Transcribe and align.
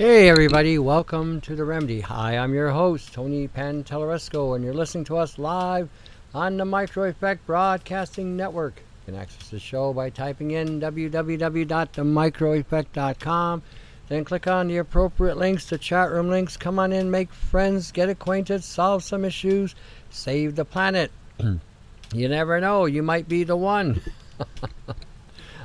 Hey 0.00 0.30
everybody, 0.30 0.78
welcome 0.78 1.42
to 1.42 1.54
The 1.54 1.66
Remedy. 1.66 2.00
Hi, 2.00 2.38
I'm 2.38 2.54
your 2.54 2.70
host, 2.70 3.12
Tony 3.12 3.48
Pantalleresco, 3.48 4.54
and 4.54 4.64
you're 4.64 4.72
listening 4.72 5.04
to 5.04 5.18
us 5.18 5.38
live 5.38 5.90
on 6.34 6.56
the 6.56 6.64
Micro 6.64 7.04
Effect 7.04 7.46
Broadcasting 7.46 8.34
Network. 8.34 8.76
You 8.76 9.12
can 9.12 9.20
access 9.20 9.50
the 9.50 9.58
show 9.58 9.92
by 9.92 10.08
typing 10.08 10.52
in 10.52 10.80
www.themicroeffect.com. 10.80 13.62
Then 14.08 14.24
click 14.24 14.46
on 14.46 14.68
the 14.68 14.78
appropriate 14.78 15.36
links, 15.36 15.66
the 15.66 15.76
chat 15.76 16.10
room 16.10 16.30
links. 16.30 16.56
Come 16.56 16.78
on 16.78 16.94
in, 16.94 17.10
make 17.10 17.30
friends, 17.30 17.92
get 17.92 18.08
acquainted, 18.08 18.64
solve 18.64 19.04
some 19.04 19.22
issues, 19.22 19.74
save 20.08 20.56
the 20.56 20.64
planet. 20.64 21.10
you 22.14 22.26
never 22.26 22.58
know, 22.58 22.86
you 22.86 23.02
might 23.02 23.28
be 23.28 23.44
the 23.44 23.54
one. 23.54 24.00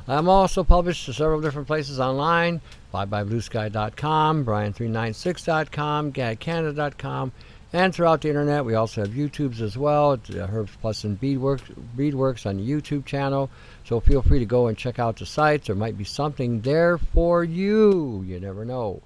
I'm 0.08 0.30
also 0.30 0.64
published 0.64 1.06
to 1.06 1.14
several 1.14 1.42
different 1.42 1.68
places 1.68 2.00
online 2.00 2.62
flybybluesky.com, 2.94 4.46
brian396.com, 4.46 6.14
gadcanada.com, 6.14 7.32
and 7.74 7.94
throughout 7.94 8.22
the 8.22 8.30
internet. 8.30 8.64
We 8.64 8.76
also 8.76 9.02
have 9.02 9.12
YouTubes 9.12 9.60
as 9.60 9.78
well, 9.78 10.14
uh, 10.14 10.48
Herbs 10.50 10.72
Plus 10.80 11.04
and 11.04 11.20
Beadworks, 11.20 11.64
Beadworks 11.98 12.46
on 12.46 12.58
the 12.58 12.70
YouTube 12.70 13.06
channel. 13.06 13.50
So 13.84 14.00
feel 14.00 14.22
free 14.22 14.40
to 14.40 14.46
go 14.46 14.68
and 14.68 14.78
check 14.78 15.00
out 15.00 15.18
the 15.18 15.26
sites. 15.26 15.68
There 15.68 15.76
might 15.76 15.98
be 15.98 16.06
something 16.06 16.62
there 16.62 16.98
for 16.98 17.44
you. 17.44 18.24
You 18.26 18.40
never 18.40 18.64
know. 18.64 19.02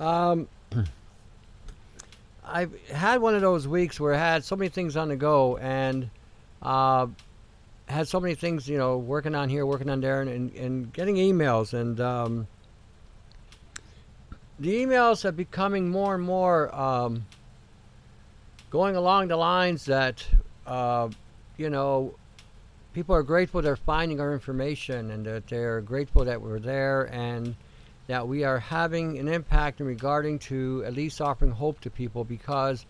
Um, 0.00 0.48
I've 2.44 2.88
had 2.88 3.20
one 3.20 3.34
of 3.34 3.40
those 3.42 3.66
weeks 3.66 3.98
where 3.98 4.14
I 4.14 4.18
had 4.18 4.44
so 4.44 4.56
many 4.56 4.68
things 4.68 4.96
on 4.96 5.08
the 5.08 5.16
go 5.16 5.56
and 5.56 6.08
uh, 6.62 7.08
had 7.86 8.08
so 8.08 8.20
many 8.20 8.34
things, 8.34 8.68
you 8.68 8.78
know, 8.78 8.98
working 8.98 9.34
on 9.34 9.48
here, 9.48 9.64
working 9.64 9.88
on 9.88 10.00
there, 10.00 10.20
and, 10.20 10.30
and, 10.30 10.54
and 10.54 10.92
getting 10.92 11.16
emails. 11.16 11.72
And 11.72 12.00
um, 12.00 12.46
the 14.58 14.84
emails 14.84 15.24
are 15.24 15.32
becoming 15.32 15.88
more 15.90 16.14
and 16.14 16.24
more 16.24 16.74
um, 16.74 17.26
going 18.70 18.96
along 18.96 19.28
the 19.28 19.36
lines 19.36 19.84
that 19.84 20.26
uh, 20.66 21.08
you 21.56 21.70
know 21.70 22.14
people 22.94 23.14
are 23.14 23.22
grateful 23.22 23.60
they're 23.62 23.76
finding 23.76 24.20
our 24.20 24.32
information 24.32 25.10
and 25.10 25.26
that 25.26 25.46
they're 25.48 25.80
grateful 25.82 26.24
that 26.24 26.40
we're 26.40 26.58
there 26.58 27.02
and 27.12 27.54
that 28.06 28.26
we 28.26 28.44
are 28.44 28.58
having 28.58 29.18
an 29.18 29.28
impact 29.28 29.80
in 29.80 29.86
regarding 29.86 30.38
to 30.38 30.82
at 30.86 30.94
least 30.94 31.20
offering 31.20 31.50
hope 31.50 31.80
to 31.80 31.90
people 31.90 32.24
because 32.24 32.86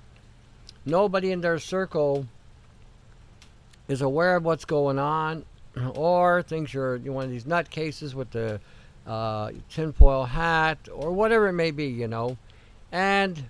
nobody 0.84 1.32
in 1.32 1.40
their 1.40 1.58
circle 1.58 2.26
is 3.88 4.02
aware 4.02 4.36
of 4.36 4.44
what's 4.44 4.64
going 4.64 4.98
on 4.98 5.44
or 5.94 6.42
thinks 6.42 6.72
you're 6.72 6.98
one 6.98 7.24
of 7.24 7.30
these 7.30 7.44
nutcases 7.44 8.14
with 8.14 8.30
the 8.30 8.60
uh, 9.06 9.52
tinfoil 9.70 10.24
hat, 10.24 10.78
or 10.92 11.12
whatever 11.12 11.48
it 11.48 11.52
may 11.52 11.70
be, 11.70 11.86
you 11.86 12.08
know. 12.08 12.36
And 12.90 13.44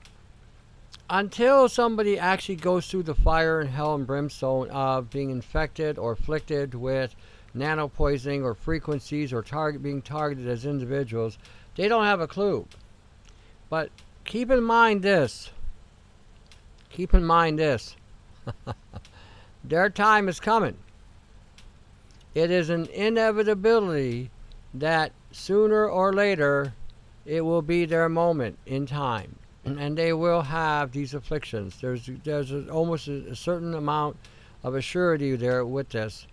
until 1.08 1.68
somebody 1.68 2.18
actually 2.18 2.56
goes 2.56 2.88
through 2.88 3.04
the 3.04 3.14
fire 3.14 3.60
and 3.60 3.70
hell 3.70 3.94
and 3.94 4.06
brimstone 4.06 4.68
of 4.70 5.10
being 5.10 5.30
infected 5.30 5.98
or 5.98 6.12
afflicted 6.12 6.74
with 6.74 7.14
nano 7.54 7.88
poisoning 7.88 8.42
or 8.42 8.54
frequencies 8.54 9.32
or 9.32 9.42
target 9.42 9.82
being 9.82 10.02
targeted 10.02 10.46
as 10.48 10.66
individuals, 10.66 11.38
they 11.76 11.88
don't 11.88 12.04
have 12.04 12.20
a 12.20 12.26
clue. 12.26 12.66
But 13.70 13.90
keep 14.24 14.50
in 14.50 14.62
mind 14.62 15.02
this. 15.02 15.50
Keep 16.90 17.14
in 17.14 17.24
mind 17.24 17.58
this. 17.58 17.96
Their 19.68 19.90
time 19.90 20.28
is 20.28 20.40
coming. 20.40 20.76
It 22.34 22.50
is 22.50 22.70
an 22.70 22.86
inevitability 22.86 24.30
that 24.74 25.12
sooner 25.32 25.88
or 25.88 26.12
later 26.12 26.74
it 27.24 27.40
will 27.40 27.62
be 27.62 27.84
their 27.84 28.08
moment 28.08 28.58
in 28.66 28.86
time. 28.86 29.36
And 29.64 29.98
they 29.98 30.12
will 30.12 30.42
have 30.42 30.92
these 30.92 31.12
afflictions. 31.12 31.80
There's 31.80 32.08
there's 32.22 32.52
a, 32.52 32.68
almost 32.68 33.08
a, 33.08 33.30
a, 33.30 33.34
certain 33.34 33.74
amount 33.74 34.16
of 34.62 34.74
assurity 34.74 35.36
there 35.36 35.64
with 35.66 35.88
this. 35.88 36.28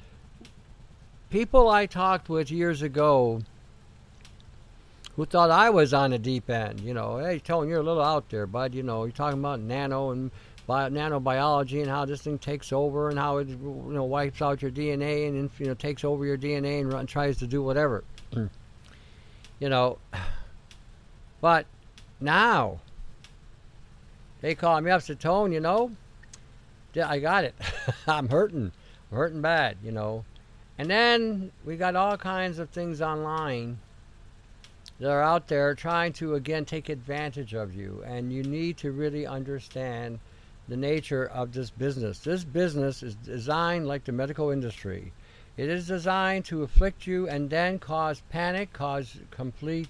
People 1.32 1.68
i 1.68 1.88
talked 1.88 2.30
with 2.30 2.52
years 2.52 2.84
ago 2.84 3.42
who 5.16 5.26
thought 5.26 5.50
i 5.50 5.70
was 5.70 5.94
on 5.94 6.12
the 6.12 6.20
deep 6.20 6.50
end 6.50 6.80
you 6.80 6.94
know 6.94 7.18
hey 7.18 7.40
tony 7.40 7.70
you're 7.70 7.80
a 7.80 7.84
little 7.84 8.04
out 8.04 8.30
there 8.30 8.46
bud 8.46 8.74
you 8.74 8.84
know 8.84 9.04
you're 9.04 9.12
talking 9.12 9.40
about 9.40 9.60
nano 9.60 10.12
and 10.12 10.32
bio, 10.68 10.90
nanobiology 10.90 11.82
and 11.82 11.90
how 11.90 12.06
this 12.06 12.22
thing 12.22 12.38
takes 12.38 12.72
over 12.72 13.10
and 13.10 13.20
how 13.20 13.38
it 13.38 13.48
you 13.48 13.86
know 13.90 14.04
wipes 14.04 14.42
out 14.42 14.62
your 14.62 14.72
dna 14.72 15.28
and 15.28 15.50
you 15.60 15.66
know 15.66 15.74
takes 15.74 16.04
over 16.04 16.26
your 16.26 16.38
dna 16.38 16.82
and 16.82 16.94
run, 16.94 17.06
tries 17.06 17.38
to 17.38 17.48
do 17.48 17.62
whatever 17.62 18.04
hmm. 18.34 18.46
you 19.60 19.70
know. 19.70 19.98
But 21.42 21.66
now 22.22 22.80
they 24.44 24.56
call 24.56 24.80
me 24.82 24.92
up, 24.92 25.02
said, 25.02 25.22
Tone, 25.22 25.54
you 25.54 25.62
know, 25.62 25.92
I 27.02 27.20
got 27.20 27.46
it. 27.46 27.56
I'm 28.08 28.28
hurting. 28.28 28.74
I'm 29.10 29.18
hurting 29.18 29.42
bad, 29.42 29.78
you 29.82 29.92
know. 29.92 30.26
And 30.78 30.90
then 30.90 31.54
we 31.64 31.78
got 31.78 31.96
all 31.96 32.18
kinds 32.18 32.60
of 32.60 32.70
things 32.70 33.02
online 33.02 33.80
that 35.00 35.10
are 35.10 35.24
out 35.24 35.48
there 35.48 35.74
trying 35.76 36.12
to, 36.14 36.36
again, 36.36 36.66
take 36.66 36.90
advantage 36.90 37.54
of 37.54 37.74
you. 37.74 38.04
And 38.06 38.34
you 38.34 38.44
need 38.44 38.76
to 38.80 38.92
really 38.92 39.26
understand 39.26 40.20
the 40.68 40.78
nature 40.78 41.26
of 41.26 41.52
this 41.52 41.70
business. 41.70 42.20
This 42.20 42.44
business 42.44 43.04
is 43.04 43.16
designed 43.16 43.88
like 43.88 44.06
the 44.06 44.12
medical 44.12 44.50
industry. 44.50 45.12
It 45.58 45.70
is 45.70 45.88
designed 45.88 46.46
to 46.46 46.64
afflict 46.64 47.06
you 47.06 47.28
and 47.28 47.50
then 47.50 47.80
cause 47.80 48.22
panic, 48.30 48.74
cause 48.74 49.20
complete 49.30 49.90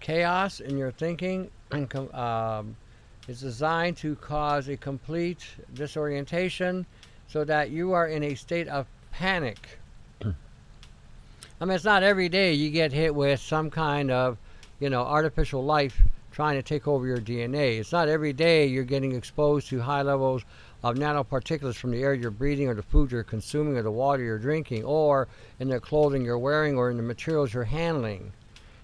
chaos 0.00 0.60
in 0.60 0.78
your 0.78 0.90
thinking, 0.90 1.50
and 1.70 1.94
um, 2.14 2.76
it's 3.28 3.40
designed 3.40 3.96
to 3.98 4.16
cause 4.16 4.68
a 4.68 4.76
complete 4.76 5.44
disorientation 5.74 6.86
so 7.28 7.44
that 7.44 7.70
you 7.70 7.92
are 7.92 8.08
in 8.08 8.22
a 8.22 8.34
state 8.34 8.68
of 8.68 8.86
panic. 9.10 9.78
I 11.62 11.64
mean, 11.64 11.76
it's 11.76 11.84
not 11.84 12.02
every 12.02 12.28
day 12.28 12.54
you 12.54 12.70
get 12.70 12.92
hit 12.92 13.14
with 13.14 13.38
some 13.38 13.70
kind 13.70 14.10
of, 14.10 14.36
you 14.80 14.90
know, 14.90 15.02
artificial 15.02 15.64
life 15.64 16.02
trying 16.32 16.56
to 16.56 16.62
take 16.62 16.88
over 16.88 17.06
your 17.06 17.18
DNA. 17.18 17.78
It's 17.78 17.92
not 17.92 18.08
every 18.08 18.32
day 18.32 18.66
you're 18.66 18.84
getting 18.84 19.12
exposed 19.12 19.68
to 19.68 19.80
high 19.80 20.02
levels 20.02 20.42
of 20.82 20.96
nanoparticulates 20.96 21.76
from 21.76 21.92
the 21.92 22.02
air 22.02 22.14
you're 22.14 22.30
breathing 22.30 22.68
or 22.68 22.74
the 22.74 22.82
food 22.82 23.12
you're 23.12 23.22
consuming 23.22 23.76
or 23.76 23.82
the 23.82 23.90
water 23.90 24.22
you're 24.22 24.38
drinking 24.38 24.84
or 24.84 25.28
in 25.60 25.68
the 25.68 25.78
clothing 25.78 26.24
you're 26.24 26.38
wearing 26.38 26.76
or 26.76 26.90
in 26.90 26.96
the 26.96 27.02
materials 27.02 27.54
you're 27.54 27.64
handling. 27.64 28.32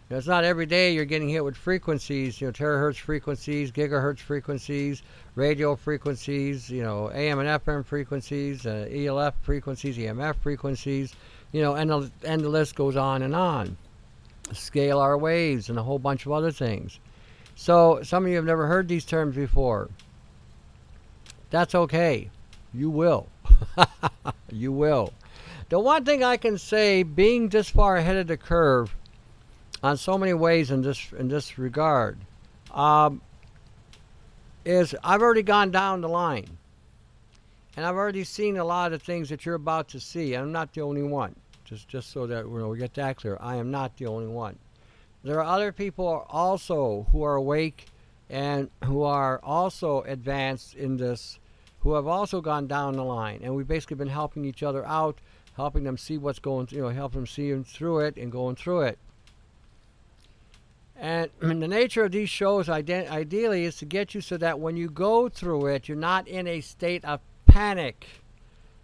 You 0.08 0.14
know, 0.14 0.18
it's 0.18 0.26
not 0.26 0.44
every 0.44 0.66
day 0.66 0.92
you're 0.92 1.04
getting 1.04 1.28
hit 1.28 1.44
with 1.44 1.56
frequencies, 1.56 2.40
you 2.40 2.46
know, 2.46 2.52
terahertz 2.52 2.98
frequencies, 2.98 3.72
gigahertz 3.72 4.20
frequencies, 4.20 5.02
radio 5.34 5.74
frequencies, 5.76 6.70
you 6.70 6.82
know, 6.82 7.10
AM 7.10 7.40
and 7.40 7.48
FM 7.48 7.84
frequencies, 7.84 8.64
uh, 8.64 8.88
ELF 8.90 9.34
frequencies, 9.42 9.98
EMF 9.98 10.36
frequencies, 10.36 11.14
you 11.52 11.60
know, 11.60 11.74
and 11.74 11.90
the, 11.90 12.10
and 12.24 12.42
the 12.42 12.48
list 12.48 12.74
goes 12.74 12.96
on 12.96 13.22
and 13.22 13.34
on. 13.34 13.76
Scale 14.52 14.98
Scalar 14.98 15.20
waves 15.20 15.68
and 15.68 15.78
a 15.78 15.82
whole 15.82 15.98
bunch 15.98 16.24
of 16.24 16.32
other 16.32 16.50
things. 16.50 17.00
So 17.58 17.98
some 18.04 18.24
of 18.24 18.30
you 18.30 18.36
have 18.36 18.44
never 18.44 18.68
heard 18.68 18.86
these 18.86 19.04
terms 19.04 19.34
before. 19.34 19.90
That's 21.50 21.74
okay. 21.74 22.30
You 22.72 22.88
will. 22.88 23.26
you 24.52 24.70
will. 24.70 25.12
The 25.68 25.80
one 25.80 26.04
thing 26.04 26.22
I 26.22 26.36
can 26.36 26.56
say, 26.56 27.02
being 27.02 27.48
this 27.48 27.68
far 27.68 27.96
ahead 27.96 28.14
of 28.14 28.28
the 28.28 28.36
curve 28.36 28.94
on 29.82 29.96
so 29.96 30.16
many 30.16 30.34
ways 30.34 30.70
in 30.70 30.82
this 30.82 31.12
in 31.18 31.26
this 31.26 31.58
regard, 31.58 32.16
um, 32.70 33.20
is 34.64 34.94
I've 35.02 35.20
already 35.20 35.42
gone 35.42 35.72
down 35.72 36.00
the 36.00 36.08
line, 36.08 36.58
and 37.76 37.84
I've 37.84 37.96
already 37.96 38.22
seen 38.22 38.56
a 38.58 38.64
lot 38.64 38.92
of 38.92 39.02
things 39.02 39.28
that 39.30 39.44
you're 39.44 39.56
about 39.56 39.88
to 39.88 40.00
see. 40.00 40.34
I'm 40.34 40.52
not 40.52 40.72
the 40.74 40.82
only 40.82 41.02
one. 41.02 41.34
Just 41.64 41.88
just 41.88 42.12
so 42.12 42.24
that 42.28 42.48
we 42.48 42.78
get 42.78 42.94
that 42.94 43.16
clear, 43.16 43.36
I 43.40 43.56
am 43.56 43.72
not 43.72 43.96
the 43.96 44.06
only 44.06 44.28
one. 44.28 44.56
There 45.28 45.44
are 45.44 45.56
other 45.56 45.72
people 45.72 46.24
also 46.30 47.06
who 47.12 47.22
are 47.22 47.34
awake 47.34 47.84
and 48.30 48.70
who 48.84 49.02
are 49.02 49.38
also 49.42 50.00
advanced 50.04 50.74
in 50.74 50.96
this, 50.96 51.38
who 51.80 51.92
have 51.92 52.06
also 52.06 52.40
gone 52.40 52.66
down 52.66 52.96
the 52.96 53.04
line. 53.04 53.40
And 53.42 53.54
we've 53.54 53.68
basically 53.68 53.96
been 53.96 54.08
helping 54.08 54.46
each 54.46 54.62
other 54.62 54.86
out, 54.86 55.18
helping 55.54 55.84
them 55.84 55.98
see 55.98 56.16
what's 56.16 56.38
going, 56.38 56.68
you 56.70 56.80
know, 56.80 56.88
helping 56.88 57.20
them 57.20 57.26
see 57.26 57.54
through 57.62 57.98
it 58.06 58.16
and 58.16 58.32
going 58.32 58.56
through 58.56 58.80
it. 58.80 58.98
And 60.96 61.28
the 61.40 61.68
nature 61.68 62.04
of 62.04 62.12
these 62.12 62.30
shows, 62.30 62.70
ideally, 62.70 63.64
is 63.66 63.76
to 63.76 63.84
get 63.84 64.14
you 64.14 64.22
so 64.22 64.38
that 64.38 64.58
when 64.58 64.78
you 64.78 64.88
go 64.88 65.28
through 65.28 65.66
it, 65.66 65.90
you're 65.90 65.98
not 65.98 66.26
in 66.26 66.46
a 66.46 66.62
state 66.62 67.04
of 67.04 67.20
panic 67.44 68.06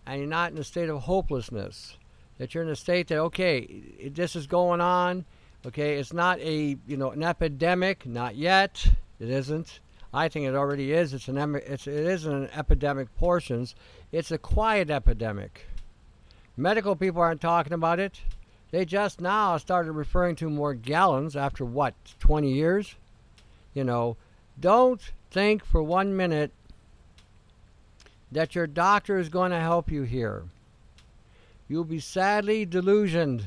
and 0.04 0.20
you're 0.20 0.28
not 0.28 0.52
in 0.52 0.58
a 0.58 0.64
state 0.64 0.90
of 0.90 1.04
hopelessness. 1.04 1.96
That 2.36 2.54
you're 2.54 2.64
in 2.64 2.68
a 2.68 2.76
state 2.76 3.08
that, 3.08 3.18
okay, 3.18 4.10
this 4.10 4.36
is 4.36 4.46
going 4.46 4.82
on. 4.82 5.24
Okay, 5.66 5.94
it's 5.94 6.12
not 6.12 6.38
a, 6.40 6.76
you 6.86 6.96
know, 6.96 7.10
an 7.12 7.22
epidemic, 7.22 8.04
not 8.04 8.36
yet. 8.36 8.86
It 9.18 9.30
isn't. 9.30 9.80
I 10.12 10.28
think 10.28 10.46
it 10.46 10.54
already 10.54 10.92
is. 10.92 11.14
It's 11.14 11.26
an 11.28 11.38
it's, 11.56 11.86
it 11.86 12.06
isn't 12.06 12.32
an 12.32 12.50
epidemic 12.54 13.14
portions. 13.16 13.74
It's 14.12 14.30
a 14.30 14.38
quiet 14.38 14.90
epidemic. 14.90 15.66
Medical 16.56 16.94
people 16.94 17.22
aren't 17.22 17.40
talking 17.40 17.72
about 17.72 17.98
it. 17.98 18.20
They 18.70 18.84
just 18.84 19.20
now 19.20 19.56
started 19.56 19.92
referring 19.92 20.36
to 20.36 20.48
Morgellons 20.48 21.34
after 21.34 21.64
what 21.64 21.94
20 22.20 22.52
years. 22.52 22.94
You 23.72 23.84
know, 23.84 24.16
don't 24.60 25.00
think 25.30 25.64
for 25.64 25.82
one 25.82 26.16
minute 26.16 26.52
that 28.30 28.54
your 28.54 28.66
doctor 28.66 29.18
is 29.18 29.28
going 29.28 29.50
to 29.50 29.60
help 29.60 29.90
you 29.90 30.02
here. 30.02 30.44
You'll 31.68 31.84
be 31.84 32.00
sadly 32.00 32.64
delusioned 32.64 33.46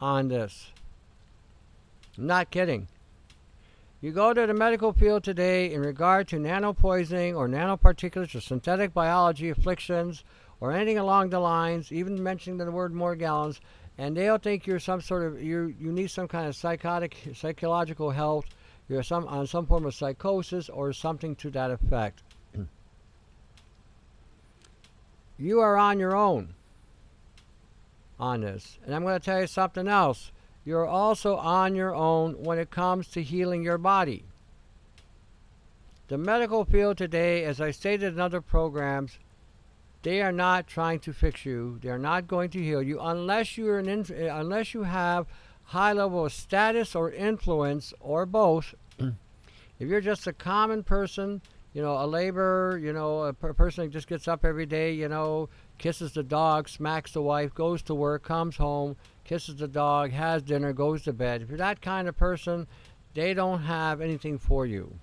on 0.00 0.28
this. 0.28 0.72
I'm 2.16 2.26
not 2.26 2.50
kidding. 2.50 2.88
You 4.00 4.10
go 4.10 4.34
to 4.34 4.46
the 4.46 4.54
medical 4.54 4.92
field 4.92 5.22
today 5.22 5.72
in 5.72 5.80
regard 5.80 6.26
to 6.28 6.36
nanopoisoning 6.36 7.36
or 7.36 7.48
nanoparticulates 7.48 8.34
or 8.34 8.40
synthetic 8.40 8.92
biology 8.92 9.48
afflictions 9.48 10.24
or 10.60 10.72
anything 10.72 10.98
along 10.98 11.30
the 11.30 11.38
lines, 11.38 11.92
even 11.92 12.22
mentioning 12.22 12.58
the 12.58 12.70
word 12.70 12.92
Morgellons, 12.92 13.60
and 13.98 14.16
they'll 14.16 14.38
think 14.38 14.66
you're 14.66 14.80
some 14.80 15.00
sort 15.00 15.24
of 15.24 15.42
you 15.42 15.74
you 15.78 15.92
need 15.92 16.10
some 16.10 16.26
kind 16.26 16.48
of 16.48 16.56
psychotic 16.56 17.16
psychological 17.34 18.10
health, 18.10 18.46
you're 18.88 19.02
some 19.02 19.26
on 19.28 19.46
some 19.46 19.66
form 19.66 19.86
of 19.86 19.94
psychosis 19.94 20.68
or 20.68 20.92
something 20.92 21.36
to 21.36 21.50
that 21.50 21.70
effect. 21.70 22.22
you 25.38 25.60
are 25.60 25.76
on 25.76 25.98
your 25.98 26.16
own 26.16 26.54
on 28.18 28.40
this. 28.40 28.78
And 28.84 28.94
I'm 28.94 29.02
going 29.02 29.18
to 29.18 29.24
tell 29.24 29.40
you 29.40 29.46
something 29.46 29.88
else 29.88 30.30
you're 30.64 30.86
also 30.86 31.36
on 31.36 31.74
your 31.74 31.94
own 31.94 32.42
when 32.42 32.58
it 32.58 32.70
comes 32.70 33.08
to 33.08 33.22
healing 33.22 33.62
your 33.62 33.78
body. 33.78 34.24
The 36.08 36.18
medical 36.18 36.64
field 36.64 36.98
today, 36.98 37.44
as 37.44 37.60
I 37.60 37.70
stated 37.70 38.14
in 38.14 38.20
other 38.20 38.40
programs, 38.40 39.18
they 40.02 40.20
are 40.20 40.32
not 40.32 40.66
trying 40.66 40.98
to 41.00 41.12
fix 41.12 41.44
you. 41.46 41.78
They're 41.80 41.98
not 41.98 42.26
going 42.26 42.50
to 42.50 42.62
heal 42.62 42.82
you 42.82 43.00
unless 43.00 43.56
you're 43.56 43.78
an 43.78 43.88
inf- 43.88 44.10
uh, 44.10 44.34
unless 44.34 44.74
you 44.74 44.82
have 44.82 45.26
high 45.64 45.92
level 45.92 46.26
of 46.26 46.32
status 46.32 46.94
or 46.94 47.10
influence 47.10 47.94
or 48.00 48.26
both. 48.26 48.74
if 48.98 49.12
you're 49.88 50.00
just 50.00 50.26
a 50.26 50.32
common 50.32 50.82
person, 50.82 51.40
you 51.72 51.82
know, 51.82 51.96
a 52.02 52.06
laborer, 52.06 52.78
you 52.78 52.92
know, 52.92 53.22
a 53.22 53.32
per- 53.32 53.54
person 53.54 53.84
that 53.84 53.90
just 53.90 54.08
gets 54.08 54.28
up 54.28 54.44
every 54.44 54.66
day, 54.66 54.92
you 54.92 55.08
know, 55.08 55.48
kisses 55.82 56.12
the 56.12 56.22
dog, 56.22 56.68
smacks 56.68 57.10
the 57.10 57.20
wife, 57.20 57.52
goes 57.52 57.82
to 57.82 57.92
work, 57.92 58.22
comes 58.22 58.56
home, 58.56 58.94
kisses 59.24 59.56
the 59.56 59.66
dog, 59.66 60.12
has 60.12 60.40
dinner, 60.40 60.72
goes 60.72 61.02
to 61.02 61.12
bed. 61.12 61.42
If 61.42 61.48
you're 61.48 61.58
that 61.58 61.82
kind 61.82 62.08
of 62.08 62.16
person, 62.16 62.68
they 63.14 63.34
don't 63.34 63.62
have 63.62 64.00
anything 64.00 64.38
for 64.38 64.64
you. 64.64 64.94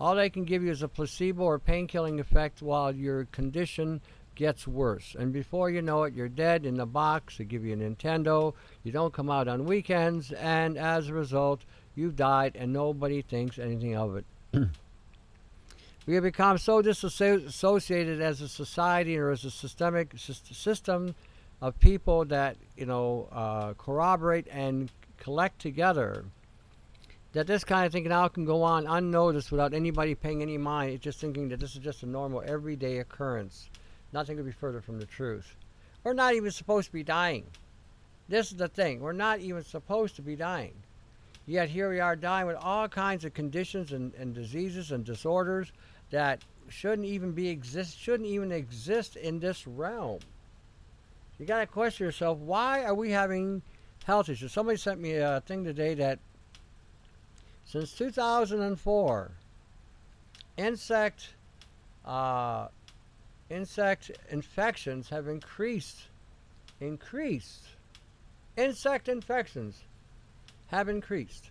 All 0.00 0.14
they 0.14 0.30
can 0.30 0.44
give 0.44 0.62
you 0.62 0.70
is 0.70 0.82
a 0.82 0.88
placebo 0.88 1.42
or 1.42 1.58
pain 1.58 1.88
killing 1.88 2.20
effect 2.20 2.62
while 2.62 2.94
your 2.94 3.24
condition 3.26 4.00
gets 4.36 4.68
worse. 4.68 5.16
And 5.18 5.32
before 5.32 5.68
you 5.68 5.82
know 5.82 6.04
it, 6.04 6.14
you're 6.14 6.28
dead 6.28 6.64
in 6.64 6.76
the 6.76 6.86
box. 6.86 7.36
They 7.36 7.44
give 7.44 7.64
you 7.64 7.74
a 7.74 7.76
Nintendo. 7.76 8.54
You 8.84 8.92
don't 8.92 9.12
come 9.12 9.28
out 9.28 9.48
on 9.48 9.64
weekends. 9.64 10.30
And 10.30 10.78
as 10.78 11.08
a 11.08 11.12
result, 11.14 11.62
you've 11.96 12.14
died 12.14 12.54
and 12.54 12.72
nobody 12.72 13.20
thinks 13.20 13.58
anything 13.58 13.96
of 13.96 14.14
it. 14.14 14.24
we 16.08 16.14
have 16.14 16.24
become 16.24 16.56
so 16.56 16.80
disassociated 16.80 18.22
as 18.22 18.40
a 18.40 18.48
society 18.48 19.18
or 19.18 19.30
as 19.30 19.44
a 19.44 19.50
systemic 19.50 20.14
system 20.16 21.14
of 21.60 21.78
people 21.80 22.24
that 22.24 22.56
you 22.78 22.86
know 22.86 23.28
uh, 23.30 23.74
corroborate 23.74 24.46
and 24.50 24.90
collect 25.18 25.58
together 25.58 26.24
that 27.32 27.46
this 27.46 27.62
kind 27.62 27.84
of 27.84 27.92
thing 27.92 28.08
now 28.08 28.26
can 28.26 28.46
go 28.46 28.62
on 28.62 28.86
unnoticed 28.86 29.52
without 29.52 29.74
anybody 29.74 30.14
paying 30.14 30.40
any 30.40 30.56
mind. 30.56 30.94
It's 30.94 31.04
just 31.04 31.20
thinking 31.20 31.50
that 31.50 31.60
this 31.60 31.74
is 31.74 31.82
just 31.82 32.02
a 32.02 32.06
normal 32.06 32.42
everyday 32.46 33.00
occurrence. 33.00 33.68
Nothing 34.10 34.38
could 34.38 34.46
be 34.46 34.52
further 34.52 34.80
from 34.80 34.98
the 34.98 35.04
truth. 35.04 35.56
We're 36.04 36.14
not 36.14 36.34
even 36.34 36.50
supposed 36.50 36.86
to 36.86 36.92
be 36.94 37.02
dying. 37.02 37.44
This 38.30 38.50
is 38.50 38.56
the 38.56 38.68
thing. 38.68 39.00
We're 39.00 39.12
not 39.12 39.40
even 39.40 39.62
supposed 39.62 40.16
to 40.16 40.22
be 40.22 40.36
dying. 40.36 40.72
Yet 41.48 41.70
here 41.70 41.88
we 41.88 41.98
are 41.98 42.14
dying 42.14 42.46
with 42.46 42.56
all 42.56 42.88
kinds 42.88 43.24
of 43.24 43.32
conditions 43.32 43.92
and, 43.92 44.12
and 44.14 44.34
diseases 44.34 44.92
and 44.92 45.02
disorders 45.02 45.72
that 46.10 46.42
shouldn't 46.68 47.06
even 47.06 47.32
be 47.32 47.48
exist 47.48 47.98
shouldn't 47.98 48.28
even 48.28 48.52
exist 48.52 49.16
in 49.16 49.38
this 49.38 49.66
realm. 49.66 50.20
You 51.38 51.46
got 51.46 51.60
to 51.60 51.66
question 51.66 52.04
yourself 52.04 52.38
why 52.38 52.84
are 52.84 52.94
we 52.94 53.10
having 53.10 53.62
health 54.04 54.28
issues? 54.28 54.52
Somebody 54.52 54.76
sent 54.78 55.00
me 55.00 55.16
a 55.16 55.42
thing 55.46 55.64
today 55.64 55.94
that 55.94 56.18
since 57.64 57.92
2004, 57.92 59.30
insect 60.56 61.34
uh, 62.04 62.68
insect 63.50 64.10
infections 64.30 65.08
have 65.10 65.28
increased. 65.28 66.08
Increased. 66.80 67.64
Insect 68.56 69.08
infections 69.08 69.82
have 70.68 70.88
increased. 70.88 71.50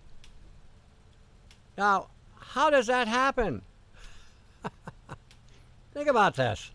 Now, 1.78 2.08
how 2.40 2.70
does 2.70 2.88
that 2.88 3.08
happen? 3.08 3.62
Think 5.98 6.10
about 6.10 6.36
this. 6.36 6.70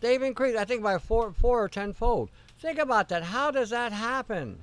They've 0.00 0.22
increased, 0.22 0.56
I 0.56 0.64
think, 0.64 0.82
by 0.82 0.96
four, 0.96 1.30
four 1.30 1.62
or 1.64 1.68
tenfold. 1.68 2.30
Think 2.58 2.78
about 2.78 3.10
that. 3.10 3.22
How 3.22 3.50
does 3.50 3.68
that 3.68 3.92
happen? 3.92 4.60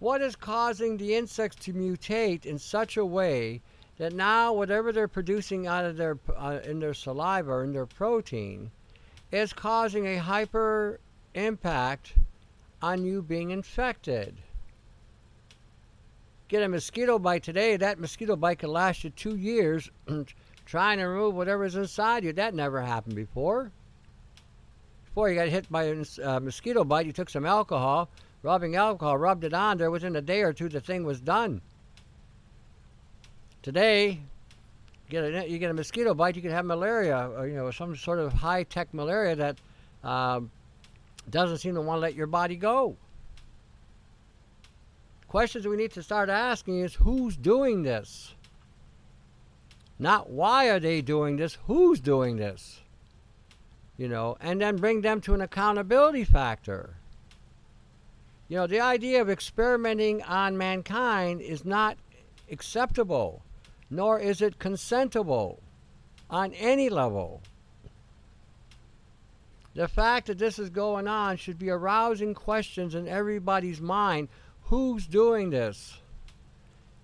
What 0.00 0.20
is 0.20 0.34
causing 0.34 0.96
the 0.96 1.14
insects 1.14 1.64
to 1.66 1.72
mutate 1.72 2.46
in 2.46 2.58
such 2.58 2.96
a 2.96 3.06
way 3.06 3.62
that 3.98 4.12
now 4.12 4.52
whatever 4.52 4.90
they're 4.90 5.06
producing 5.06 5.68
out 5.68 5.84
of 5.84 5.96
their 5.96 6.18
uh, 6.36 6.58
in 6.64 6.80
their 6.80 6.94
saliva 6.94 7.52
or 7.52 7.62
in 7.62 7.72
their 7.72 7.86
protein 7.86 8.72
is 9.30 9.52
causing 9.52 10.08
a 10.08 10.16
hyper 10.16 10.98
impact 11.34 12.14
on 12.82 13.04
you 13.04 13.22
being 13.22 13.50
infected? 13.50 14.34
Get 16.48 16.64
a 16.64 16.68
mosquito 16.68 17.20
bite 17.20 17.44
today, 17.44 17.76
that 17.76 18.00
mosquito 18.00 18.34
bite 18.34 18.58
could 18.58 18.70
last 18.70 19.04
you 19.04 19.10
two 19.10 19.36
years 19.36 19.88
trying 20.70 20.98
to 20.98 21.04
remove 21.04 21.34
whatever's 21.34 21.74
inside 21.74 22.22
you. 22.22 22.32
That 22.32 22.54
never 22.54 22.80
happened 22.80 23.16
before. 23.16 23.72
Before 25.06 25.28
you 25.28 25.34
got 25.34 25.48
hit 25.48 25.70
by 25.70 25.82
a 25.82 26.04
uh, 26.22 26.38
mosquito 26.38 26.84
bite, 26.84 27.06
you 27.06 27.12
took 27.12 27.28
some 27.28 27.44
alcohol, 27.44 28.08
rubbing 28.44 28.76
alcohol, 28.76 29.18
rubbed 29.18 29.42
it 29.42 29.52
on 29.52 29.78
there. 29.78 29.90
Within 29.90 30.14
a 30.14 30.20
day 30.20 30.42
or 30.42 30.52
two, 30.52 30.68
the 30.68 30.80
thing 30.80 31.02
was 31.02 31.20
done. 31.20 31.60
Today, 33.62 34.10
you 34.10 35.10
get 35.10 35.24
a, 35.24 35.50
you 35.50 35.58
get 35.58 35.72
a 35.72 35.74
mosquito 35.74 36.14
bite, 36.14 36.36
you 36.36 36.42
can 36.42 36.52
have 36.52 36.64
malaria, 36.64 37.28
or 37.36 37.48
you 37.48 37.56
know, 37.56 37.72
some 37.72 37.96
sort 37.96 38.20
of 38.20 38.32
high-tech 38.32 38.94
malaria 38.94 39.34
that 39.34 39.58
uh, 40.04 40.40
doesn't 41.28 41.58
seem 41.58 41.74
to 41.74 41.80
want 41.80 41.96
to 41.96 42.00
let 42.00 42.14
your 42.14 42.28
body 42.28 42.54
go. 42.54 42.96
Questions 45.26 45.66
we 45.66 45.76
need 45.76 45.90
to 45.92 46.02
start 46.02 46.28
asking 46.28 46.78
is 46.78 46.94
who's 46.94 47.36
doing 47.36 47.82
this? 47.82 48.34
Not 50.00 50.30
why 50.30 50.68
are 50.68 50.80
they 50.80 51.00
doing 51.00 51.36
this, 51.36 51.58
who's 51.66 52.00
doing 52.00 52.36
this? 52.36 52.80
you 54.00 54.08
know, 54.08 54.34
and 54.40 54.62
then 54.62 54.78
bring 54.78 55.02
them 55.02 55.20
to 55.20 55.34
an 55.34 55.42
accountability 55.42 56.24
factor. 56.24 56.96
You 58.48 58.56
know, 58.56 58.66
the 58.66 58.80
idea 58.80 59.20
of 59.20 59.28
experimenting 59.28 60.22
on 60.22 60.56
mankind 60.56 61.42
is 61.42 61.66
not 61.66 61.98
acceptable, 62.50 63.42
nor 63.90 64.18
is 64.18 64.40
it 64.40 64.58
consentable 64.58 65.58
on 66.30 66.54
any 66.54 66.88
level. 66.88 67.42
The 69.74 69.86
fact 69.86 70.28
that 70.28 70.38
this 70.38 70.58
is 70.58 70.70
going 70.70 71.06
on 71.06 71.36
should 71.36 71.58
be 71.58 71.68
arousing 71.68 72.32
questions 72.32 72.94
in 72.94 73.06
everybody's 73.06 73.82
mind 73.82 74.28
who's 74.62 75.06
doing 75.06 75.50
this? 75.50 75.98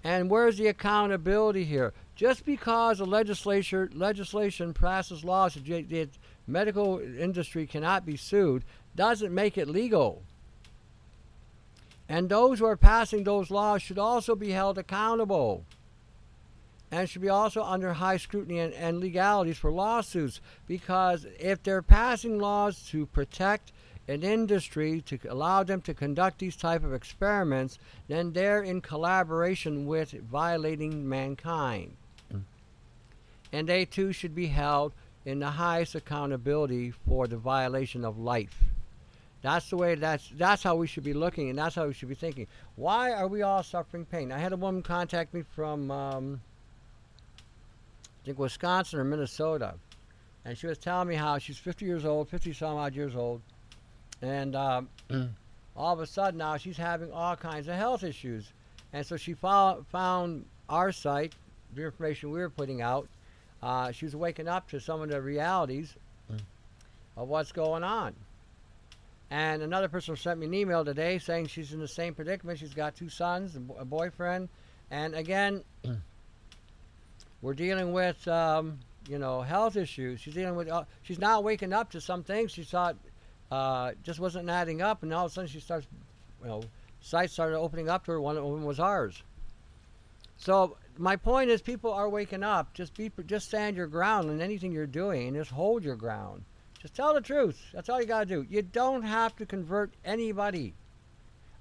And 0.07 0.31
where's 0.31 0.57
the 0.57 0.69
accountability 0.69 1.65
here? 1.65 1.93
Just 2.15 2.47
because 2.47 3.01
a 3.01 3.05
legislature 3.05 3.91
legislation 3.93 4.73
passes 4.73 5.25
laws 5.25 5.55
that 5.55 6.09
medical 6.47 7.01
industry 7.01 7.67
cannot 7.67 8.07
be 8.07 8.17
sued 8.17 8.63
doesn't 8.95 9.35
make 9.35 9.59
it 9.59 9.67
legal. 9.67 10.23
And 12.09 12.29
those 12.29 12.61
who 12.61 12.67
are 12.67 12.77
passing 12.77 13.25
those 13.25 13.51
laws 13.51 13.83
should 13.83 13.99
also 13.99 14.37
be 14.37 14.53
held 14.53 14.79
accountable 14.79 15.65
and 16.93 17.11
should 17.11 17.23
be 17.23 17.29
also 17.29 17.65
under 17.65 17.95
high 17.95 18.19
scrutiny 18.19 18.61
and, 18.61 18.75
and, 18.75 19.01
legalities 19.01 19.59
for 19.59 19.73
lawsuits 19.73 20.41
because 20.69 21.27
if 21.41 21.65
they're 21.65 21.83
passing 21.83 22.39
laws 22.39 22.81
to 22.91 23.07
protect 23.07 23.73
an 24.09 24.23
industry 24.23 25.01
to 25.01 25.19
allow 25.29 25.63
them 25.63 25.81
to 25.81 25.93
conduct 25.93 26.39
these 26.39 26.57
type 26.57 26.85
of 26.85 26.95
experiments 26.95 27.79
then 28.09 28.33
they're 28.33 28.63
in 28.63 28.81
collaboration 28.81 29.87
with 29.87 30.13
violating 30.13 31.09
mankind 31.09 31.97
and 33.53 33.69
they 33.69 33.85
too 33.85 34.13
should 34.13 34.35
be 34.35 34.47
held 34.47 34.93
in 35.25 35.39
the 35.39 35.51
highest 35.51 35.95
accountability 35.95 36.91
for 36.91 37.27
the 37.27 37.37
violation 37.37 38.05
of 38.05 38.19
life. 38.19 38.63
That's 39.43 39.71
the 39.71 39.77
way 39.77 39.95
that's 39.95 40.29
that's 40.37 40.63
how 40.63 40.77
we 40.77 40.87
should 40.87 41.05
be 41.05 41.13
looking 41.13 41.51
and 41.51 41.59
that's 41.59 41.75
how 41.75 41.87
we 41.87 41.95
should 41.95 42.09
be 42.09 42.15
thinking. 42.15 42.47
Why 42.75 43.13
are 43.13 43.29
we 43.29 43.43
all 43.43 43.63
suffering 43.63 44.05
pain? 44.05 44.33
I 44.33 44.39
had 44.39 44.53
a 44.53 44.57
woman 44.57 44.83
contact 44.83 45.35
me 45.35 45.43
from 45.55 45.91
um, 45.91 46.41
I 48.23 48.27
think 48.27 48.39
Wisconsin 48.39 48.99
or 48.99 49.05
Minnesota, 49.05 49.75
and 50.45 50.57
she 50.57 50.67
was 50.67 50.79
telling 50.79 51.09
me 51.09 51.15
how 51.15 51.39
she's 51.39 51.59
50 51.59 51.85
years 51.85 52.05
old, 52.05 52.29
50 52.29 52.53
some 52.53 52.77
odd 52.77 52.95
years 52.95 53.15
old, 53.15 53.41
and 54.23 54.55
um, 54.57 54.89
all 55.77 55.93
of 55.93 56.01
a 56.01 56.07
sudden 56.07 56.39
now 56.39 56.57
she's 56.57 56.77
having 56.77 57.13
all 57.13 57.37
kinds 57.37 57.69
of 57.69 57.75
health 57.75 58.03
issues, 58.05 58.53
and 58.93 59.05
so 59.07 59.17
she 59.17 59.35
fo- 59.35 59.85
found 59.91 60.45
our 60.69 60.93
site 60.93 61.35
the 61.75 61.85
information 61.85 62.31
we 62.31 62.39
were 62.41 62.49
putting 62.51 62.81
out, 62.81 63.07
uh, 63.63 63.91
she 63.93 64.05
was 64.07 64.17
waking 64.17 64.49
up 64.49 64.69
to 64.71 64.81
some 64.81 65.03
of 65.03 65.09
the 65.11 65.21
realities 65.21 65.95
Mm. 66.33 66.41
of 67.17 67.29
what's 67.29 67.53
going 67.53 67.85
on. 67.85 68.15
And 69.31 69.63
another 69.63 69.89
person 69.89 70.17
sent 70.17 70.39
me 70.41 70.47
an 70.47 70.55
email 70.55 70.85
today 70.85 71.19
saying 71.19 71.49
she's 71.49 71.73
in 71.73 71.79
the 71.81 71.87
same 71.89 72.15
predicament. 72.15 72.59
She's 72.59 72.75
got 72.75 72.97
two 72.97 73.09
sons, 73.09 73.55
a, 73.57 73.61
bo- 73.61 73.77
a 73.79 73.85
boyfriend, 73.85 74.49
and 74.91 75.15
again, 75.15 75.63
we're 77.43 77.55
dealing 77.55 77.93
with 77.93 78.27
um, 78.29 78.79
you 79.09 79.19
know 79.19 79.41
health 79.43 79.77
issues. 79.77 80.21
She's 80.21 80.35
dealing 80.35 80.57
with. 80.57 80.69
Uh, 80.69 80.85
she's 81.03 81.19
now 81.19 81.41
waking 81.41 81.73
up 81.73 81.91
to 81.91 82.01
some 82.01 82.23
things 82.23 82.53
she 82.53 82.63
thought 82.65 82.97
uh, 83.51 83.93
just 84.03 84.21
wasn't 84.21 84.49
adding 84.49 84.83
up, 84.83 85.03
and 85.03 85.13
all 85.13 85.27
of 85.27 85.33
a 85.33 85.35
sudden 85.35 85.49
she 85.49 85.61
starts, 85.61 85.87
you 86.43 86.49
know, 86.49 86.63
sites 87.01 87.33
started 87.33 87.57
opening 87.57 87.89
up 87.89 88.05
to 88.05 88.13
her. 88.13 88.21
One 88.21 88.37
of 88.37 88.45
them 88.45 88.65
was 88.65 88.81
ours. 88.81 89.23
So 90.37 90.77
my 90.99 91.17
point 91.17 91.51
is, 91.51 91.63
people 91.63 91.93
are 91.93 92.09
waking 92.09 92.43
up. 92.43 92.75
Just 92.75 92.95
be, 92.95 93.11
just 93.27 93.49
stand 93.49 93.77
your 93.77 93.87
ground 93.87 94.31
in 94.31 94.41
anything 94.41 94.73
you're 94.73 94.87
doing, 94.87 95.35
just 95.35 95.51
hold 95.51 95.85
your 95.85 95.97
ground. 95.97 96.45
Just 96.81 96.95
tell 96.95 97.15
the 97.15 97.21
truth. 97.21 97.61
That's 97.73 97.89
all 97.89 98.01
you 98.01 98.07
gotta 98.07 98.27
do. 98.27 98.47
You 98.49 98.63
don't 98.63 99.03
have 99.03 99.35
to 99.37 99.47
convert 99.47 99.95
anybody. 100.05 100.75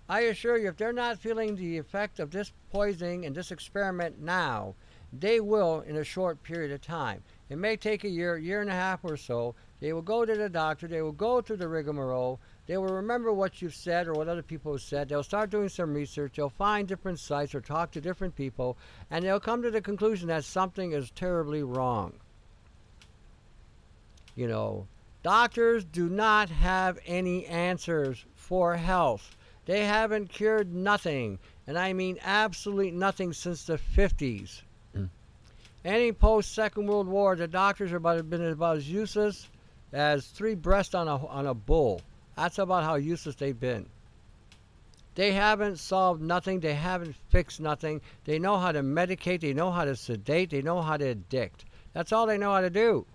I 0.07 0.21
assure 0.21 0.57
you, 0.57 0.67
if 0.67 0.77
they're 0.77 0.93
not 0.93 1.17
feeling 1.17 1.55
the 1.55 1.77
effect 1.77 2.19
of 2.19 2.29
this 2.29 2.51
poisoning 2.71 3.25
and 3.25 3.33
this 3.35 3.51
experiment 3.51 4.21
now, 4.21 4.75
they 5.11 5.39
will 5.39 5.81
in 5.81 5.95
a 5.95 6.03
short 6.03 6.43
period 6.43 6.71
of 6.71 6.81
time. 6.81 7.23
It 7.49 7.57
may 7.57 7.75
take 7.77 8.03
a 8.03 8.09
year, 8.09 8.37
year 8.37 8.61
and 8.61 8.69
a 8.69 8.73
half 8.73 8.99
or 9.03 9.17
so. 9.17 9.55
They 9.82 9.91
will 9.91 10.01
go 10.01 10.25
to 10.25 10.36
the 10.36 10.50
doctor. 10.50 10.88
They 10.88 11.01
will 11.01 11.12
go 11.12 11.41
through 11.41 11.58
the 11.58 11.67
rigmarole. 11.67 12.39
They 12.65 12.77
will 12.77 12.94
remember 12.94 13.32
what 13.34 13.62
you've 13.62 13.75
said 13.75 14.08
or 14.08 14.13
what 14.13 14.27
other 14.27 14.41
people 14.41 14.72
have 14.72 14.82
said. 14.82 15.10
They'll 15.10 15.24
start 15.24 15.50
doing 15.50 15.70
some 15.70 15.94
research. 15.94 16.34
They'll 16.36 16.50
find 16.50 16.88
different 16.88 17.20
sites 17.20 17.53
or 17.53 17.62
talk 17.62 17.91
to 17.91 18.01
different 18.01 18.36
people, 18.36 18.77
and 19.12 19.24
they'll 19.24 19.39
come 19.39 19.62
to 19.62 19.72
the 19.72 19.82
conclusion 19.82 20.29
that 20.29 20.46
something 20.46 20.94
is 20.94 21.12
terribly 21.12 21.62
wrong. 21.62 22.13
You 24.36 24.48
know, 24.48 24.88
doctors 25.24 25.86
do 25.86 26.10
not 26.10 26.50
have 26.50 26.98
any 27.05 27.46
answers 27.46 28.25
for 28.34 28.75
health. 28.75 29.36
They 29.65 29.86
haven't 29.86 30.29
cured 30.29 30.74
nothing, 30.74 31.39
and 31.67 31.77
I 31.77 31.94
mean 31.94 32.17
absolutely 32.24 32.91
nothing 32.91 33.34
since 33.34 33.65
the 33.65 33.77
50s. 33.77 34.62
Mm. 34.96 35.10
Any 35.84 36.12
post 36.12 36.53
Second 36.53 36.88
World 36.88 37.08
War, 37.08 37.36
the 37.36 37.48
doctors 37.48 37.91
have 37.91 38.29
been 38.29 38.46
about 38.46 38.77
as 38.77 38.89
useless 38.89 39.48
as 39.95 40.27
three 40.27 40.55
breasts 40.55 40.93
on 40.93 41.07
a 41.07 41.25
on 41.27 41.47
a 41.47 41.53
bull. 41.53 42.01
That's 42.35 42.59
about 42.59 42.83
how 42.83 42.95
useless 42.95 43.35
they've 43.35 43.59
been. 43.59 43.87
They 45.15 45.31
haven't 45.31 45.79
solved 45.79 46.21
nothing. 46.21 46.59
They 46.59 46.73
haven't 46.73 47.15
fixed 47.29 47.61
nothing. 47.61 48.01
They 48.25 48.37
know 48.37 48.57
how 48.57 48.73
to 48.73 48.83
medicate. 48.83 49.39
They 49.39 49.53
know 49.53 49.71
how 49.71 49.85
to 49.85 49.95
sedate. 49.95 50.49
They 50.49 50.61
know 50.61 50.81
how 50.81 50.97
to 50.97 51.11
addict. 51.11 51.63
That's 51.93 52.11
all 52.11 52.27
they 52.27 52.37
know 52.37 52.51
how 52.51 52.59
to 52.59 52.69
do. 52.69 53.05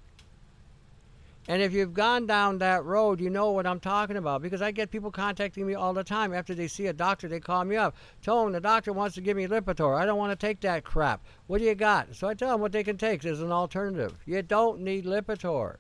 And 1.49 1.61
if 1.61 1.75
you've 1.75 1.93
gone 1.93 2.27
down 2.27 2.59
that 2.59 2.85
road, 2.85 3.21
you 3.21 3.29
know 3.29 3.51
what 3.51 3.67
I'm 3.67 3.81
talking 3.81 4.17
about 4.17 4.41
because 4.41 4.63
I 4.63 4.71
get 4.71 4.91
people 4.91 5.11
contacting 5.11 5.67
me 5.67 5.75
all 5.75 5.93
the 5.93 6.05
time 6.05 6.33
after 6.33 6.55
they 6.55 6.69
see 6.69 6.87
a 6.87 6.93
doctor. 6.95 7.29
They 7.29 7.41
call 7.41 7.65
me 7.65 7.77
up. 7.77 7.95
Tell 8.23 8.43
them 8.43 8.53
the 8.53 8.61
doctor 8.61 8.93
wants 8.95 9.17
to 9.17 9.21
give 9.21 9.37
me 9.37 9.47
Lipitor. 9.47 9.99
I 9.99 10.07
don't 10.07 10.19
want 10.19 10.31
to 10.33 10.47
take 10.47 10.61
that 10.61 10.85
crap. 10.85 11.23
What 11.47 11.59
do 11.59 11.65
you 11.65 11.75
got? 11.75 12.15
So 12.15 12.29
I 12.29 12.35
tell 12.35 12.53
them 12.53 12.61
what 12.63 12.73
they 12.73 12.85
can 12.85 12.97
take 12.97 13.23
as 13.27 13.43
an 13.43 13.53
alternative. 13.53 14.17
You 14.25 14.41
don't 14.41 14.81
need 14.81 15.05
Lipitor. 15.05 15.77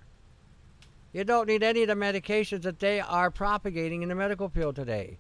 You 1.13 1.25
don't 1.25 1.49
need 1.49 1.63
any 1.63 1.83
of 1.83 1.89
the 1.89 1.95
medications 1.95 2.63
that 2.63 2.79
they 2.79 3.01
are 3.01 3.31
propagating 3.31 4.03
in 4.03 4.09
the 4.09 4.15
medical 4.15 4.49
field 4.49 4.77
today. 4.77 5.19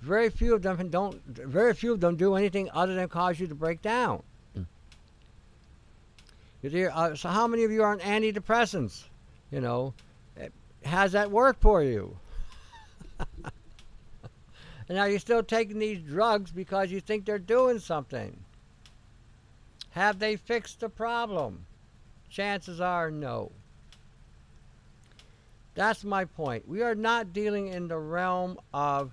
Very 0.00 0.30
few 0.30 0.54
of 0.54 0.62
them 0.62 0.88
don't. 0.88 1.24
Very 1.26 1.74
few 1.74 1.92
of 1.92 2.00
them 2.00 2.16
do 2.16 2.34
anything 2.34 2.68
other 2.72 2.94
than 2.94 3.08
cause 3.08 3.40
you 3.40 3.46
to 3.46 3.54
break 3.54 3.82
down. 3.82 4.22
Mm. 6.64 6.90
Uh, 6.92 7.14
so 7.14 7.28
how 7.28 7.46
many 7.46 7.64
of 7.64 7.70
you 7.70 7.82
are 7.82 7.92
on 7.92 8.00
antidepressants? 8.00 9.04
You 9.50 9.60
know, 9.60 9.94
has 10.84 11.12
that 11.12 11.30
worked 11.30 11.62
for 11.62 11.82
you? 11.82 12.18
and 13.44 13.52
now 14.88 15.04
you're 15.04 15.18
still 15.18 15.42
taking 15.42 15.78
these 15.78 16.00
drugs 16.00 16.50
because 16.50 16.90
you 16.90 17.00
think 17.00 17.24
they're 17.24 17.38
doing 17.38 17.78
something. 17.78 18.44
Have 19.90 20.18
they 20.18 20.36
fixed 20.36 20.80
the 20.80 20.88
problem? 20.88 21.64
Chances 22.28 22.80
are 22.80 23.10
no. 23.10 23.52
That's 25.76 26.04
my 26.04 26.24
point. 26.24 26.66
We 26.66 26.82
are 26.82 26.94
not 26.94 27.34
dealing 27.34 27.68
in 27.68 27.86
the 27.86 27.98
realm 27.98 28.58
of 28.72 29.12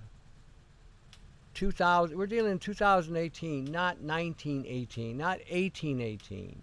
2000. 1.56 2.18
We're 2.18 2.26
dealing 2.26 2.54
in 2.54 2.60
2018, 2.60 3.66
not 3.66 4.00
1918, 4.00 5.18
not 5.18 5.40
1818. 5.40 6.62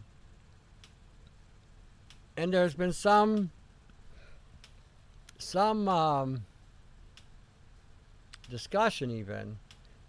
And 2.39 2.53
there's 2.53 2.75
been 2.75 2.95
some 2.95 3.51
some 5.37 5.87
um, 5.87 6.45
discussion 8.49 9.11
even. 9.11 9.59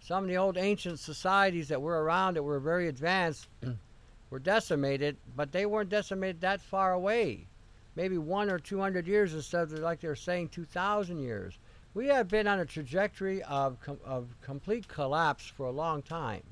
Some 0.00 0.24
of 0.24 0.30
the 0.30 0.38
old 0.38 0.56
ancient 0.56 1.00
societies 1.00 1.68
that 1.68 1.82
were 1.82 2.02
around 2.02 2.34
that 2.34 2.42
were 2.42 2.60
very 2.60 2.88
advanced 2.88 3.46
were 4.30 4.38
decimated, 4.38 5.18
but 5.36 5.52
they 5.52 5.66
weren't 5.66 5.90
decimated 5.90 6.40
that 6.40 6.62
far 6.62 6.94
away. 6.94 7.46
Maybe 7.94 8.18
one 8.18 8.50
or 8.50 8.58
two 8.58 8.80
hundred 8.80 9.06
years 9.06 9.34
instead 9.34 9.62
of 9.64 9.78
like 9.80 10.00
they're 10.00 10.16
saying 10.16 10.48
2,000 10.48 11.18
years. 11.18 11.58
We 11.94 12.06
have 12.08 12.28
been 12.28 12.46
on 12.46 12.60
a 12.60 12.64
trajectory 12.64 13.42
of, 13.42 13.78
com- 13.80 14.00
of 14.04 14.34
complete 14.40 14.88
collapse 14.88 15.46
for 15.46 15.66
a 15.66 15.70
long 15.70 16.00
time. 16.02 16.42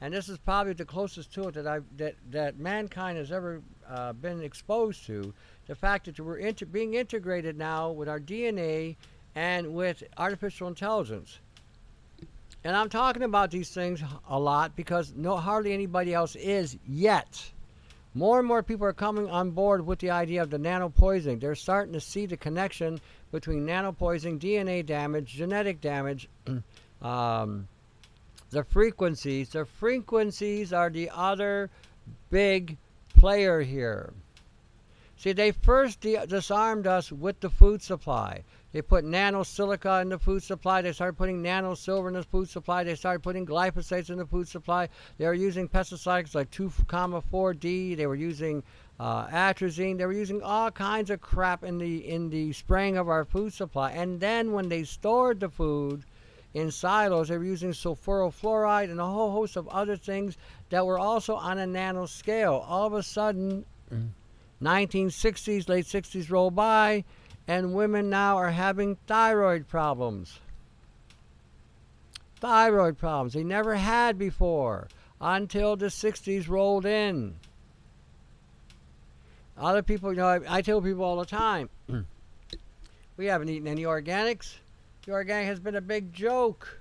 And 0.00 0.12
this 0.12 0.28
is 0.28 0.38
probably 0.38 0.72
the 0.72 0.84
closest 0.84 1.32
to 1.34 1.48
it 1.48 1.54
that, 1.54 1.66
I've, 1.66 1.84
that, 1.98 2.14
that 2.30 2.58
mankind 2.58 3.18
has 3.18 3.30
ever 3.30 3.62
uh, 3.88 4.14
been 4.14 4.42
exposed 4.42 5.06
to. 5.06 5.32
The 5.66 5.74
fact 5.74 6.06
that 6.06 6.18
we're 6.18 6.38
inter- 6.38 6.66
being 6.66 6.94
integrated 6.94 7.56
now 7.56 7.90
with 7.90 8.08
our 8.08 8.18
DNA 8.18 8.96
and 9.34 9.74
with 9.74 10.02
artificial 10.16 10.68
intelligence. 10.68 11.38
And 12.64 12.76
I'm 12.76 12.88
talking 12.88 13.22
about 13.22 13.50
these 13.50 13.70
things 13.70 14.02
a 14.28 14.38
lot 14.38 14.74
because 14.74 15.12
no, 15.14 15.36
hardly 15.36 15.72
anybody 15.72 16.14
else 16.14 16.36
is 16.36 16.78
yet. 16.86 17.50
More 18.14 18.38
and 18.38 18.46
more 18.46 18.62
people 18.62 18.86
are 18.86 18.92
coming 18.92 19.30
on 19.30 19.52
board 19.52 19.86
with 19.86 19.98
the 20.00 20.10
idea 20.10 20.42
of 20.42 20.50
the 20.50 20.58
nanopoisoning. 20.58 21.40
They're 21.40 21.54
starting 21.54 21.94
to 21.94 22.00
see 22.00 22.26
the 22.26 22.36
connection 22.36 23.00
between 23.30 23.66
nanopoisoning, 23.66 24.38
DNA 24.38 24.84
damage, 24.84 25.32
genetic 25.32 25.80
damage, 25.80 26.28
um, 27.02 27.68
the 28.50 28.64
frequencies. 28.64 29.50
The 29.50 29.64
frequencies 29.64 30.72
are 30.74 30.90
the 30.90 31.10
other 31.14 31.70
big 32.28 32.76
player 33.14 33.62
here. 33.62 34.12
See, 35.16 35.32
they 35.32 35.52
first 35.52 36.00
de- 36.00 36.26
disarmed 36.26 36.86
us 36.86 37.10
with 37.10 37.40
the 37.40 37.48
food 37.48 37.82
supply. 37.82 38.42
They 38.72 38.82
put 38.82 39.04
nano 39.04 39.42
silica 39.42 40.00
in 40.00 40.08
the 40.08 40.18
food 40.18 40.42
supply. 40.42 40.80
They 40.80 40.92
started 40.92 41.18
putting 41.18 41.42
nano 41.42 41.74
silver 41.74 42.08
in 42.08 42.14
the 42.14 42.22
food 42.22 42.48
supply. 42.48 42.84
They 42.84 42.94
started 42.94 43.22
putting 43.22 43.46
glyphosates 43.46 44.08
in 44.08 44.18
the 44.18 44.26
food 44.26 44.48
supply. 44.48 44.88
They 45.18 45.26
were 45.26 45.34
using 45.34 45.68
pesticides 45.68 46.34
like 46.34 46.50
2,4-D. 46.50 47.94
They 47.94 48.06
were 48.06 48.14
using 48.14 48.62
uh, 48.98 49.26
atrazine. 49.26 49.98
They 49.98 50.06
were 50.06 50.12
using 50.12 50.42
all 50.42 50.70
kinds 50.70 51.10
of 51.10 51.20
crap 51.20 51.64
in 51.64 51.78
the 51.78 52.08
in 52.08 52.30
the 52.30 52.52
spraying 52.52 52.96
of 52.96 53.08
our 53.08 53.24
food 53.24 53.52
supply. 53.52 53.92
And 53.92 54.20
then 54.20 54.52
when 54.52 54.68
they 54.68 54.84
stored 54.84 55.40
the 55.40 55.50
food 55.50 56.04
in 56.54 56.70
silos, 56.70 57.28
they 57.28 57.38
were 57.38 57.44
using 57.44 57.72
sulfuryl 57.72 58.32
fluoride 58.32 58.90
and 58.90 59.00
a 59.00 59.06
whole 59.06 59.32
host 59.32 59.56
of 59.56 59.68
other 59.68 59.96
things 59.96 60.36
that 60.70 60.86
were 60.86 60.98
also 60.98 61.34
on 61.34 61.58
a 61.58 61.66
nano 61.66 62.06
scale. 62.06 62.64
All 62.66 62.86
of 62.86 62.94
a 62.94 63.02
sudden, 63.02 63.64
Mm. 63.92 64.08
1960s, 64.62 65.68
late 65.68 65.84
60s 65.84 66.30
roll 66.30 66.50
by, 66.50 67.04
and 67.52 67.74
women 67.74 68.08
now 68.08 68.38
are 68.38 68.50
having 68.50 68.96
thyroid 69.06 69.68
problems. 69.68 70.40
Thyroid 72.40 72.96
problems 72.96 73.34
they 73.34 73.44
never 73.44 73.74
had 73.74 74.18
before 74.18 74.88
until 75.20 75.76
the 75.76 75.86
60s 75.86 76.48
rolled 76.48 76.86
in. 76.86 77.34
Other 79.58 79.82
people, 79.82 80.12
you 80.12 80.16
know, 80.16 80.26
I, 80.26 80.40
I 80.48 80.62
tell 80.62 80.80
people 80.80 81.04
all 81.04 81.18
the 81.18 81.26
time, 81.26 81.68
we 83.18 83.26
haven't 83.26 83.50
eaten 83.50 83.68
any 83.68 83.82
organics. 83.82 84.54
The 85.04 85.12
organic 85.12 85.46
has 85.46 85.60
been 85.60 85.76
a 85.76 85.82
big 85.82 86.14
joke. 86.14 86.80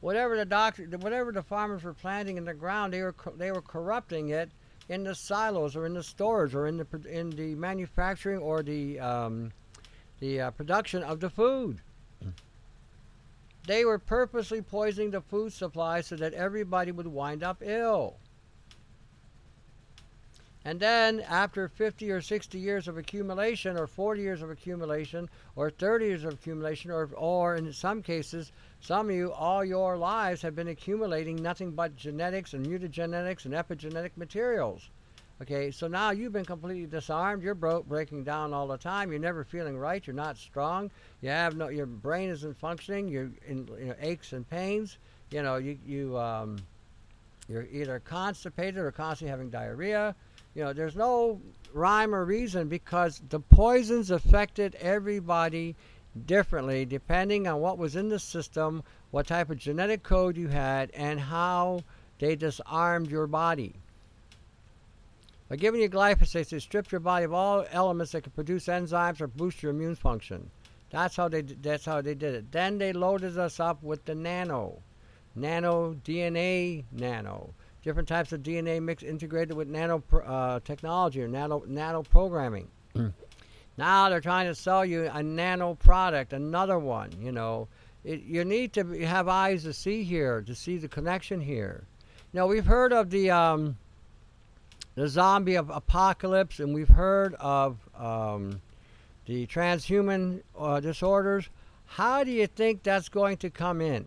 Whatever 0.00 0.36
the 0.36 0.46
doctor, 0.46 0.84
whatever 0.98 1.30
the 1.30 1.44
farmers 1.44 1.84
were 1.84 1.94
planting 1.94 2.38
in 2.38 2.44
the 2.44 2.54
ground, 2.54 2.92
they 2.92 3.02
were 3.02 3.14
they 3.36 3.52
were 3.52 3.62
corrupting 3.62 4.30
it 4.30 4.50
in 4.88 5.04
the 5.04 5.14
silos 5.14 5.76
or 5.76 5.86
in 5.86 5.94
the 5.94 6.02
stores 6.02 6.56
or 6.56 6.66
in 6.66 6.78
the 6.78 6.86
in 7.08 7.30
the 7.30 7.54
manufacturing 7.54 8.38
or 8.38 8.62
the 8.62 8.98
um, 8.98 9.52
the 10.20 10.40
uh, 10.40 10.50
production 10.52 11.02
of 11.02 11.20
the 11.20 11.30
food. 11.30 11.80
They 13.66 13.84
were 13.84 13.98
purposely 13.98 14.62
poisoning 14.62 15.10
the 15.10 15.20
food 15.20 15.52
supply 15.52 16.00
so 16.00 16.16
that 16.16 16.34
everybody 16.34 16.92
would 16.92 17.06
wind 17.06 17.42
up 17.42 17.62
ill. 17.62 18.16
And 20.64 20.78
then 20.78 21.20
after 21.20 21.68
50 21.68 22.10
or 22.10 22.20
60 22.20 22.58
years 22.58 22.86
of 22.86 22.98
accumulation, 22.98 23.78
or 23.78 23.86
40 23.86 24.20
years 24.20 24.42
of 24.42 24.50
accumulation, 24.50 25.30
or 25.56 25.70
30 25.70 26.04
years 26.04 26.24
of 26.24 26.34
accumulation, 26.34 26.90
or, 26.90 27.08
or 27.16 27.56
in 27.56 27.72
some 27.72 28.02
cases, 28.02 28.52
some 28.80 29.08
of 29.08 29.14
you 29.14 29.32
all 29.32 29.64
your 29.64 29.96
lives 29.96 30.42
have 30.42 30.54
been 30.54 30.68
accumulating 30.68 31.36
nothing 31.36 31.70
but 31.70 31.96
genetics 31.96 32.52
and 32.52 32.66
mutagenetics 32.66 33.46
and 33.46 33.54
epigenetic 33.54 34.16
materials. 34.16 34.90
Okay, 35.42 35.70
so 35.70 35.88
now 35.88 36.10
you've 36.10 36.34
been 36.34 36.44
completely 36.44 36.84
disarmed. 36.84 37.42
You're 37.42 37.54
broke, 37.54 37.88
breaking 37.88 38.24
down 38.24 38.52
all 38.52 38.66
the 38.66 38.76
time. 38.76 39.10
You're 39.10 39.20
never 39.20 39.42
feeling 39.42 39.78
right. 39.78 40.06
You're 40.06 40.14
not 40.14 40.36
strong. 40.36 40.90
You 41.22 41.30
have 41.30 41.56
no. 41.56 41.68
Your 41.68 41.86
brain 41.86 42.28
isn't 42.28 42.58
functioning. 42.58 43.08
You're 43.08 43.30
in 43.46 43.66
you 43.78 43.86
know, 43.86 43.94
aches 44.00 44.34
and 44.34 44.48
pains. 44.48 44.98
You 45.30 45.42
know, 45.42 45.56
you 45.56 45.78
you 45.86 46.18
um, 46.18 46.58
you're 47.48 47.66
either 47.72 48.00
constipated 48.00 48.76
or 48.76 48.92
constantly 48.92 49.30
having 49.30 49.48
diarrhea. 49.48 50.14
You 50.54 50.64
know, 50.64 50.72
there's 50.74 50.94
no 50.94 51.40
rhyme 51.72 52.14
or 52.14 52.26
reason 52.26 52.68
because 52.68 53.22
the 53.30 53.40
poisons 53.40 54.10
affected 54.10 54.74
everybody 54.74 55.74
differently 56.26 56.84
depending 56.84 57.46
on 57.46 57.60
what 57.60 57.78
was 57.78 57.96
in 57.96 58.10
the 58.10 58.18
system, 58.18 58.82
what 59.10 59.26
type 59.26 59.48
of 59.48 59.56
genetic 59.56 60.02
code 60.02 60.36
you 60.36 60.48
had, 60.48 60.90
and 60.90 61.18
how 61.18 61.80
they 62.18 62.36
disarmed 62.36 63.10
your 63.10 63.26
body. 63.26 63.74
By 65.50 65.56
giving 65.56 65.82
you 65.82 65.90
glyphosate, 65.90 66.48
they 66.48 66.58
stripped 66.58 66.92
your 66.92 67.00
body 67.00 67.26
of 67.26 67.34
all 67.34 67.66
elements 67.70 68.12
that 68.12 68.22
can 68.22 68.32
produce 68.32 68.66
enzymes 68.66 69.20
or 69.20 69.26
boost 69.26 69.62
your 69.62 69.72
immune 69.72 69.96
function. 69.96 70.50
That's 70.88 71.16
how 71.16 71.28
they 71.28 71.42
that's 71.42 71.84
how 71.84 72.00
they 72.00 72.14
did 72.14 72.34
it. 72.34 72.50
Then 72.50 72.78
they 72.78 72.94
loaded 72.94 73.38
us 73.38 73.60
up 73.60 73.82
with 73.82 74.06
the 74.06 74.14
nano, 74.14 74.80
nano 75.34 75.94
DNA, 76.04 76.84
nano 76.90 77.52
different 77.82 78.08
types 78.08 78.32
of 78.32 78.42
DNA 78.42 78.82
mix 78.82 79.02
integrated 79.02 79.56
with 79.56 79.68
nano 79.68 80.02
uh, 80.24 80.60
technology 80.60 81.22
or 81.22 81.28
nano 81.28 81.62
nano 81.66 82.02
programming. 82.02 82.68
Mm. 82.94 83.12
Now 83.76 84.08
they're 84.08 84.20
trying 84.20 84.46
to 84.46 84.54
sell 84.54 84.84
you 84.84 85.10
a 85.12 85.22
nano 85.22 85.74
product, 85.74 86.32
another 86.32 86.78
one. 86.78 87.10
You 87.18 87.32
know, 87.32 87.68
it, 88.04 88.22
you 88.22 88.44
need 88.44 88.72
to 88.74 88.84
have 89.06 89.28
eyes 89.28 89.62
to 89.64 89.72
see 89.72 90.02
here, 90.02 90.42
to 90.42 90.54
see 90.54 90.76
the 90.76 90.88
connection 90.88 91.40
here. 91.40 91.84
Now 92.32 92.46
we've 92.46 92.66
heard 92.66 92.92
of 92.92 93.10
the 93.10 93.30
um, 93.30 93.76
the 94.94 95.08
zombie 95.08 95.54
apocalypse, 95.54 96.58
and 96.60 96.74
we've 96.74 96.88
heard 96.88 97.34
of 97.34 97.78
um, 97.96 98.60
the 99.26 99.46
transhuman 99.46 100.42
uh, 100.58 100.80
disorders. 100.80 101.48
How 101.86 102.24
do 102.24 102.30
you 102.30 102.46
think 102.46 102.82
that's 102.82 103.08
going 103.08 103.36
to 103.38 103.50
come 103.50 103.80
in? 103.80 104.06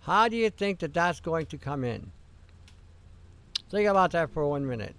How 0.00 0.28
do 0.28 0.36
you 0.36 0.50
think 0.50 0.78
that 0.80 0.94
that's 0.94 1.20
going 1.20 1.46
to 1.46 1.58
come 1.58 1.82
in? 1.82 2.12
Think 3.70 3.88
about 3.88 4.12
that 4.12 4.30
for 4.30 4.46
one 4.46 4.66
minute. 4.66 4.94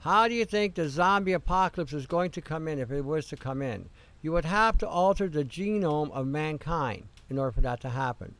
How 0.00 0.26
do 0.26 0.34
you 0.34 0.44
think 0.44 0.74
the 0.74 0.88
zombie 0.88 1.32
apocalypse 1.32 1.92
is 1.92 2.06
going 2.06 2.32
to 2.32 2.40
come 2.40 2.66
in 2.66 2.80
if 2.80 2.90
it 2.90 3.04
was 3.04 3.26
to 3.26 3.36
come 3.36 3.62
in? 3.62 3.88
You 4.20 4.32
would 4.32 4.44
have 4.44 4.76
to 4.78 4.88
alter 4.88 5.28
the 5.28 5.44
genome 5.44 6.10
of 6.10 6.26
mankind 6.26 7.06
in 7.30 7.38
order 7.38 7.52
for 7.52 7.60
that 7.60 7.80
to 7.82 7.88
happen. 7.88 8.34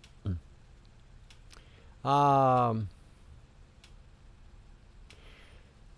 Mm. 2.04 2.08
Um, 2.08 2.88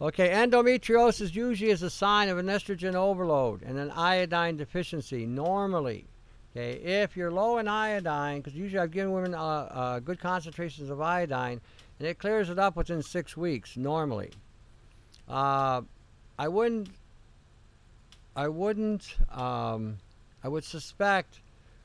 okay, 0.01 0.31
endometriosis 0.31 1.35
usually 1.35 1.71
is 1.71 1.83
a 1.83 1.91
sign 1.91 2.29
of 2.29 2.39
an 2.39 2.47
estrogen 2.47 2.95
overload 2.95 3.63
and 3.63 3.79
an 3.79 3.91
iodine 3.91 4.57
deficiency 4.57 5.27
normally. 5.27 6.07
Okay, 6.57 6.75
if 6.75 7.17
you're 7.17 7.33
low 7.33 7.59
in 7.59 7.67
iodine, 7.67 8.41
because 8.41 8.55
usually 8.55 8.79
I've 8.79 8.93
given 8.93 9.13
women 9.13 9.35
uh, 9.35 9.39
uh, 9.39 9.99
good 9.99 10.21
concentrations 10.21 10.89
of 10.89 11.01
iodine, 11.01 11.61
and 11.99 12.07
it 12.09 12.19
clears 12.19 12.49
it 12.49 12.59
up 12.59 12.77
within 12.77 13.03
six 13.03 13.37
weeks 13.37 13.77
normally. 13.77 14.31
Uh, 15.29 15.83
I 16.39 16.49
wouldn't. 16.49 16.91
I 18.37 18.49
wouldn't. 18.49 19.17
Um, 19.33 19.99
I 20.45 20.49
would 20.49 20.65
suspect 20.65 21.41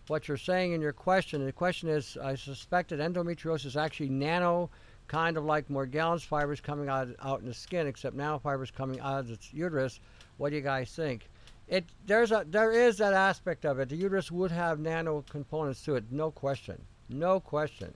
what 0.08 0.28
you're 0.28 0.38
saying 0.38 0.74
in 0.74 0.82
your 0.82 0.93
question. 0.93 1.45
The 1.45 1.52
question 1.52 1.89
is, 1.89 2.17
I 2.22 2.36
suspect 2.36 2.89
that 2.89 3.00
endometriosis 3.00 3.65
is 3.65 3.78
actually 3.78 4.10
nano, 4.10 4.69
kind 5.10 5.36
of 5.36 5.43
like 5.43 5.67
Morgellons 5.67 6.24
fibers 6.24 6.62
coming 6.62 6.88
out 6.88 7.10
out 7.22 7.41
in 7.41 7.48
the 7.48 7.54
skin, 7.54 7.88
except 7.88 8.15
nanofibers 8.15 8.74
coming 8.74 9.02
out 9.02 9.19
of 9.19 9.28
the 9.28 9.38
uterus. 9.52 10.00
What 10.38 10.52
do 10.52 10.56
you 10.56 10.62
guys 10.62 10.95
think? 10.95 11.28
it 11.69 11.86
there's 12.06 12.32
a 12.32 12.45
there 12.50 12.72
is 12.72 12.98
that 12.98 13.13
aspect 13.13 13.63
of 13.65 13.80
it. 13.80 13.89
The 13.89 13.95
uterus 13.95 14.32
would 14.32 14.52
have 14.52 14.80
nano 14.80 15.24
components 15.30 15.84
to 15.86 15.95
it, 15.95 16.12
no 16.12 16.32
question, 16.32 16.82
no 17.08 17.39
question. 17.39 17.93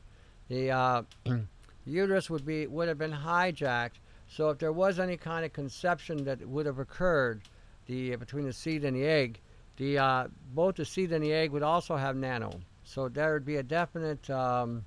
The, 0.48 0.72
uh, 0.72 1.02
uterus 1.86 2.30
would 2.30 2.46
be 2.46 2.68
would 2.68 2.88
have 2.88 2.98
been 2.98 3.12
hijacked. 3.12 4.00
So 4.28 4.50
if 4.50 4.60
there 4.60 4.72
was 4.72 5.00
any 5.00 5.18
kind 5.18 5.44
of 5.44 5.54
conception 5.54 6.24
that 6.26 6.48
would 6.48 6.66
have 6.66 6.80
occurred, 6.80 7.42
the 7.88 8.16
between 8.16 8.46
the 8.46 8.54
seed 8.54 8.86
and 8.86 8.96
the 8.96 9.06
egg, 9.06 9.40
the 9.78 9.98
uh, 9.98 10.28
both 10.54 10.76
the 10.76 10.86
seed 10.86 11.12
and 11.12 11.24
the 11.24 11.34
egg 11.34 11.52
would 11.52 11.64
also 11.64 11.96
have 11.96 12.16
nano. 12.16 12.52
So 12.84 13.10
there 13.10 13.34
would 13.34 13.46
be 13.46 13.56
a 13.56 13.64
definite 13.64 14.30
um, 14.30 14.86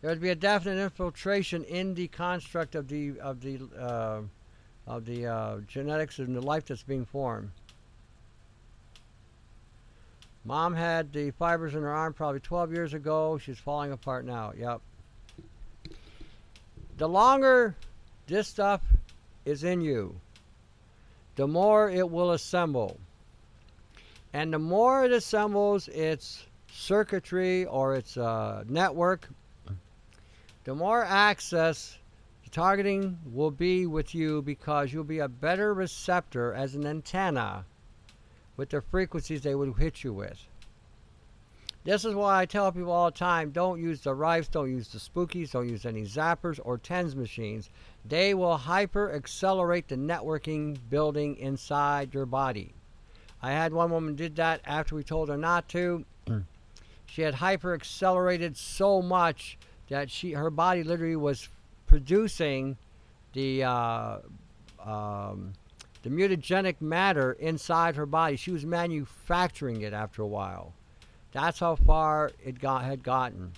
there 0.00 0.10
would 0.10 0.20
be 0.20 0.30
a 0.30 0.34
definite 0.34 0.82
infiltration 0.82 1.64
in 1.64 1.94
the 1.94 2.08
construct 2.08 2.74
of 2.74 2.88
the 2.88 3.18
of 3.20 3.40
the 3.40 3.60
uh, 3.78 4.20
of 4.86 5.04
the 5.04 5.26
uh, 5.26 5.58
genetics 5.66 6.18
and 6.18 6.34
the 6.34 6.40
life 6.40 6.66
that's 6.66 6.82
being 6.82 7.04
formed. 7.04 7.50
Mom 10.44 10.74
had 10.74 11.12
the 11.12 11.30
fibers 11.32 11.74
in 11.74 11.82
her 11.82 11.92
arm 11.92 12.14
probably 12.14 12.40
12 12.40 12.72
years 12.72 12.94
ago. 12.94 13.36
She's 13.36 13.58
falling 13.58 13.92
apart 13.92 14.24
now. 14.24 14.52
Yep. 14.56 14.80
The 16.96 17.08
longer 17.08 17.76
this 18.26 18.48
stuff 18.48 18.80
is 19.44 19.64
in 19.64 19.82
you, 19.82 20.18
the 21.36 21.46
more 21.46 21.90
it 21.90 22.10
will 22.10 22.32
assemble. 22.32 22.98
And 24.32 24.52
the 24.52 24.58
more 24.58 25.04
it 25.04 25.12
assembles 25.12 25.88
its 25.88 26.46
circuitry 26.72 27.66
or 27.66 27.96
its 27.96 28.16
uh, 28.16 28.64
network, 28.66 29.28
the 30.70 30.76
more 30.76 31.04
access 31.04 31.98
the 32.44 32.50
targeting 32.50 33.18
will 33.26 33.50
be 33.50 33.88
with 33.88 34.14
you 34.14 34.40
because 34.40 34.92
you'll 34.92 35.02
be 35.02 35.18
a 35.18 35.26
better 35.26 35.74
receptor 35.74 36.54
as 36.54 36.76
an 36.76 36.86
antenna 36.86 37.64
with 38.56 38.68
the 38.68 38.80
frequencies 38.80 39.40
they 39.40 39.56
would 39.56 39.74
hit 39.78 40.04
you 40.04 40.12
with. 40.12 40.38
This 41.82 42.04
is 42.04 42.14
why 42.14 42.40
I 42.40 42.46
tell 42.46 42.70
people 42.70 42.92
all 42.92 43.10
the 43.10 43.18
time 43.18 43.50
don't 43.50 43.80
use 43.80 44.02
the 44.02 44.14
Rifes, 44.14 44.46
don't 44.46 44.70
use 44.70 44.86
the 44.86 44.98
Spookies, 44.98 45.50
don't 45.50 45.68
use 45.68 45.84
any 45.84 46.02
Zappers 46.02 46.60
or 46.62 46.78
TENS 46.78 47.16
machines. 47.16 47.68
They 48.04 48.32
will 48.32 48.56
hyper 48.56 49.12
accelerate 49.12 49.88
the 49.88 49.96
networking 49.96 50.78
building 50.88 51.34
inside 51.38 52.14
your 52.14 52.26
body. 52.26 52.74
I 53.42 53.50
had 53.50 53.72
one 53.72 53.90
woman 53.90 54.14
did 54.14 54.36
that 54.36 54.60
after 54.64 54.94
we 54.94 55.02
told 55.02 55.30
her 55.30 55.36
not 55.36 55.68
to. 55.70 56.04
Mm. 56.28 56.44
she 57.06 57.22
had 57.22 57.34
hyper 57.34 57.74
accelerated 57.74 58.56
so 58.56 59.02
much 59.02 59.58
that 59.90 60.10
she 60.10 60.32
her 60.32 60.50
body 60.50 60.82
literally 60.82 61.16
was 61.16 61.48
producing 61.86 62.78
the 63.34 63.64
uh, 63.64 64.18
um, 64.82 65.52
the 66.02 66.08
mutagenic 66.08 66.80
matter 66.80 67.32
inside 67.32 67.96
her 67.96 68.06
body. 68.06 68.36
She 68.36 68.50
was 68.50 68.64
manufacturing 68.64 69.82
it 69.82 69.92
after 69.92 70.22
a 70.22 70.26
while. 70.26 70.72
That's 71.32 71.60
how 71.60 71.76
far 71.76 72.30
it 72.42 72.58
got 72.58 72.84
had 72.84 73.02
gotten. 73.02 73.52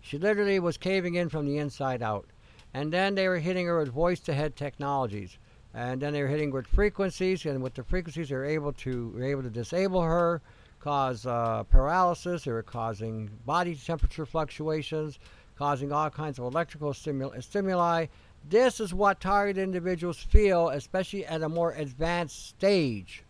She 0.00 0.18
literally 0.18 0.60
was 0.60 0.76
caving 0.76 1.14
in 1.14 1.30
from 1.30 1.46
the 1.46 1.56
inside 1.56 2.02
out. 2.02 2.26
And 2.74 2.92
then 2.92 3.14
they 3.14 3.28
were 3.28 3.38
hitting 3.38 3.66
her 3.66 3.78
with 3.78 3.88
voice 3.88 4.20
to 4.20 4.34
head 4.34 4.54
technologies. 4.54 5.38
And 5.72 6.00
then 6.00 6.12
they 6.12 6.22
were 6.22 6.28
hitting 6.28 6.50
with 6.50 6.66
frequencies, 6.66 7.46
and 7.46 7.62
with 7.62 7.74
the 7.74 7.82
frequencies, 7.82 8.28
they 8.28 8.34
were 8.36 8.44
able 8.44 8.72
to 8.74 9.08
were 9.14 9.24
able 9.24 9.42
to 9.42 9.50
disable 9.50 10.02
her, 10.02 10.40
cause 10.84 11.24
uh, 11.24 11.62
paralysis. 11.64 12.44
They 12.44 12.52
were 12.52 12.62
causing 12.62 13.30
body 13.46 13.74
temperature 13.74 14.26
fluctuations, 14.26 15.18
causing 15.56 15.90
all 15.90 16.10
kinds 16.10 16.38
of 16.38 16.44
electrical 16.44 16.92
stimuli. 16.92 17.40
stimuli. 17.40 18.06
This 18.46 18.78
is 18.78 18.92
what 18.92 19.18
target 19.18 19.56
individuals 19.56 20.18
feel, 20.18 20.68
especially 20.68 21.24
at 21.24 21.40
a 21.40 21.48
more 21.48 21.72
advanced 21.72 22.48
stage. 22.48 23.24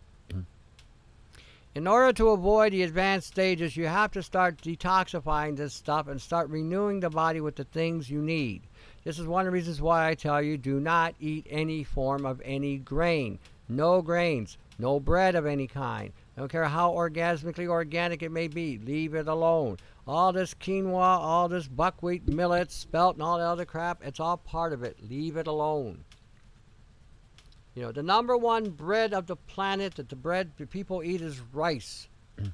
In 1.76 1.88
order 1.88 2.12
to 2.12 2.28
avoid 2.30 2.72
the 2.72 2.82
advanced 2.82 3.28
stages, 3.28 3.76
you 3.76 3.86
have 3.86 4.12
to 4.12 4.22
start 4.22 4.58
detoxifying 4.58 5.56
this 5.56 5.74
stuff 5.74 6.06
and 6.06 6.20
start 6.20 6.48
renewing 6.48 7.00
the 7.00 7.10
body 7.10 7.40
with 7.40 7.56
the 7.56 7.64
things 7.64 8.10
you 8.10 8.22
need. 8.22 8.62
This 9.04 9.18
is 9.18 9.26
one 9.26 9.40
of 9.40 9.46
the 9.46 9.50
reasons 9.50 9.82
why 9.82 10.08
I 10.08 10.14
tell 10.14 10.40
you 10.40 10.56
do 10.56 10.78
not 10.78 11.14
eat 11.20 11.46
any 11.50 11.82
form 11.82 12.26
of 12.26 12.40
any 12.44 12.78
grain. 12.78 13.38
No 13.68 14.02
grains, 14.02 14.56
no 14.78 15.00
bread 15.00 15.34
of 15.34 15.46
any 15.46 15.66
kind. 15.66 16.12
I 16.36 16.40
don't 16.40 16.50
care 16.50 16.64
how 16.64 16.92
orgasmically 16.92 17.68
organic 17.68 18.22
it 18.22 18.30
may 18.30 18.48
be, 18.48 18.78
leave 18.78 19.14
it 19.14 19.28
alone 19.28 19.78
all 20.06 20.32
this 20.32 20.54
quinoa, 20.54 21.00
all 21.00 21.48
this 21.48 21.66
buckwheat, 21.66 22.28
millet, 22.28 22.70
spelt, 22.70 23.16
and 23.16 23.22
all 23.22 23.38
the 23.38 23.44
other 23.44 23.64
crap, 23.64 24.04
it's 24.04 24.20
all 24.20 24.36
part 24.36 24.72
of 24.72 24.82
it. 24.82 24.96
Leave 25.08 25.36
it 25.36 25.46
alone. 25.46 26.04
You 27.74 27.82
know, 27.82 27.92
the 27.92 28.02
number 28.02 28.36
one 28.36 28.70
bread 28.70 29.14
of 29.14 29.26
the 29.26 29.36
planet 29.36 29.94
that 29.96 30.08
the 30.08 30.16
bread 30.16 30.50
that 30.58 30.70
people 30.70 31.02
eat 31.02 31.22
is 31.22 31.40
rice. 31.52 32.08
it 32.38 32.52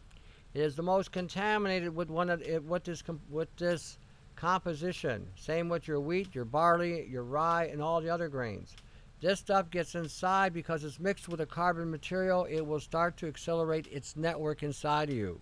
is 0.55 0.77
the 0.77 0.83
most 0.83 1.13
contaminated 1.13 1.95
with 1.95 2.09
one 2.09 2.31
of 2.31 2.41
it, 2.43 2.65
with 2.65 2.85
this 2.85 3.03
with 3.29 3.55
this 3.57 3.99
composition. 4.37 5.27
Same 5.37 5.69
with 5.69 5.87
your 5.87 6.01
wheat, 6.01 6.35
your 6.35 6.47
barley, 6.47 7.07
your 7.07 7.25
rye, 7.25 7.65
and 7.67 7.83
all 7.83 8.01
the 8.01 8.09
other 8.09 8.29
grains. 8.29 8.75
This 9.21 9.39
stuff 9.39 9.71
gets 9.71 9.95
inside 9.95 10.55
because 10.55 10.83
it's 10.83 10.99
mixed 10.99 11.29
with 11.29 11.41
a 11.41 11.47
carbon 11.47 11.91
material. 11.91 12.47
It 12.47 12.63
will 12.63 12.81
start 12.81 13.17
to 13.19 13.29
accelerate 13.29 13.87
its 13.89 14.17
network 14.17 14.63
inside 14.63 15.11
of 15.11 15.15
you. 15.15 15.41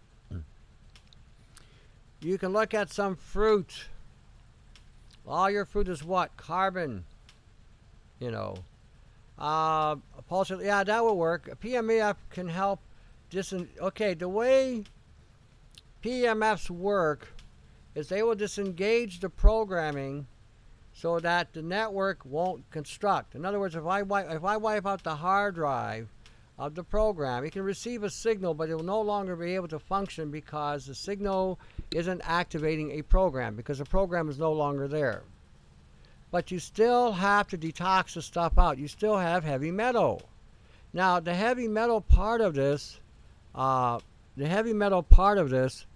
You 2.21 2.37
can 2.37 2.53
look 2.53 2.75
at 2.75 2.91
some 2.91 3.15
fruit. 3.15 3.87
All 5.27 5.49
your 5.49 5.65
fruit 5.65 5.89
is 5.89 6.03
what? 6.03 6.37
Carbon. 6.37 7.05
You 8.19 8.33
know. 8.33 8.57
Uh, 9.39 9.97
pulse, 10.29 10.51
yeah, 10.51 10.83
that 10.83 11.05
will 11.05 11.17
work. 11.17 11.49
PMF 11.61 12.17
can 12.31 12.49
help. 12.49 12.81
Dis- 13.31 13.55
okay, 13.81 14.15
the 14.15 14.29
way 14.29 14.83
PMFs 16.03 16.71
work 16.71 17.29
is 17.95 18.09
they 18.09 18.23
will 18.25 18.35
disengage 18.35 19.21
the 19.21 19.29
programming 19.29 20.27
so 20.99 21.21
that 21.21 21.53
the 21.53 21.63
network 21.63 22.25
won't 22.25 22.69
construct. 22.73 23.37
In 23.37 23.45
other 23.45 23.61
words, 23.61 23.77
if 23.77 23.87
I 23.87 24.03
wipe, 24.03 24.29
if 24.31 24.43
I 24.43 24.57
wipe 24.57 24.85
out 24.85 25.05
the 25.05 25.15
hard 25.15 25.55
drive 25.55 26.09
of 26.59 26.75
the 26.75 26.83
program, 26.83 27.45
it 27.45 27.53
can 27.53 27.63
receive 27.63 28.03
a 28.03 28.11
signal, 28.11 28.53
but 28.53 28.69
it 28.69 28.75
will 28.75 28.83
no 28.83 29.01
longer 29.01 29.37
be 29.37 29.55
able 29.55 29.69
to 29.69 29.79
function 29.79 30.33
because 30.33 30.87
the 30.87 30.95
signal 30.97 31.61
isn't 31.93 32.21
activating 32.25 32.99
a 32.99 33.03
program 33.03 33.55
because 33.55 33.79
the 33.79 33.85
program 33.85 34.29
is 34.29 34.41
no 34.41 34.53
longer 34.53 34.89
there. 34.89 35.23
But 36.33 36.51
you 36.51 36.59
still 36.59 37.13
have 37.13 37.47
to 37.49 37.59
detox 37.59 38.15
the 38.15 38.23
stuff 38.23 38.59
out. 38.59 38.77
You 38.77 38.89
still 38.89 39.17
have 39.17 39.45
heavy 39.45 39.71
metal. 39.71 40.23
Now, 40.93 41.21
the 41.21 41.35
heavy 41.35 41.69
metal 41.69 42.01
part 42.01 42.41
of 42.41 42.55
this, 42.55 42.99
uh, 43.55 44.01
the 44.37 44.49
heavy 44.49 44.73
metal 44.73 45.05
part 45.05 45.39
of 45.39 45.49
this 45.49 45.87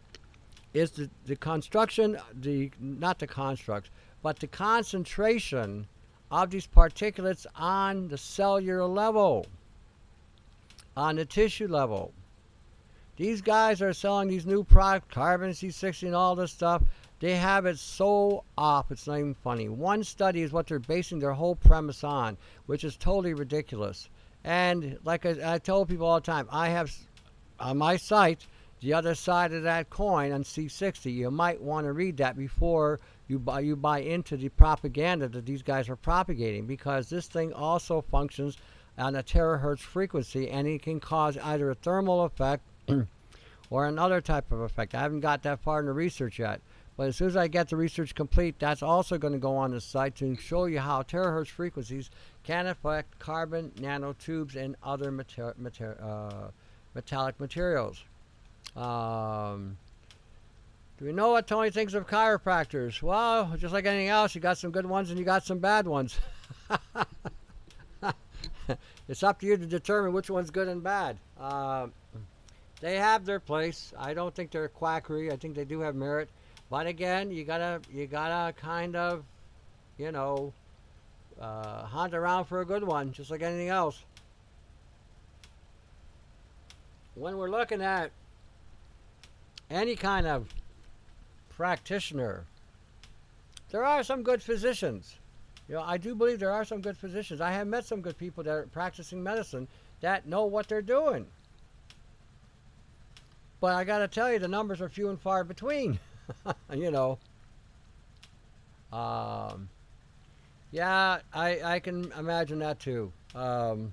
is 0.72 0.92
the, 0.92 1.10
the 1.26 1.34
construction, 1.34 2.18
the 2.40 2.70
not 2.78 3.18
the 3.18 3.26
construct, 3.26 3.90
but 4.22 4.38
the 4.38 4.46
concentration 4.46 5.86
of 6.30 6.50
these 6.50 6.66
particulates 6.66 7.46
on 7.56 8.08
the 8.08 8.16
cellular 8.16 8.86
level, 8.86 9.46
on 10.96 11.16
the 11.16 11.24
tissue 11.24 11.68
level. 11.68 12.12
These 13.16 13.42
guys 13.42 13.82
are 13.82 13.92
selling 13.92 14.28
these 14.28 14.46
new 14.46 14.64
products, 14.64 15.12
carbon 15.12 15.50
C60 15.50 16.04
and 16.04 16.14
all 16.14 16.34
this 16.34 16.52
stuff. 16.52 16.82
They 17.20 17.36
have 17.36 17.66
it 17.66 17.78
so 17.78 18.42
off, 18.56 18.90
it's 18.90 19.06
not 19.06 19.18
even 19.18 19.34
funny. 19.34 19.68
One 19.68 20.02
study 20.02 20.42
is 20.42 20.52
what 20.52 20.66
they're 20.66 20.78
basing 20.78 21.18
their 21.18 21.34
whole 21.34 21.54
premise 21.54 22.02
on, 22.02 22.36
which 22.66 22.82
is 22.82 22.96
totally 22.96 23.34
ridiculous. 23.34 24.08
And 24.42 24.98
like 25.04 25.26
I, 25.26 25.54
I 25.54 25.58
tell 25.58 25.86
people 25.86 26.06
all 26.06 26.16
the 26.16 26.26
time, 26.26 26.48
I 26.50 26.70
have 26.70 26.92
on 27.60 27.78
my 27.78 27.96
site 27.96 28.46
the 28.80 28.94
other 28.94 29.14
side 29.14 29.52
of 29.52 29.62
that 29.62 29.90
coin 29.90 30.32
on 30.32 30.42
C60. 30.42 31.14
You 31.14 31.30
might 31.30 31.60
want 31.60 31.86
to 31.86 31.92
read 31.92 32.16
that 32.16 32.36
before 32.36 32.98
you 33.28 33.38
buy 33.38 33.60
you 33.60 33.76
buy 33.76 34.00
into 34.00 34.36
the 34.36 34.48
propaganda 34.50 35.28
that 35.28 35.46
these 35.46 35.62
guys 35.62 35.88
are 35.88 35.96
propagating 35.96 36.66
because 36.66 37.08
this 37.08 37.26
thing 37.26 37.52
also 37.52 38.00
functions 38.00 38.56
on 38.98 39.16
a 39.16 39.22
terahertz 39.22 39.80
frequency 39.80 40.50
and 40.50 40.66
it 40.66 40.82
can 40.82 41.00
cause 41.00 41.38
either 41.38 41.70
a 41.70 41.74
thermal 41.74 42.24
effect 42.24 42.62
or 43.70 43.86
another 43.86 44.20
type 44.20 44.52
of 44.52 44.60
effect. 44.60 44.94
I 44.94 45.00
haven't 45.00 45.20
got 45.20 45.42
that 45.44 45.60
far 45.60 45.80
in 45.80 45.86
the 45.86 45.92
research 45.92 46.38
yet. 46.38 46.60
But 46.96 47.08
as 47.08 47.16
soon 47.16 47.28
as 47.28 47.36
I 47.36 47.48
get 47.48 47.70
the 47.70 47.76
research 47.76 48.14
complete, 48.14 48.58
that's 48.58 48.82
also 48.82 49.16
going 49.16 49.32
to 49.32 49.38
go 49.38 49.56
on 49.56 49.70
the 49.70 49.80
site 49.80 50.14
to 50.16 50.36
show 50.36 50.66
you 50.66 50.78
how 50.78 51.02
terahertz 51.02 51.48
frequencies 51.48 52.10
can 52.44 52.66
affect 52.66 53.18
carbon 53.18 53.72
nanotubes 53.76 54.56
and 54.56 54.76
other 54.82 55.10
mater- 55.10 55.54
mater- 55.56 55.98
uh, 56.02 56.50
metallic 56.94 57.40
materials. 57.40 58.04
Um, 58.76 59.78
do 61.02 61.06
we 61.06 61.12
know 61.12 61.32
what 61.32 61.48
Tony 61.48 61.68
thinks 61.70 61.94
of 61.94 62.06
chiropractors? 62.06 63.02
Well, 63.02 63.56
just 63.58 63.74
like 63.74 63.86
anything 63.86 64.06
else, 64.06 64.36
you 64.36 64.40
got 64.40 64.56
some 64.56 64.70
good 64.70 64.86
ones 64.86 65.10
and 65.10 65.18
you 65.18 65.24
got 65.24 65.44
some 65.44 65.58
bad 65.58 65.84
ones. 65.84 66.16
it's 69.08 69.24
up 69.24 69.40
to 69.40 69.46
you 69.46 69.56
to 69.56 69.66
determine 69.66 70.12
which 70.12 70.30
one's 70.30 70.52
good 70.52 70.68
and 70.68 70.80
bad. 70.80 71.18
Uh, 71.40 71.88
they 72.80 72.98
have 72.98 73.24
their 73.24 73.40
place. 73.40 73.92
I 73.98 74.14
don't 74.14 74.32
think 74.32 74.52
they're 74.52 74.68
quackery. 74.68 75.32
I 75.32 75.36
think 75.36 75.56
they 75.56 75.64
do 75.64 75.80
have 75.80 75.96
merit. 75.96 76.28
But 76.70 76.86
again, 76.86 77.32
you 77.32 77.42
gotta 77.42 77.80
you 77.92 78.06
gotta 78.06 78.52
kind 78.52 78.94
of, 78.94 79.24
you 79.98 80.12
know, 80.12 80.52
uh, 81.40 81.82
hunt 81.82 82.14
around 82.14 82.44
for 82.44 82.60
a 82.60 82.64
good 82.64 82.84
one, 82.84 83.10
just 83.10 83.28
like 83.28 83.42
anything 83.42 83.70
else. 83.70 84.04
When 87.16 87.38
we're 87.38 87.50
looking 87.50 87.82
at 87.82 88.12
any 89.68 89.96
kind 89.96 90.28
of 90.28 90.46
practitioner, 91.62 92.44
there 93.70 93.84
are 93.84 94.02
some 94.02 94.24
good 94.24 94.42
physicians. 94.42 95.14
You 95.68 95.76
know, 95.76 95.82
I 95.82 95.96
do 95.96 96.16
believe 96.16 96.40
there 96.40 96.50
are 96.50 96.64
some 96.64 96.80
good 96.80 96.96
physicians. 96.96 97.40
I 97.40 97.52
have 97.52 97.68
met 97.68 97.84
some 97.84 98.00
good 98.00 98.18
people 98.18 98.42
that 98.42 98.50
are 98.50 98.66
practicing 98.72 99.22
medicine 99.22 99.68
that 100.00 100.26
know 100.26 100.44
what 100.44 100.66
they're 100.66 100.82
doing. 100.82 101.24
But 103.60 103.74
I 103.74 103.84
got 103.84 103.98
to 103.98 104.08
tell 104.08 104.32
you, 104.32 104.40
the 104.40 104.48
numbers 104.48 104.80
are 104.80 104.88
few 104.88 105.08
and 105.08 105.20
far 105.20 105.44
between. 105.44 106.00
you 106.74 106.90
know. 106.90 107.20
Um, 108.92 109.68
yeah, 110.72 111.20
I, 111.32 111.60
I 111.62 111.78
can 111.78 112.10
imagine 112.18 112.58
that 112.58 112.80
too. 112.80 113.12
Um, 113.36 113.92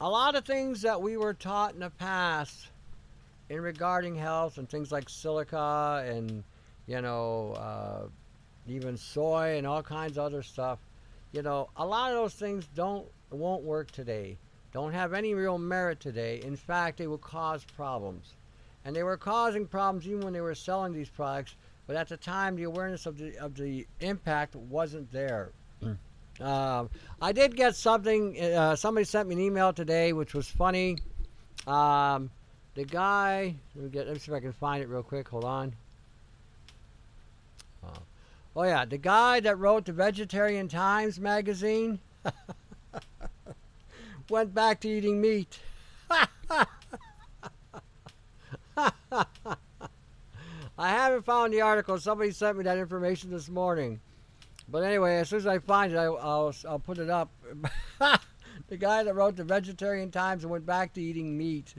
a 0.00 0.08
lot 0.08 0.36
of 0.36 0.44
things 0.44 0.82
that 0.82 1.02
we 1.02 1.16
were 1.16 1.34
taught 1.34 1.74
in 1.74 1.80
the 1.80 1.90
past 1.90 2.68
in 3.48 3.60
regarding 3.60 4.14
health 4.14 4.58
and 4.58 4.68
things 4.68 4.90
like 4.90 5.08
silica 5.08 6.04
and 6.06 6.42
you 6.86 7.00
know 7.00 7.52
uh, 7.52 8.06
even 8.66 8.96
soy 8.96 9.56
and 9.56 9.66
all 9.66 9.82
kinds 9.82 10.16
of 10.16 10.24
other 10.24 10.42
stuff 10.42 10.78
you 11.32 11.42
know 11.42 11.68
a 11.76 11.86
lot 11.86 12.10
of 12.10 12.16
those 12.16 12.34
things 12.34 12.66
don't 12.74 13.06
won't 13.30 13.62
work 13.62 13.90
today 13.90 14.36
don't 14.72 14.92
have 14.92 15.12
any 15.12 15.34
real 15.34 15.58
merit 15.58 16.00
today 16.00 16.40
in 16.44 16.56
fact 16.56 16.98
they 16.98 17.06
will 17.06 17.18
cause 17.18 17.64
problems 17.76 18.34
and 18.84 18.94
they 18.94 19.02
were 19.02 19.16
causing 19.16 19.66
problems 19.66 20.06
even 20.06 20.20
when 20.20 20.32
they 20.32 20.40
were 20.40 20.54
selling 20.54 20.92
these 20.92 21.08
products 21.08 21.56
but 21.86 21.96
at 21.96 22.08
the 22.08 22.16
time 22.16 22.56
the 22.56 22.62
awareness 22.62 23.06
of 23.06 23.18
the 23.18 23.36
of 23.38 23.54
the 23.56 23.86
impact 24.00 24.56
wasn't 24.56 25.10
there 25.12 25.52
um, 26.40 26.90
I 27.20 27.32
did 27.32 27.56
get 27.56 27.76
something. 27.76 28.40
Uh, 28.40 28.76
somebody 28.76 29.04
sent 29.04 29.28
me 29.28 29.34
an 29.36 29.40
email 29.40 29.72
today, 29.72 30.12
which 30.12 30.34
was 30.34 30.48
funny. 30.48 30.98
Um, 31.66 32.30
the 32.74 32.84
guy, 32.84 33.54
let 33.74 33.84
me 33.84 33.90
get. 33.90 34.06
Let 34.06 34.14
me 34.14 34.18
see 34.18 34.32
if 34.32 34.36
I 34.36 34.40
can 34.40 34.52
find 34.52 34.82
it 34.82 34.88
real 34.88 35.02
quick. 35.02 35.28
Hold 35.28 35.44
on. 35.44 35.74
Uh, 37.82 37.98
oh 38.56 38.64
yeah, 38.64 38.84
the 38.84 38.98
guy 38.98 39.40
that 39.40 39.58
wrote 39.58 39.84
the 39.84 39.92
Vegetarian 39.92 40.68
Times 40.68 41.20
magazine 41.20 42.00
went 44.28 44.54
back 44.54 44.80
to 44.80 44.88
eating 44.88 45.20
meat. 45.20 45.60
I 50.76 50.88
haven't 50.88 51.24
found 51.24 51.52
the 51.52 51.60
article. 51.60 51.98
Somebody 51.98 52.32
sent 52.32 52.58
me 52.58 52.64
that 52.64 52.78
information 52.78 53.30
this 53.30 53.48
morning. 53.48 54.00
But 54.68 54.82
anyway, 54.82 55.18
as 55.18 55.28
soon 55.28 55.38
as 55.38 55.46
I 55.46 55.58
find 55.58 55.92
it, 55.92 55.96
I, 55.96 56.08
will 56.08 56.54
I'll 56.68 56.78
put 56.78 56.98
it 56.98 57.10
up. 57.10 57.30
the 58.68 58.76
guy 58.76 59.02
that 59.02 59.14
wrote 59.14 59.36
the 59.36 59.44
Vegetarian 59.44 60.10
Times 60.10 60.42
and 60.42 60.50
went 60.50 60.66
back 60.66 60.92
to 60.94 61.02
eating 61.02 61.36
meat. 61.36 61.74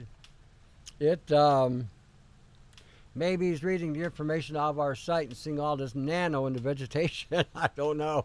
It 0.98 1.30
um, 1.30 1.90
maybe 3.14 3.50
he's 3.50 3.62
reading 3.62 3.92
the 3.92 4.02
information 4.02 4.56
off 4.56 4.78
our 4.78 4.94
site 4.94 5.28
and 5.28 5.36
seeing 5.36 5.60
all 5.60 5.76
this 5.76 5.94
nano 5.94 6.46
in 6.46 6.54
the 6.54 6.60
vegetation. 6.60 7.44
I 7.54 7.68
don't 7.76 7.98
know. 7.98 8.24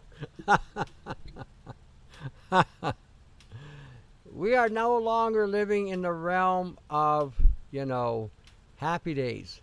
we 4.32 4.54
are 4.54 4.68
no 4.68 4.96
longer 4.96 5.46
living 5.46 5.88
in 5.88 6.02
the 6.02 6.12
realm 6.12 6.78
of 6.88 7.34
you 7.70 7.84
know 7.84 8.30
happy 8.76 9.14
days. 9.14 9.60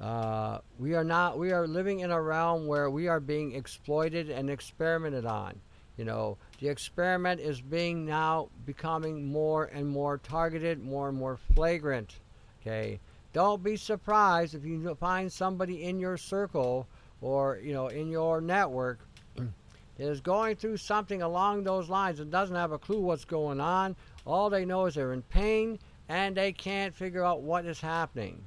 Uh, 0.00 0.58
we 0.78 0.94
are 0.94 1.04
not. 1.04 1.38
We 1.38 1.52
are 1.52 1.68
living 1.68 2.00
in 2.00 2.10
a 2.10 2.20
realm 2.20 2.66
where 2.66 2.90
we 2.90 3.06
are 3.06 3.20
being 3.20 3.54
exploited 3.54 4.30
and 4.30 4.50
experimented 4.50 5.26
on. 5.26 5.60
You 5.96 6.04
know, 6.04 6.36
the 6.58 6.68
experiment 6.68 7.40
is 7.40 7.60
being 7.60 8.04
now 8.04 8.48
becoming 8.66 9.26
more 9.26 9.66
and 9.66 9.88
more 9.88 10.18
targeted, 10.18 10.82
more 10.82 11.08
and 11.08 11.16
more 11.16 11.38
flagrant. 11.54 12.16
Okay, 12.60 12.98
don't 13.32 13.62
be 13.62 13.76
surprised 13.76 14.54
if 14.54 14.64
you 14.64 14.94
find 14.96 15.30
somebody 15.32 15.84
in 15.84 16.00
your 16.00 16.16
circle 16.16 16.88
or 17.20 17.60
you 17.62 17.72
know 17.72 17.88
in 17.88 18.10
your 18.10 18.40
network 18.40 18.98
that 19.36 20.08
is 20.08 20.20
going 20.20 20.56
through 20.56 20.78
something 20.78 21.22
along 21.22 21.62
those 21.62 21.88
lines 21.88 22.18
and 22.18 22.30
doesn't 22.30 22.56
have 22.56 22.72
a 22.72 22.78
clue 22.78 23.00
what's 23.00 23.24
going 23.24 23.60
on. 23.60 23.94
All 24.26 24.50
they 24.50 24.64
know 24.64 24.86
is 24.86 24.94
they're 24.94 25.12
in 25.12 25.22
pain 25.22 25.78
and 26.08 26.36
they 26.36 26.52
can't 26.52 26.94
figure 26.94 27.24
out 27.24 27.42
what 27.42 27.64
is 27.64 27.80
happening. 27.80 28.42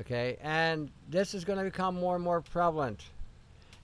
Okay, 0.00 0.36
and 0.40 0.90
this 1.08 1.34
is 1.34 1.44
going 1.44 1.58
to 1.58 1.64
become 1.64 1.96
more 1.96 2.14
and 2.14 2.24
more 2.24 2.40
prevalent. 2.40 3.04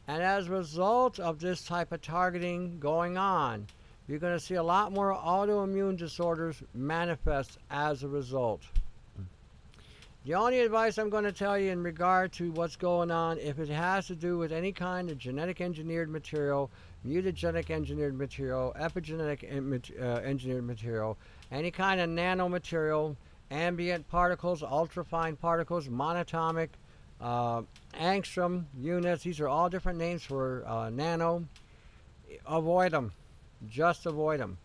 And 0.07 0.23
as 0.23 0.49
a 0.49 0.51
result 0.51 1.19
of 1.19 1.38
this 1.38 1.62
type 1.62 1.93
of 1.93 2.03
targeting 2.03 2.79
going 2.79 3.17
on, 3.17 3.67
you're 4.07 4.19
going 4.19 4.38
to 4.38 4.45
see 4.45 4.57
a 4.57 4.62
lot 4.62 4.93
more 4.93 5.14
autoimmune 5.14 5.97
disorders 5.97 6.62
manifest 6.75 7.59
as 7.71 8.03
a 8.03 8.09
result. 8.09 8.62
The 10.25 10.35
only 10.35 10.61
advice 10.61 10.97
I'm 10.97 11.11
going 11.11 11.25
to 11.25 11.33
tell 11.33 11.59
you 11.59 11.71
in 11.71 11.83
regard 11.83 12.33
to 12.35 12.51
what's 12.53 12.77
going 12.77 13.11
on, 13.11 13.38
if 13.38 13.59
it 13.59 13.69
has 13.69 14.07
to 14.07 14.14
do 14.14 14.38
with 14.38 14.53
any 14.53 14.73
kind 14.73 15.11
of 15.11 15.19
genetic 15.19 15.61
engineered 15.61 16.09
material, 16.09 16.71
mutagenic 17.07 17.71
engineered 17.71 18.17
material, 18.17 18.75
epigenetic 18.81 19.45
uh, 20.01 20.05
engineered 20.21 20.64
material, 20.64 21.19
any 21.53 21.71
kind 21.71 22.01
of 22.01 22.09
nanomaterial, 22.09 23.17
ambient 23.51 24.09
particles, 24.09 24.62
ultrafine 24.62 25.38
particles, 25.38 25.88
monatomic, 25.88 26.71
uh, 27.20 27.62
angstrom 27.94 28.64
units, 28.79 29.22
these 29.22 29.40
are 29.40 29.48
all 29.48 29.68
different 29.68 29.98
names 29.98 30.22
for 30.22 30.64
uh, 30.66 30.90
nano. 30.90 31.44
Avoid 32.46 32.92
them. 32.92 33.12
Just 33.68 34.07
avoid 34.07 34.40
them. 34.40 34.59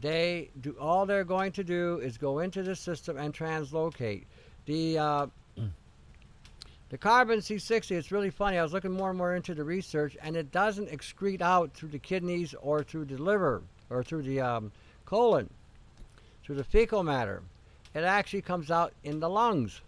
They 0.00 0.50
do 0.60 0.76
all 0.80 1.04
they're 1.04 1.24
going 1.24 1.52
to 1.52 1.64
do 1.64 1.98
is 1.98 2.16
go 2.16 2.38
into 2.38 2.62
the 2.62 2.76
system 2.76 3.16
and 3.16 3.34
translocate. 3.34 4.24
The 4.66 4.98
uh, 4.98 5.26
the 6.90 6.98
carbon 6.98 7.38
C60, 7.38 7.92
it's 7.92 8.10
really 8.10 8.30
funny. 8.30 8.58
I 8.58 8.64
was 8.64 8.72
looking 8.72 8.90
more 8.90 9.10
and 9.10 9.18
more 9.18 9.36
into 9.36 9.54
the 9.54 9.62
research, 9.62 10.16
and 10.20 10.34
it 10.36 10.50
doesn't 10.50 10.90
excrete 10.90 11.40
out 11.40 11.72
through 11.72 11.90
the 11.90 12.00
kidneys 12.00 12.52
or 12.54 12.82
through 12.82 13.04
the 13.04 13.16
liver 13.16 13.62
or 13.90 14.02
through 14.02 14.22
the 14.22 14.40
um, 14.40 14.72
colon, 15.04 15.48
through 16.42 16.56
the 16.56 16.64
fecal 16.64 17.04
matter. 17.04 17.42
It 17.94 18.02
actually 18.02 18.42
comes 18.42 18.72
out 18.72 18.92
in 19.04 19.20
the 19.20 19.30
lungs. 19.30 19.80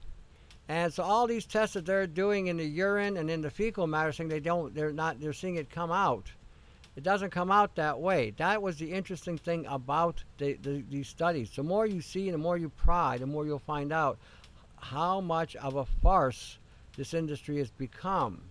And 0.69 0.93
so 0.93 1.03
all 1.03 1.27
these 1.27 1.45
tests 1.45 1.75
that 1.75 1.85
they're 1.85 2.07
doing 2.07 2.47
in 2.47 2.57
the 2.57 2.65
urine 2.65 3.17
and 3.17 3.31
in 3.31 3.43
the 3.43 3.51
fecal 3.51 3.87
matter, 3.87 4.13
saying 4.13 4.29
they 4.29 4.41
don't, 4.41 4.75
they're 4.75 4.93
not, 4.93 5.21
they're 5.21 5.33
seeing 5.33 5.57
it 5.57 5.71
come 5.71 5.91
out. 5.91 6.31
It 6.95 7.03
doesn't 7.03 7.31
come 7.31 7.51
out 7.51 7.75
that 7.77 8.01
way. 8.01 8.35
That 8.37 8.63
was 8.63 8.77
the 8.77 8.93
interesting 8.93 9.39
thing 9.39 9.67
about 9.67 10.23
the, 10.39 10.55
the, 10.55 10.85
these 10.91 11.09
studies. 11.09 11.51
The 11.51 11.63
more 11.63 11.87
you 11.87 12.03
see 12.03 12.31
the 12.31 12.39
more 12.39 12.59
you 12.59 12.69
pry, 12.69 13.17
the 13.17 13.27
more 13.27 13.47
you'll 13.47 13.59
find 13.59 13.93
out 13.93 14.19
how 14.77 15.21
much 15.21 15.57
of 15.57 15.77
a 15.77 15.87
farce 15.87 16.59
this 16.97 17.15
industry 17.15 17.59
has 17.59 17.71
become. 17.71 18.43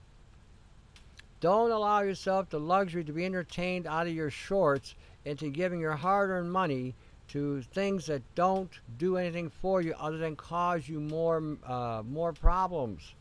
Don't 1.39 1.71
allow 1.71 2.01
yourself 2.01 2.49
the 2.49 2.59
luxury 2.59 3.03
to 3.03 3.11
be 3.11 3.25
entertained 3.25 3.85
out 3.85 4.07
of 4.07 4.13
your 4.13 4.29
shorts 4.29 4.95
into 5.25 5.49
giving 5.49 5.79
your 5.79 5.95
hard 5.95 6.29
earned 6.29 6.51
money 6.51 6.95
to 7.31 7.61
things 7.61 8.05
that 8.07 8.21
don't 8.35 8.71
do 8.97 9.17
anything 9.17 9.49
for 9.49 9.81
you 9.81 9.93
other 9.99 10.17
than 10.17 10.35
cause 10.35 10.87
you 10.89 10.99
more, 10.99 11.57
uh, 11.65 12.03
more 12.05 12.33
problems. 12.33 13.13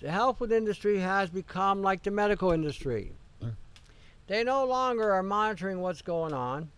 The 0.00 0.10
health 0.10 0.38
food 0.38 0.52
industry 0.52 0.98
has 1.00 1.30
become 1.30 1.82
like 1.82 2.04
the 2.04 2.12
medical 2.12 2.52
industry. 2.52 3.12
They 4.28 4.44
no 4.44 4.64
longer 4.66 5.10
are 5.12 5.22
monitoring 5.22 5.80
what's 5.80 6.02
going 6.02 6.34
on. 6.34 6.70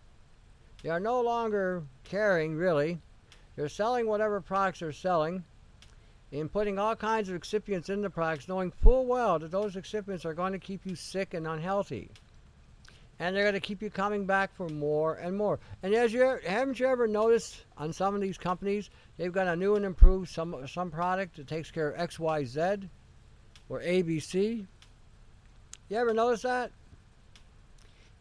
They 0.81 0.89
are 0.89 1.01
no 1.01 1.21
longer 1.21 1.83
caring, 2.05 2.55
really. 2.55 2.99
They're 3.55 3.69
selling 3.69 4.07
whatever 4.07 4.41
products 4.41 4.79
they're 4.79 4.93
selling 4.93 5.43
and 6.31 6.51
putting 6.51 6.79
all 6.79 6.95
kinds 6.95 7.29
of 7.29 7.39
excipients 7.39 7.89
in 7.89 8.01
the 8.01 8.09
products, 8.09 8.47
knowing 8.47 8.71
full 8.71 9.05
well 9.05 9.37
that 9.37 9.51
those 9.51 9.75
excipients 9.75 10.25
are 10.25 10.33
going 10.33 10.53
to 10.53 10.59
keep 10.59 10.85
you 10.85 10.95
sick 10.95 11.33
and 11.33 11.45
unhealthy. 11.45 12.09
And 13.21 13.35
they're 13.35 13.43
going 13.43 13.53
to 13.53 13.59
keep 13.59 13.83
you 13.83 13.91
coming 13.91 14.25
back 14.25 14.51
for 14.55 14.67
more 14.67 15.13
and 15.13 15.37
more. 15.37 15.59
And 15.83 15.93
as 15.93 16.11
you 16.11 16.39
haven't 16.43 16.79
you 16.79 16.87
ever 16.87 17.07
noticed 17.07 17.63
on 17.77 17.93
some 17.93 18.15
of 18.15 18.21
these 18.21 18.35
companies, 18.35 18.89
they've 19.17 19.31
got 19.31 19.45
a 19.45 19.55
new 19.55 19.75
and 19.75 19.85
improved 19.85 20.31
some 20.31 20.55
some 20.67 20.89
product 20.89 21.35
that 21.35 21.47
takes 21.47 21.69
care 21.69 21.91
of 21.91 21.99
X, 21.99 22.19
Y, 22.19 22.43
Z, 22.45 22.89
or 23.69 23.79
ABC. 23.79 24.65
You 25.87 25.97
ever 25.97 26.15
notice 26.15 26.41
that? 26.41 26.71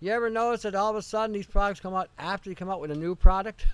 You 0.01 0.13
ever 0.13 0.29
notice 0.29 0.63
that 0.63 0.75
all 0.75 0.91
of 0.91 0.97
a 0.97 1.03
sudden 1.03 1.33
these 1.33 1.47
products 1.47 1.81
come 1.81 1.95
out 1.95 2.11
after 2.19 2.51
you 2.51 2.57
come 2.57 2.69
out 2.69 2.83
with 2.83 2.91
a 2.91 2.95
new 2.95 3.15
product? 3.15 3.65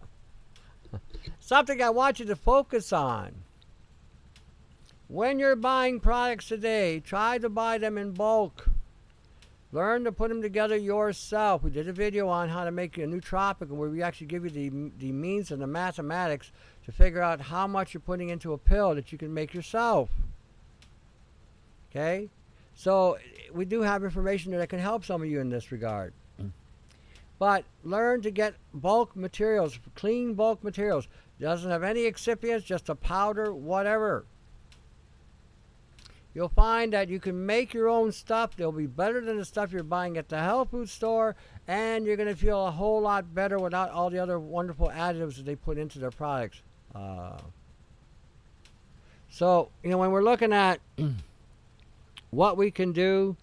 Something 1.40 1.82
I 1.82 1.90
want 1.90 2.18
you 2.18 2.24
to 2.24 2.36
focus 2.36 2.94
on. 2.94 3.34
When 5.08 5.38
you're 5.38 5.54
buying 5.54 6.00
products 6.00 6.48
today, 6.48 7.00
try 7.00 7.36
to 7.36 7.50
buy 7.50 7.76
them 7.76 7.98
in 7.98 8.12
bulk. 8.12 8.70
Learn 9.70 10.04
to 10.04 10.12
put 10.12 10.30
them 10.30 10.40
together 10.40 10.76
yourself. 10.76 11.62
We 11.62 11.70
did 11.70 11.88
a 11.88 11.92
video 11.92 12.28
on 12.28 12.48
how 12.48 12.64
to 12.64 12.70
make 12.70 12.96
a 12.96 13.02
nootropic 13.02 13.68
where 13.68 13.90
we 13.90 14.02
actually 14.02 14.28
give 14.28 14.44
you 14.44 14.50
the, 14.50 14.92
the 14.98 15.12
means 15.12 15.50
and 15.50 15.60
the 15.60 15.66
mathematics 15.66 16.50
to 16.86 16.92
figure 16.92 17.20
out 17.20 17.40
how 17.40 17.66
much 17.66 17.92
you're 17.92 18.00
putting 18.00 18.30
into 18.30 18.54
a 18.54 18.58
pill 18.58 18.94
that 18.94 19.12
you 19.12 19.18
can 19.18 19.32
make 19.34 19.52
yourself. 19.52 20.08
Okay? 21.90 22.30
So 22.74 23.18
we 23.52 23.66
do 23.66 23.82
have 23.82 24.04
information 24.04 24.52
that 24.52 24.68
can 24.68 24.78
help 24.78 25.04
some 25.04 25.20
of 25.20 25.28
you 25.28 25.40
in 25.40 25.50
this 25.50 25.70
regard. 25.70 26.14
But 27.38 27.64
learn 27.84 28.22
to 28.22 28.30
get 28.30 28.54
bulk 28.74 29.14
materials, 29.14 29.78
clean 29.94 30.34
bulk 30.34 30.64
materials. 30.64 31.06
Doesn't 31.40 31.70
have 31.70 31.84
any 31.84 32.10
excipients, 32.10 32.64
just 32.64 32.88
a 32.88 32.96
powder, 32.96 33.54
whatever. 33.54 34.24
You'll 36.38 36.48
find 36.50 36.92
that 36.92 37.08
you 37.08 37.18
can 37.18 37.46
make 37.46 37.74
your 37.74 37.88
own 37.88 38.12
stuff. 38.12 38.54
They'll 38.54 38.70
be 38.70 38.86
better 38.86 39.20
than 39.20 39.38
the 39.38 39.44
stuff 39.44 39.72
you're 39.72 39.82
buying 39.82 40.16
at 40.16 40.28
the 40.28 40.38
health 40.38 40.70
food 40.70 40.88
store, 40.88 41.34
and 41.66 42.06
you're 42.06 42.14
going 42.14 42.28
to 42.28 42.36
feel 42.36 42.68
a 42.68 42.70
whole 42.70 43.00
lot 43.00 43.34
better 43.34 43.58
without 43.58 43.90
all 43.90 44.08
the 44.08 44.20
other 44.20 44.38
wonderful 44.38 44.88
additives 44.88 45.34
that 45.38 45.46
they 45.46 45.56
put 45.56 45.78
into 45.78 45.98
their 45.98 46.12
products. 46.12 46.62
Uh, 46.94 47.38
so, 49.28 49.70
you 49.82 49.90
know, 49.90 49.98
when 49.98 50.12
we're 50.12 50.22
looking 50.22 50.52
at 50.52 50.78
what 52.30 52.56
we 52.56 52.70
can 52.70 52.92
do, 52.92 53.36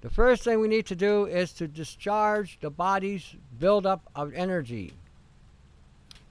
the 0.00 0.08
first 0.08 0.42
thing 0.42 0.58
we 0.58 0.68
need 0.68 0.86
to 0.86 0.96
do 0.96 1.26
is 1.26 1.52
to 1.52 1.68
discharge 1.68 2.58
the 2.60 2.70
body's 2.70 3.36
buildup 3.58 4.08
of 4.16 4.32
energy. 4.32 4.94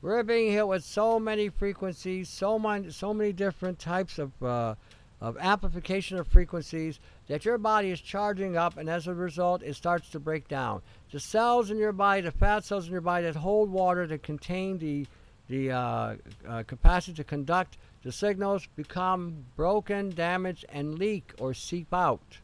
We're 0.02 0.24
being 0.24 0.52
hit 0.52 0.68
with 0.68 0.84
so 0.84 1.20
many 1.20 1.50
frequencies, 1.50 2.28
so 2.28 2.58
many, 2.58 2.90
so 2.90 3.14
many 3.14 3.34
different 3.34 3.78
types 3.78 4.18
of, 4.18 4.32
uh, 4.42 4.74
of 5.20 5.38
amplification 5.38 6.18
of 6.18 6.28
frequencies 6.28 7.00
that 7.28 7.44
your 7.44 7.58
body 7.58 7.90
is 7.90 8.00
charging 8.00 8.56
up, 8.56 8.78
and 8.78 8.90
as 8.90 9.08
a 9.08 9.14
result, 9.14 9.64
it 9.64 9.76
starts 9.76 10.10
to 10.10 10.20
break 10.20 10.48
down. 10.48 10.82
The 11.12 11.20
cells 11.20 11.72
in 11.72 11.78
your 11.78 11.92
body, 11.92 12.22
the 12.22 12.32
fat 12.32 12.64
cells 12.66 12.86
in 12.86 12.92
your 12.92 13.02
body 13.02 13.26
that 13.26 13.36
hold 13.36 13.72
water, 13.72 14.06
that 14.08 14.24
contain 14.24 14.78
the 14.78 15.08
the 15.50 15.72
uh, 15.72 16.16
uh, 16.46 16.64
capacity 16.64 17.14
to 17.14 17.24
conduct 17.24 17.78
the 18.04 18.12
signals 18.12 18.68
become 18.76 19.46
broken, 19.56 20.10
damaged, 20.10 20.66
and 20.70 21.00
leak 21.00 21.34
or 21.40 21.54
seep 21.54 21.94
out. 21.94 22.40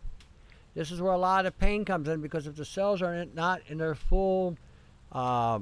This 0.74 0.92
is 0.92 1.02
where 1.02 1.14
a 1.14 1.18
lot 1.18 1.46
of 1.46 1.58
pain 1.60 1.86
comes 1.86 2.08
in 2.08 2.22
because 2.22 2.48
if 2.48 2.56
the 2.56 2.66
cells 2.66 3.02
are 3.02 3.26
not 3.34 3.62
in 3.68 3.78
their 3.78 3.96
full, 3.96 4.58
uh, 5.12 5.60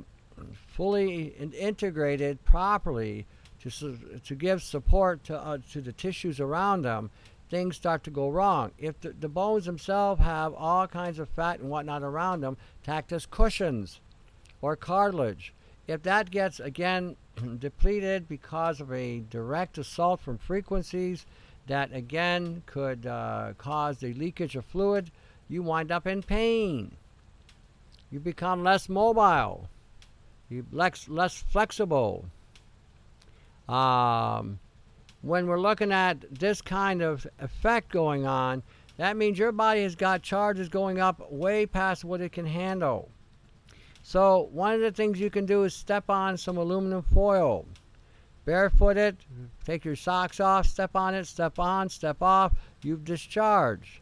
fully 0.68 1.36
integrated 1.54 2.44
properly 2.46 3.26
to, 3.64 4.20
to 4.24 4.36
give 4.36 4.62
support 4.62 5.24
to, 5.26 5.40
uh, 5.40 5.60
to 5.72 5.82
the 5.82 5.92
tissues 5.92 6.40
around 6.40 6.84
them, 6.84 7.12
things 7.50 7.76
start 7.76 8.04
to 8.06 8.10
go 8.10 8.30
wrong. 8.30 8.72
If 8.78 9.00
the, 9.02 9.12
the 9.12 9.30
bones 9.30 9.66
themselves 9.66 10.22
have 10.22 10.54
all 10.54 10.88
kinds 10.88 11.20
of 11.20 11.30
fat 11.30 11.60
and 11.60 11.70
whatnot 11.70 12.04
around 12.04 12.42
them, 12.42 12.58
act 12.88 13.12
as 13.12 13.26
cushions 13.26 14.00
or 14.62 14.76
cartilage. 14.76 15.54
If 15.88 16.04
that 16.04 16.32
gets, 16.32 16.60
again, 16.60 17.16
depleted 17.60 18.28
because 18.28 18.82
of 18.82 18.92
a 18.92 19.20
direct 19.30 19.78
assault 19.78 20.22
from 20.22 20.38
frequencies 20.38 21.26
that 21.68 21.94
again 21.94 22.64
could 22.66 23.06
uh, 23.06 23.54
cause 23.58 24.00
the 24.00 24.14
leakage 24.14 24.56
of 24.56 24.66
fluid, 24.66 25.12
you 25.48 25.62
wind 25.62 25.92
up 25.92 26.08
in 26.08 26.24
pain. 26.24 26.96
You 28.10 28.20
become 28.20 28.64
less 28.64 28.90
mobile. 28.90 29.70
You 30.50 30.66
less 30.72 31.08
less 31.08 31.38
flexible. 31.38 32.26
Um, 33.72 34.60
when 35.22 35.48
we're 35.48 35.60
looking 35.60 35.92
at 35.92 36.26
this 36.30 36.62
kind 36.62 37.02
of 37.02 37.26
effect 37.40 37.90
going 37.90 38.26
on, 38.26 38.64
that 38.98 39.16
means 39.16 39.40
your 39.40 39.52
body 39.52 39.84
has 39.84 39.96
got 39.96 40.22
charges 40.22 40.68
going 40.68 41.00
up 41.00 41.32
way 41.32 41.66
past 41.66 42.04
what 42.04 42.22
it 42.22 42.34
can 42.34 42.46
handle. 42.46 43.10
So 44.04 44.50
one 44.52 44.74
of 44.74 44.82
the 44.82 44.92
things 44.92 45.20
you 45.20 45.30
can 45.30 45.46
do 45.46 45.64
is 45.64 45.74
step 45.74 46.10
on 46.10 46.38
some 46.38 46.58
aluminum 46.58 47.02
foil. 47.02 47.66
Barefooted, 48.46 49.18
take 49.64 49.86
your 49.86 49.96
socks 49.96 50.40
off, 50.40 50.66
step 50.66 50.96
on 50.96 51.14
it, 51.14 51.26
step 51.28 51.60
on, 51.60 51.88
step 51.88 52.22
off. 52.22 52.54
You've 52.84 53.06
discharged. 53.06 54.02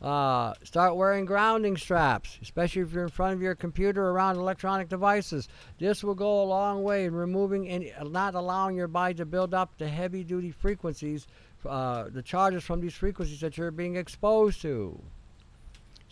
Uh, 0.00 0.54
start 0.62 0.96
wearing 0.96 1.26
grounding 1.26 1.76
straps, 1.76 2.38
especially 2.40 2.80
if 2.80 2.92
you're 2.92 3.04
in 3.04 3.10
front 3.10 3.34
of 3.34 3.42
your 3.42 3.54
computer 3.54 4.08
around 4.08 4.36
electronic 4.36 4.88
devices. 4.88 5.46
This 5.78 6.02
will 6.02 6.14
go 6.14 6.42
a 6.42 6.44
long 6.44 6.82
way 6.82 7.04
in 7.04 7.14
removing 7.14 7.68
and 7.68 7.92
not 8.10 8.34
allowing 8.34 8.76
your 8.76 8.88
body 8.88 9.14
to 9.14 9.26
build 9.26 9.52
up 9.52 9.76
the 9.76 9.88
heavy 9.88 10.24
duty 10.24 10.52
frequencies, 10.52 11.26
uh, 11.68 12.04
the 12.08 12.22
charges 12.22 12.64
from 12.64 12.80
these 12.80 12.94
frequencies 12.94 13.40
that 13.40 13.58
you're 13.58 13.70
being 13.70 13.96
exposed 13.96 14.62
to. 14.62 15.02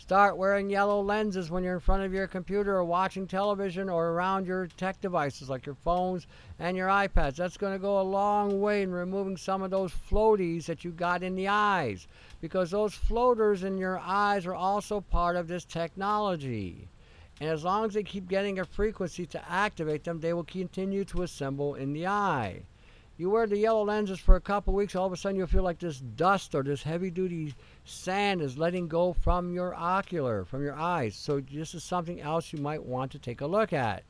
Start 0.09 0.37
wearing 0.37 0.71
yellow 0.71 1.03
lenses 1.03 1.51
when 1.51 1.63
you're 1.63 1.75
in 1.75 1.79
front 1.79 2.01
of 2.01 2.11
your 2.11 2.25
computer 2.25 2.75
or 2.75 2.83
watching 2.83 3.27
television 3.27 3.89
or 3.89 4.07
around 4.07 4.47
your 4.47 4.65
tech 4.65 4.99
devices 4.99 5.51
like 5.51 5.67
your 5.67 5.75
phones 5.75 6.25
and 6.57 6.75
your 6.75 6.87
iPads. 6.87 7.35
That's 7.35 7.57
going 7.57 7.73
to 7.73 7.79
go 7.79 8.01
a 8.01 8.01
long 8.01 8.59
way 8.59 8.81
in 8.81 8.91
removing 8.91 9.37
some 9.37 9.61
of 9.61 9.69
those 9.69 9.93
floaties 9.93 10.65
that 10.65 10.83
you 10.83 10.89
got 10.89 11.21
in 11.21 11.35
the 11.35 11.47
eyes 11.47 12.07
because 12.41 12.71
those 12.71 12.95
floaters 12.95 13.63
in 13.63 13.77
your 13.77 13.99
eyes 13.99 14.47
are 14.47 14.55
also 14.55 14.99
part 14.99 15.35
of 15.35 15.47
this 15.47 15.63
technology. 15.63 16.87
And 17.39 17.47
as 17.47 17.63
long 17.63 17.85
as 17.85 17.93
they 17.93 18.01
keep 18.01 18.27
getting 18.27 18.57
a 18.57 18.65
frequency 18.65 19.27
to 19.27 19.47
activate 19.47 20.05
them, 20.05 20.21
they 20.21 20.33
will 20.33 20.43
continue 20.43 21.05
to 21.05 21.21
assemble 21.21 21.75
in 21.75 21.93
the 21.93 22.07
eye. 22.07 22.63
You 23.19 23.29
wear 23.29 23.47
the 23.47 23.57
yellow 23.57 23.83
lenses 23.83 24.17
for 24.17 24.37
a 24.37 24.41
couple 24.41 24.73
weeks, 24.73 24.95
all 24.95 25.05
of 25.05 25.11
a 25.11 25.17
sudden 25.17 25.35
you'll 25.35 25.47
feel 25.47 25.61
like 25.61 25.77
this 25.77 25.99
dust 25.99 26.55
or 26.55 26.63
this 26.63 26.81
heavy 26.81 27.11
duty 27.11 27.53
sand 27.83 28.41
is 28.41 28.57
letting 28.57 28.87
go 28.87 29.11
from 29.11 29.53
your 29.53 29.75
ocular, 29.75 30.45
from 30.45 30.63
your 30.63 30.75
eyes. 30.75 31.17
So 31.17 31.41
this 31.41 31.75
is 31.75 31.83
something 31.83 32.21
else 32.21 32.53
you 32.53 32.59
might 32.59 32.81
want 32.81 33.11
to 33.11 33.19
take 33.19 33.41
a 33.41 33.45
look 33.45 33.73
at. 33.73 34.03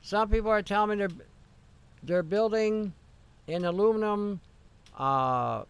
Some 0.00 0.30
people 0.30 0.50
are 0.50 0.62
telling 0.62 0.98
me 0.98 1.04
they're 1.04 1.16
they're 2.02 2.22
building 2.22 2.94
an 3.46 3.66
aluminum 3.66 4.40
uh, 4.96 5.64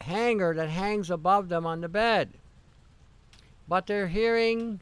hanger 0.00 0.52
that 0.52 0.68
hangs 0.68 1.10
above 1.10 1.48
them 1.48 1.64
on 1.64 1.80
the 1.80 1.88
bed, 1.88 2.28
but 3.66 3.86
they're 3.86 4.06
hearing 4.06 4.80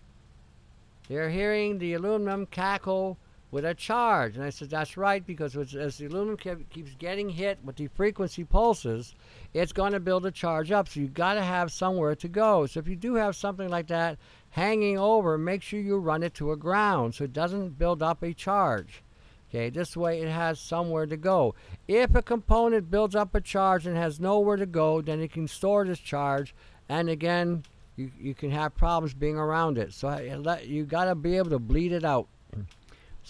they're 1.08 1.30
hearing 1.30 1.78
the 1.78 1.94
aluminum 1.94 2.46
cackle 2.46 3.18
with 3.50 3.64
a 3.64 3.74
charge. 3.74 4.36
And 4.36 4.44
I 4.44 4.50
said, 4.50 4.70
that's 4.70 4.96
right, 4.96 5.26
because 5.26 5.56
as 5.56 5.98
the 5.98 6.06
aluminum 6.06 6.36
keeps 6.70 6.94
getting 6.94 7.28
hit 7.28 7.58
with 7.64 7.76
the 7.76 7.88
frequency 7.88 8.44
pulses, 8.44 9.14
it's 9.54 9.72
going 9.72 9.92
to 9.92 10.00
build 10.00 10.24
a 10.26 10.30
charge 10.30 10.70
up. 10.70 10.88
So 10.88 11.00
you've 11.00 11.14
got 11.14 11.34
to 11.34 11.42
have 11.42 11.72
somewhere 11.72 12.14
to 12.14 12.28
go. 12.28 12.66
So 12.66 12.80
if 12.80 12.88
you 12.88 12.96
do 12.96 13.14
have 13.14 13.34
something 13.34 13.68
like 13.68 13.88
that 13.88 14.18
hanging 14.50 14.98
over, 14.98 15.36
make 15.38 15.62
sure 15.62 15.80
you 15.80 15.96
run 15.98 16.22
it 16.22 16.34
to 16.34 16.52
a 16.52 16.56
ground 16.56 17.14
so 17.14 17.24
it 17.24 17.32
doesn't 17.32 17.78
build 17.78 18.02
up 18.02 18.22
a 18.22 18.32
charge. 18.32 19.02
Okay, 19.48 19.68
this 19.68 19.96
way 19.96 20.20
it 20.20 20.28
has 20.28 20.60
somewhere 20.60 21.06
to 21.06 21.16
go. 21.16 21.56
If 21.88 22.14
a 22.14 22.22
component 22.22 22.88
builds 22.88 23.16
up 23.16 23.34
a 23.34 23.40
charge 23.40 23.84
and 23.84 23.96
has 23.96 24.20
nowhere 24.20 24.56
to 24.56 24.66
go, 24.66 25.00
then 25.00 25.20
it 25.20 25.32
can 25.32 25.48
store 25.48 25.84
this 25.84 25.98
charge, 25.98 26.54
and 26.88 27.08
again, 27.08 27.64
you, 27.96 28.12
you 28.16 28.32
can 28.32 28.52
have 28.52 28.76
problems 28.76 29.12
being 29.12 29.36
around 29.36 29.76
it. 29.76 29.92
So 29.92 30.16
you 30.64 30.84
got 30.84 31.06
to 31.06 31.16
be 31.16 31.36
able 31.36 31.50
to 31.50 31.58
bleed 31.58 31.90
it 31.90 32.04
out. 32.04 32.28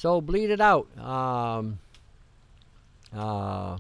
So 0.01 0.23
bleed 0.23 0.49
it 0.49 0.63
out. 0.63 0.89
Um, 0.99 1.79
uh, 3.15 3.77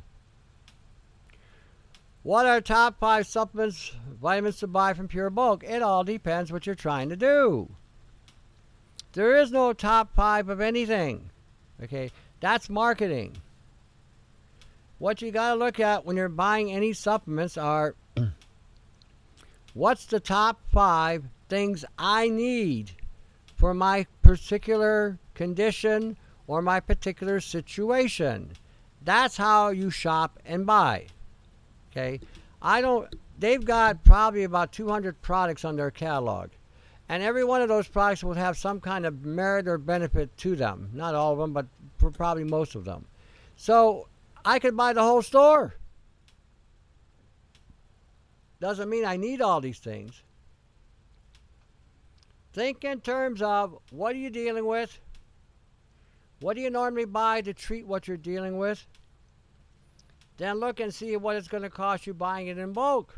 what 2.22 2.44
are 2.44 2.60
top 2.60 3.00
five 3.00 3.26
supplements, 3.26 3.92
vitamins 4.20 4.58
to 4.58 4.66
buy 4.66 4.92
from 4.92 5.08
Pure 5.08 5.30
Bulk? 5.30 5.64
It 5.64 5.80
all 5.80 6.04
depends 6.04 6.52
what 6.52 6.66
you're 6.66 6.74
trying 6.74 7.08
to 7.08 7.16
do. 7.16 7.70
There 9.14 9.34
is 9.34 9.50
no 9.50 9.72
top 9.72 10.14
five 10.14 10.50
of 10.50 10.60
anything. 10.60 11.30
Okay, 11.82 12.10
that's 12.40 12.68
marketing. 12.68 13.38
What 14.98 15.22
you 15.22 15.30
got 15.30 15.54
to 15.54 15.58
look 15.58 15.80
at 15.80 16.04
when 16.04 16.18
you're 16.18 16.28
buying 16.28 16.70
any 16.70 16.92
supplements 16.92 17.56
are 17.56 17.94
what's 19.72 20.04
the 20.04 20.20
top 20.20 20.60
five 20.70 21.24
things 21.48 21.86
I 21.98 22.28
need 22.28 22.90
for 23.56 23.72
my 23.72 24.06
particular 24.20 25.18
condition 25.40 26.18
or 26.46 26.60
my 26.60 26.78
particular 26.78 27.40
situation. 27.40 28.50
That's 29.02 29.38
how 29.38 29.70
you 29.70 29.88
shop 29.88 30.38
and 30.44 30.66
buy. 30.66 31.06
Okay? 31.90 32.20
I 32.60 32.82
don't 32.82 33.08
they've 33.38 33.64
got 33.64 34.04
probably 34.04 34.44
about 34.44 34.70
200 34.70 35.22
products 35.22 35.64
on 35.64 35.76
their 35.76 35.90
catalog. 35.90 36.50
And 37.08 37.22
every 37.22 37.42
one 37.42 37.62
of 37.62 37.70
those 37.70 37.88
products 37.88 38.22
will 38.22 38.34
have 38.34 38.58
some 38.58 38.80
kind 38.80 39.06
of 39.06 39.24
merit 39.24 39.66
or 39.66 39.78
benefit 39.78 40.36
to 40.38 40.54
them. 40.54 40.90
Not 40.92 41.14
all 41.14 41.32
of 41.32 41.38
them, 41.38 41.54
but 41.54 41.66
probably 42.12 42.44
most 42.44 42.74
of 42.74 42.84
them. 42.84 43.06
So 43.56 44.08
I 44.44 44.58
could 44.58 44.76
buy 44.76 44.92
the 44.92 45.02
whole 45.02 45.22
store. 45.22 45.74
Doesn't 48.60 48.90
mean 48.90 49.06
I 49.06 49.16
need 49.16 49.40
all 49.40 49.62
these 49.62 49.78
things. 49.78 50.22
Think 52.52 52.84
in 52.84 53.00
terms 53.00 53.40
of 53.40 53.78
what 53.90 54.14
are 54.14 54.18
you 54.18 54.28
dealing 54.28 54.66
with? 54.66 55.00
What 56.40 56.56
do 56.56 56.62
you 56.62 56.70
normally 56.70 57.04
buy 57.04 57.42
to 57.42 57.52
treat 57.52 57.86
what 57.86 58.08
you're 58.08 58.16
dealing 58.16 58.58
with? 58.58 58.86
Then 60.38 60.58
look 60.58 60.80
and 60.80 60.92
see 60.92 61.16
what 61.16 61.36
it's 61.36 61.48
going 61.48 61.62
to 61.62 61.70
cost 61.70 62.06
you 62.06 62.14
buying 62.14 62.46
it 62.46 62.58
in 62.58 62.72
bulk. 62.72 63.14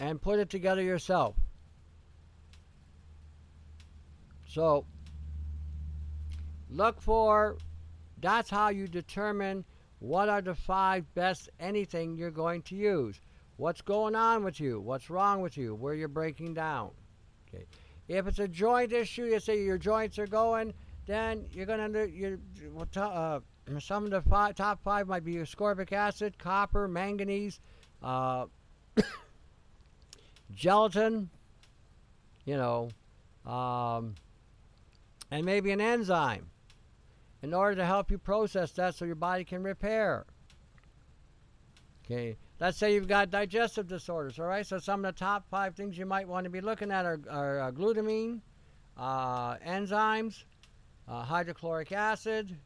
And 0.00 0.20
put 0.20 0.38
it 0.38 0.48
together 0.48 0.82
yourself. 0.82 1.36
So, 4.48 4.86
look 6.70 7.00
for 7.00 7.56
that's 8.20 8.48
how 8.48 8.70
you 8.70 8.88
determine 8.88 9.64
what 9.98 10.28
are 10.28 10.40
the 10.40 10.54
five 10.54 11.04
best 11.14 11.50
anything 11.60 12.16
you're 12.16 12.30
going 12.30 12.62
to 12.62 12.74
use. 12.74 13.20
What's 13.56 13.82
going 13.82 14.14
on 14.14 14.44
with 14.44 14.60
you? 14.60 14.80
What's 14.80 15.10
wrong 15.10 15.42
with 15.42 15.56
you? 15.56 15.74
Where 15.74 15.94
you're 15.94 16.08
breaking 16.08 16.54
down. 16.54 16.90
Okay. 17.48 17.66
If 18.08 18.26
it's 18.26 18.38
a 18.38 18.48
joint 18.48 18.92
issue, 18.92 19.24
you 19.24 19.40
say 19.40 19.62
your 19.62 19.78
joints 19.78 20.18
are 20.18 20.26
going, 20.26 20.72
then 21.06 21.46
you're 21.52 21.66
going 21.66 21.92
to 21.92 22.10
you 22.10 22.40
uh, 22.96 23.40
some 23.78 24.04
of 24.04 24.10
the 24.10 24.22
five, 24.22 24.54
top 24.54 24.82
five 24.82 25.06
might 25.06 25.24
be 25.24 25.34
ascorbic 25.36 25.92
acid, 25.92 26.38
copper, 26.38 26.88
manganese, 26.88 27.60
uh, 28.02 28.46
gelatin, 30.54 31.30
you 32.44 32.56
know, 32.56 32.88
um, 33.50 34.14
and 35.30 35.44
maybe 35.44 35.70
an 35.70 35.80
enzyme 35.80 36.46
in 37.42 37.54
order 37.54 37.76
to 37.76 37.84
help 37.84 38.10
you 38.10 38.18
process 38.18 38.72
that 38.72 38.94
so 38.94 39.04
your 39.04 39.14
body 39.14 39.44
can 39.44 39.62
repair. 39.62 40.24
Okay, 42.04 42.36
let's 42.60 42.78
say 42.78 42.94
you've 42.94 43.08
got 43.08 43.30
digestive 43.30 43.86
disorders, 43.86 44.38
all 44.38 44.46
right? 44.46 44.66
So 44.66 44.78
some 44.78 45.04
of 45.04 45.14
the 45.14 45.18
top 45.18 45.48
five 45.48 45.74
things 45.74 45.96
you 45.96 46.06
might 46.06 46.28
want 46.28 46.44
to 46.44 46.50
be 46.50 46.60
looking 46.60 46.90
at 46.90 47.06
are, 47.06 47.20
are 47.30 47.60
uh, 47.60 47.70
glutamine, 47.70 48.40
uh, 48.96 49.56
enzymes, 49.58 50.44
uh, 51.08 51.22
hydrochloric 51.22 51.92
acid, 51.92 52.56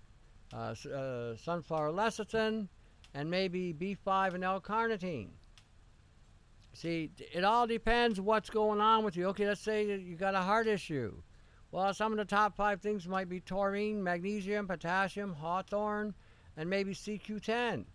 uh, 0.53 0.75
uh, 0.93 1.37
sunflower 1.37 1.91
lecithin, 1.91 2.69
and 3.15 3.31
maybe 3.31 3.73
B5 3.73 4.35
and 4.35 4.45
L-carnitine. 4.45 5.31
See, 6.75 7.11
it 7.33 7.43
all 7.43 7.67
depends 7.67 8.21
what's 8.21 8.51
going 8.51 8.81
on 8.81 9.03
with 9.03 9.17
you. 9.17 9.27
Okay, 9.29 9.47
let's 9.47 9.63
say 9.63 9.99
you 9.99 10.15
got 10.17 10.35
a 10.35 10.43
heart 10.43 10.67
issue. 10.67 11.15
Well, 11.73 11.93
some 11.95 12.13
of 12.13 12.19
the 12.19 12.25
top 12.25 12.55
five 12.55 12.81
things 12.83 13.09
might 13.09 13.29
be 13.29 13.41
taurine, 13.41 14.03
magnesium, 14.03 14.69
potassium, 14.69 15.33
hawthorn, 15.33 16.15
and 16.57 16.69
maybe 16.69 16.95
CQ10. 16.95 17.87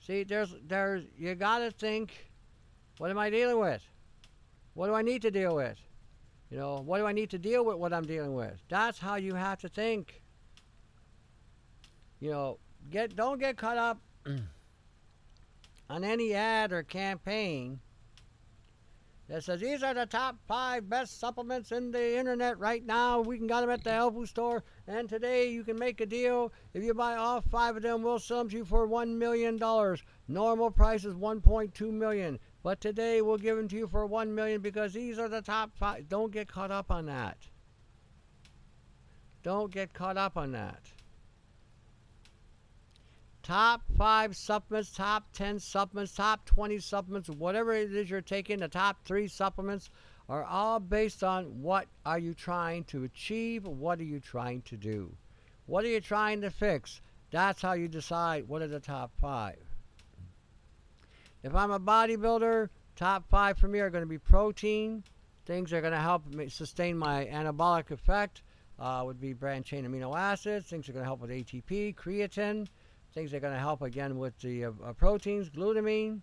See, 0.00 0.24
there's, 0.24 0.54
there's, 0.66 1.04
you 1.16 1.34
got 1.34 1.58
to 1.58 1.70
think, 1.70 2.30
what 2.98 3.10
am 3.10 3.18
I 3.18 3.30
dealing 3.30 3.58
with? 3.58 3.82
What 4.74 4.88
do 4.88 4.94
I 4.94 5.02
need 5.02 5.22
to 5.22 5.30
deal 5.30 5.54
with? 5.54 5.78
You 6.52 6.58
know, 6.58 6.82
what 6.84 6.98
do 6.98 7.06
I 7.06 7.12
need 7.12 7.30
to 7.30 7.38
deal 7.38 7.64
with 7.64 7.78
what 7.78 7.94
I'm 7.94 8.04
dealing 8.04 8.34
with? 8.34 8.62
That's 8.68 8.98
how 8.98 9.14
you 9.14 9.34
have 9.34 9.60
to 9.60 9.70
think. 9.70 10.20
You 12.20 12.30
know, 12.30 12.58
get 12.90 13.16
don't 13.16 13.40
get 13.40 13.56
caught 13.56 13.78
up 13.78 14.02
on 15.88 16.04
any 16.04 16.34
ad 16.34 16.70
or 16.70 16.82
campaign 16.82 17.80
that 19.30 19.42
says 19.42 19.60
these 19.60 19.82
are 19.82 19.94
the 19.94 20.04
top 20.04 20.36
five 20.46 20.90
best 20.90 21.18
supplements 21.18 21.72
in 21.72 21.90
the 21.90 22.18
internet 22.18 22.58
right 22.58 22.84
now. 22.84 23.22
We 23.22 23.38
can 23.38 23.46
get 23.46 23.62
them 23.62 23.70
at 23.70 23.82
the 23.82 24.10
food 24.12 24.28
store, 24.28 24.62
and 24.86 25.08
today 25.08 25.48
you 25.48 25.64
can 25.64 25.78
make 25.78 26.02
a 26.02 26.06
deal. 26.06 26.52
If 26.74 26.84
you 26.84 26.92
buy 26.92 27.16
all 27.16 27.40
five 27.40 27.76
of 27.76 27.82
them, 27.82 28.02
we'll 28.02 28.18
sell 28.18 28.38
them 28.38 28.50
to 28.50 28.58
you 28.58 28.66
for 28.66 28.86
one 28.86 29.18
million 29.18 29.56
dollars. 29.56 30.02
Normal 30.28 30.70
price 30.70 31.06
is 31.06 31.14
1.2 31.14 31.90
million, 31.90 32.38
but 32.62 32.80
today 32.80 33.22
we'll 33.22 33.38
give 33.38 33.56
them 33.56 33.68
to 33.68 33.76
you 33.76 33.86
for 33.86 34.06
one 34.06 34.34
million 34.34 34.60
because 34.60 34.92
these 34.92 35.18
are 35.18 35.28
the 35.28 35.42
top 35.42 35.76
five. 35.76 36.08
Don't 36.08 36.32
get 36.32 36.48
caught 36.48 36.70
up 36.70 36.90
on 36.90 37.06
that. 37.06 37.38
Don't 39.42 39.72
get 39.72 39.92
caught 39.92 40.16
up 40.16 40.36
on 40.36 40.52
that 40.52 40.92
top 43.42 43.82
five 43.98 44.36
supplements, 44.36 44.92
top 44.92 45.24
10 45.32 45.58
supplements, 45.58 46.14
top 46.14 46.46
20 46.46 46.78
supplements, 46.78 47.28
whatever 47.28 47.72
it 47.72 47.92
is 47.92 48.08
you're 48.08 48.20
taking, 48.20 48.58
the 48.58 48.68
top 48.68 49.04
three 49.04 49.26
supplements 49.26 49.90
are 50.28 50.44
all 50.44 50.78
based 50.78 51.24
on 51.24 51.44
what 51.60 51.86
are 52.06 52.18
you 52.18 52.32
trying 52.32 52.84
to 52.84 53.04
achieve, 53.04 53.66
what 53.66 53.98
are 53.98 54.04
you 54.04 54.20
trying 54.20 54.62
to 54.62 54.76
do, 54.76 55.12
what 55.66 55.84
are 55.84 55.88
you 55.88 56.00
trying 56.00 56.40
to 56.40 56.50
fix. 56.50 57.00
That's 57.30 57.62
how 57.62 57.72
you 57.72 57.88
decide 57.88 58.46
what 58.46 58.62
are 58.62 58.68
the 58.68 58.80
top 58.80 59.10
five. 59.20 59.71
If 61.42 61.54
I'm 61.54 61.70
a 61.70 61.80
bodybuilder, 61.80 62.68
top 62.96 63.28
five 63.28 63.58
for 63.58 63.68
me 63.68 63.80
are 63.80 63.90
going 63.90 64.02
to 64.02 64.08
be 64.08 64.18
protein. 64.18 65.04
Things 65.44 65.70
that 65.70 65.78
are 65.78 65.80
going 65.80 65.92
to 65.92 65.98
help 65.98 66.26
me 66.26 66.48
sustain 66.48 66.96
my 66.96 67.26
anabolic 67.26 67.90
effect 67.90 68.42
uh, 68.78 69.02
would 69.04 69.20
be 69.20 69.32
branched 69.32 69.70
chain 69.70 69.84
amino 69.84 70.16
acids. 70.16 70.66
Things 70.66 70.86
that 70.86 70.92
are 70.92 70.94
going 70.94 71.02
to 71.02 71.08
help 71.08 71.20
with 71.20 71.30
ATP, 71.30 71.96
creatine 71.96 72.68
things 73.12 73.30
that 73.30 73.38
are 73.38 73.40
going 73.40 73.52
to 73.52 73.58
help 73.58 73.82
again 73.82 74.18
with 74.18 74.38
the 74.40 74.66
uh, 74.66 74.70
uh, 74.84 74.92
proteins, 74.92 75.50
glutamine, 75.50 76.20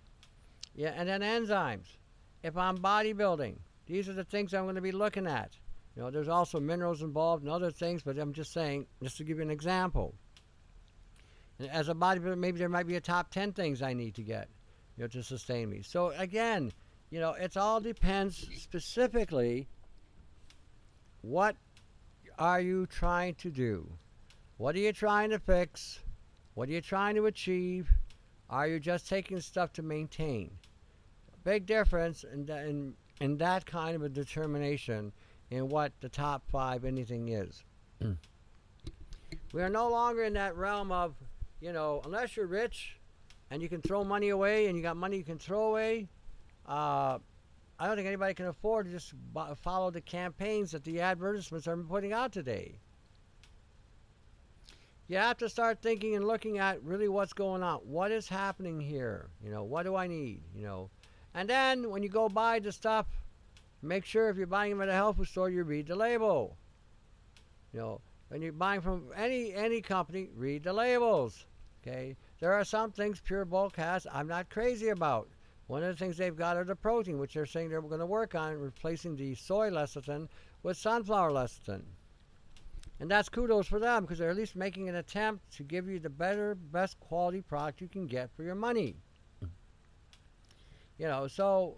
yeah, 0.75 0.93
and 0.95 1.07
then 1.07 1.21
enzymes. 1.21 1.97
If 2.43 2.57
I'm 2.57 2.77
bodybuilding, 2.77 3.57
these 3.85 4.09
are 4.09 4.13
the 4.13 4.23
things 4.23 4.53
I'm 4.53 4.63
going 4.63 4.75
to 4.75 4.81
be 4.81 4.91
looking 4.91 5.27
at. 5.27 5.57
You 5.95 6.03
know, 6.03 6.11
there's 6.11 6.29
also 6.29 6.59
minerals 6.59 7.01
involved 7.01 7.43
and 7.43 7.51
other 7.51 7.71
things, 7.71 8.01
but 8.03 8.17
I'm 8.17 8.33
just 8.33 8.53
saying, 8.53 8.87
just 9.03 9.17
to 9.17 9.23
give 9.23 9.37
you 9.37 9.43
an 9.43 9.51
example. 9.51 10.15
As 11.69 11.89
a 11.89 11.93
bodybuilder, 11.93 12.37
maybe 12.37 12.59
there 12.59 12.69
might 12.69 12.87
be 12.87 12.95
a 12.95 13.01
top 13.01 13.31
10 13.31 13.51
things 13.53 13.81
I 13.81 13.93
need 13.93 14.15
to 14.15 14.23
get, 14.23 14.47
you 14.99 15.05
know, 15.05 15.07
to 15.07 15.23
sustain 15.23 15.69
me. 15.69 15.81
So 15.81 16.09
again, 16.17 16.73
you 17.09 17.21
know, 17.21 17.31
it 17.31 17.55
all 17.55 17.79
depends 17.79 18.49
specifically 18.57 19.67
what 21.21 21.55
are 22.37 22.59
you 22.59 22.85
trying 22.85 23.35
to 23.35 23.49
do? 23.49 23.89
What 24.57 24.75
are 24.75 24.79
you 24.79 24.91
trying 24.91 25.29
to 25.29 25.39
fix? 25.39 25.99
What 26.53 26.67
are 26.67 26.73
you 26.73 26.81
trying 26.81 27.15
to 27.15 27.27
achieve? 27.27 27.89
Are 28.49 28.67
you 28.67 28.79
just 28.79 29.07
taking 29.07 29.39
stuff 29.39 29.71
to 29.73 29.81
maintain? 29.81 30.51
Big 31.45 31.65
difference 31.65 32.25
in, 32.25 32.49
in, 32.49 32.93
in 33.21 33.37
that 33.37 33.65
kind 33.65 33.95
of 33.95 34.03
a 34.03 34.09
determination 34.09 35.13
in 35.49 35.69
what 35.69 35.93
the 36.01 36.09
top 36.09 36.43
five 36.51 36.83
anything 36.83 37.29
is. 37.29 37.63
Mm. 38.03 38.17
we 39.53 39.61
are 39.61 39.69
no 39.69 39.89
longer 39.89 40.23
in 40.23 40.33
that 40.33 40.57
realm 40.57 40.91
of, 40.91 41.15
you 41.61 41.71
know, 41.71 42.01
unless 42.05 42.35
you're 42.35 42.47
rich 42.47 42.98
and 43.51 43.61
you 43.61 43.69
can 43.69 43.81
throw 43.81 44.03
money 44.03 44.29
away 44.29 44.67
and 44.67 44.77
you 44.77 44.83
got 44.83 44.97
money 44.97 45.17
you 45.17 45.23
can 45.23 45.39
throw 45.39 45.67
away, 45.67 46.07
uh, 46.67 47.17
I 47.79 47.87
don't 47.87 47.95
think 47.95 48.07
anybody 48.07 48.33
can 48.33 48.47
afford 48.47 48.87
to 48.87 48.91
just 48.91 49.13
follow 49.61 49.89
the 49.89 50.01
campaigns 50.01 50.71
that 50.71 50.83
the 50.83 50.99
advertisements 50.99 51.67
are 51.67 51.77
putting 51.77 52.11
out 52.11 52.31
today. 52.31 52.79
You 55.07 55.17
have 55.17 55.37
to 55.37 55.49
start 55.49 55.81
thinking 55.81 56.15
and 56.15 56.27
looking 56.27 56.59
at 56.59 56.83
really 56.83 57.07
what's 57.07 57.33
going 57.33 57.63
on. 57.63 57.77
What 57.79 58.11
is 58.11 58.27
happening 58.27 58.79
here? 58.79 59.29
You 59.43 59.49
know, 59.49 59.63
what 59.63 59.83
do 59.83 59.95
I 59.95 60.05
need? 60.05 60.41
You 60.53 60.63
know, 60.63 60.89
and 61.33 61.49
then 61.49 61.89
when 61.89 62.03
you 62.03 62.09
go 62.09 62.29
buy 62.29 62.59
the 62.59 62.71
stuff, 62.71 63.07
make 63.81 64.05
sure 64.05 64.29
if 64.29 64.37
you're 64.37 64.45
buying 64.45 64.71
them 64.71 64.81
at 64.81 64.89
a 64.89 64.93
health 64.93 65.17
food 65.17 65.27
store, 65.27 65.49
you 65.49 65.63
read 65.63 65.87
the 65.87 65.95
label. 65.95 66.57
You 67.73 67.79
know, 67.79 68.01
when 68.27 68.41
you're 68.41 68.51
buying 68.51 68.81
from 68.81 69.05
any 69.15 69.53
any 69.53 69.81
company, 69.81 70.29
read 70.35 70.63
the 70.63 70.73
labels. 70.73 71.45
Okay, 71.81 72.15
there 72.39 72.53
are 72.53 72.63
some 72.63 72.91
things 72.91 73.19
Pure 73.19 73.45
Bulk 73.45 73.75
has 73.75 74.07
I'm 74.11 74.27
not 74.27 74.49
crazy 74.49 74.89
about. 74.89 75.29
One 75.67 75.83
of 75.83 75.89
the 75.89 75.95
things 75.95 76.17
they've 76.17 76.35
got 76.35 76.57
are 76.57 76.63
the 76.63 76.75
protein, 76.75 77.19
which 77.19 77.35
they're 77.35 77.45
saying 77.45 77.69
they're 77.69 77.81
going 77.81 77.99
to 77.99 78.05
work 78.05 78.33
on 78.33 78.57
replacing 78.57 79.15
the 79.15 79.35
soy 79.35 79.69
lecithin 79.69 80.27
with 80.63 80.77
sunflower 80.77 81.31
lecithin. 81.31 81.83
And 82.99 83.09
that's 83.09 83.29
kudos 83.29 83.67
for 83.67 83.79
them 83.79 84.03
because 84.03 84.17
they're 84.17 84.31
at 84.31 84.35
least 84.35 84.55
making 84.55 84.89
an 84.89 84.95
attempt 84.95 85.55
to 85.57 85.63
give 85.63 85.87
you 85.87 85.99
the 85.99 86.09
better, 86.09 86.55
best 86.55 86.99
quality 86.99 87.41
product 87.41 87.81
you 87.81 87.87
can 87.87 88.07
get 88.07 88.31
for 88.35 88.43
your 88.43 88.55
money. 88.55 88.95
You 90.97 91.07
know, 91.07 91.27
so 91.27 91.77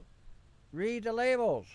read 0.72 1.04
the 1.04 1.14
labels. 1.14 1.68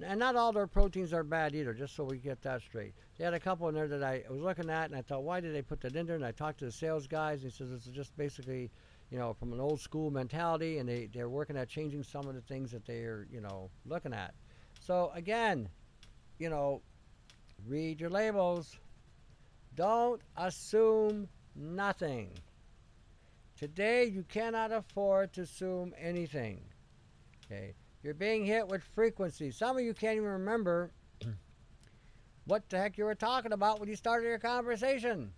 And 0.00 0.18
not 0.18 0.36
all 0.36 0.52
their 0.52 0.66
proteins 0.66 1.12
are 1.12 1.22
bad 1.22 1.54
either, 1.54 1.74
just 1.74 1.94
so 1.94 2.04
we 2.04 2.18
get 2.18 2.42
that 2.42 2.62
straight. 2.62 2.94
They 3.18 3.24
had 3.24 3.34
a 3.34 3.40
couple 3.40 3.68
in 3.68 3.74
there 3.74 3.88
that 3.88 4.02
I 4.02 4.24
was 4.28 4.40
looking 4.40 4.70
at, 4.70 4.86
and 4.86 4.96
I 4.96 5.02
thought, 5.02 5.22
why 5.22 5.40
did 5.40 5.54
they 5.54 5.62
put 5.62 5.80
that 5.82 5.94
in 5.94 6.06
there? 6.06 6.16
And 6.16 6.24
I 6.24 6.32
talked 6.32 6.58
to 6.60 6.64
the 6.64 6.72
sales 6.72 7.06
guys, 7.06 7.42
and 7.42 7.52
he 7.52 7.56
says 7.56 7.70
it's 7.70 7.86
just 7.86 8.16
basically 8.16 8.70
you 9.12 9.18
know, 9.18 9.34
from 9.34 9.52
an 9.52 9.60
old 9.60 9.78
school 9.78 10.10
mentality, 10.10 10.78
and 10.78 10.88
they, 10.88 11.06
they're 11.12 11.28
working 11.28 11.54
at 11.54 11.68
changing 11.68 12.02
some 12.02 12.26
of 12.26 12.34
the 12.34 12.40
things 12.40 12.70
that 12.70 12.86
they're, 12.86 13.26
you 13.30 13.42
know, 13.42 13.68
looking 13.84 14.14
at. 14.14 14.32
So 14.80 15.12
again, 15.14 15.68
you 16.38 16.48
know, 16.48 16.80
read 17.68 18.00
your 18.00 18.08
labels. 18.08 18.74
Don't 19.76 20.22
assume 20.38 21.28
nothing. 21.54 22.30
Today, 23.58 24.06
you 24.06 24.24
cannot 24.26 24.72
afford 24.72 25.34
to 25.34 25.42
assume 25.42 25.92
anything. 26.00 26.62
Okay, 27.44 27.74
you're 28.02 28.14
being 28.14 28.44
hit 28.44 28.66
with 28.66 28.82
frequency. 28.82 29.50
Some 29.50 29.76
of 29.76 29.84
you 29.84 29.94
can't 29.94 30.16
even 30.16 30.28
remember 30.28 30.92
what 32.46 32.68
the 32.68 32.78
heck 32.78 32.98
you 32.98 33.04
were 33.04 33.14
talking 33.14 33.52
about 33.52 33.78
when 33.78 33.88
you 33.88 33.96
started 33.96 34.26
your 34.26 34.38
conversation. 34.38 35.32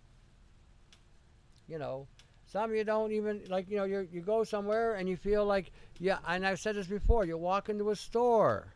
You 1.67 1.79
know, 1.79 2.07
some 2.45 2.69
of 2.69 2.75
you 2.75 2.83
don't 2.83 3.11
even 3.11 3.43
like 3.49 3.69
you 3.69 3.77
know 3.77 3.85
you 3.85 4.07
you 4.11 4.21
go 4.21 4.43
somewhere 4.43 4.95
and 4.95 5.09
you 5.09 5.17
feel 5.17 5.45
like 5.45 5.71
yeah, 5.99 6.19
and 6.27 6.45
I've 6.45 6.59
said 6.59 6.75
this 6.75 6.87
before. 6.87 7.25
You 7.25 7.37
walk 7.37 7.69
into 7.69 7.89
a 7.89 7.95
store, 7.95 8.73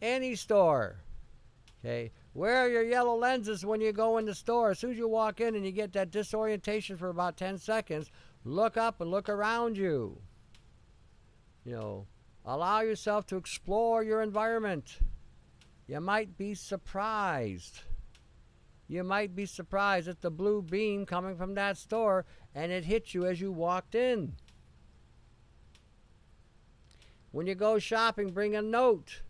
any 0.00 0.34
store. 0.34 0.96
Okay, 1.82 2.12
wear 2.34 2.68
your 2.68 2.82
yellow 2.82 3.16
lenses 3.16 3.64
when 3.64 3.80
you 3.80 3.92
go 3.92 4.18
in 4.18 4.26
the 4.26 4.34
store. 4.34 4.70
As 4.70 4.78
soon 4.78 4.90
as 4.90 4.98
you 4.98 5.08
walk 5.08 5.40
in 5.40 5.54
and 5.54 5.64
you 5.64 5.72
get 5.72 5.92
that 5.94 6.10
disorientation 6.10 6.98
for 6.98 7.08
about 7.08 7.38
10 7.38 7.56
seconds, 7.56 8.10
look 8.44 8.76
up 8.76 9.00
and 9.00 9.10
look 9.10 9.30
around 9.30 9.78
you. 9.78 10.20
You 11.64 11.72
know, 11.72 12.06
allow 12.44 12.80
yourself 12.80 13.26
to 13.26 13.36
explore 13.36 14.02
your 14.02 14.22
environment. 14.22 14.98
You 15.86 16.00
might 16.00 16.36
be 16.36 16.54
surprised 16.54 17.80
you 18.90 19.04
might 19.04 19.36
be 19.36 19.46
surprised 19.46 20.08
at 20.08 20.20
the 20.20 20.32
blue 20.32 20.62
beam 20.62 21.06
coming 21.06 21.36
from 21.36 21.54
that 21.54 21.78
store 21.78 22.26
and 22.56 22.72
it 22.72 22.84
hit 22.84 23.14
you 23.14 23.24
as 23.24 23.40
you 23.40 23.52
walked 23.52 23.94
in. 23.94 24.32
When 27.30 27.46
you 27.46 27.54
go 27.54 27.78
shopping, 27.78 28.30
bring 28.30 28.56
a 28.56 28.62
note, 28.62 29.22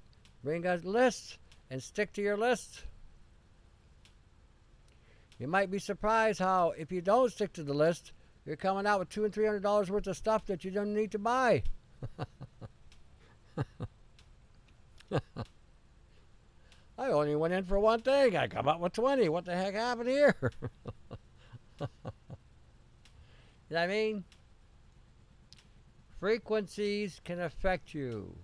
bring 0.42 0.64
a 0.64 0.76
list, 0.76 1.36
and 1.68 1.82
stick 1.82 2.10
to 2.14 2.22
your 2.22 2.38
list. 2.38 2.84
You 5.38 5.46
might 5.46 5.70
be 5.70 5.78
surprised 5.78 6.38
how, 6.38 6.70
if 6.70 6.90
you 6.90 7.02
don't 7.02 7.30
stick 7.30 7.52
to 7.52 7.62
the 7.62 7.74
list, 7.74 8.12
you're 8.46 8.56
coming 8.56 8.86
out 8.86 8.98
with 8.98 9.10
two 9.10 9.26
and 9.26 9.34
three 9.34 9.44
hundred 9.44 9.62
dollars 9.62 9.90
worth 9.90 10.06
of 10.06 10.16
stuff 10.16 10.46
that 10.46 10.64
you 10.64 10.70
don't 10.70 10.94
need 10.94 11.12
to 11.12 11.18
buy. 11.18 11.64
I 16.98 17.08
only 17.12 17.34
went 17.34 17.54
in 17.54 17.64
for 17.64 17.78
one 17.78 18.00
thing. 18.00 18.36
I 18.36 18.46
come 18.46 18.68
out 18.68 18.80
with 18.80 18.92
20. 18.92 19.28
What 19.30 19.46
the 19.46 19.56
heck 19.56 19.74
happened 19.74 20.10
here? 20.10 20.36
you 21.80 21.86
know 21.88 21.88
what 23.68 23.78
I 23.78 23.86
mean? 23.86 24.24
Frequencies 26.20 27.20
can 27.24 27.40
affect 27.40 27.94
you. 27.94 28.36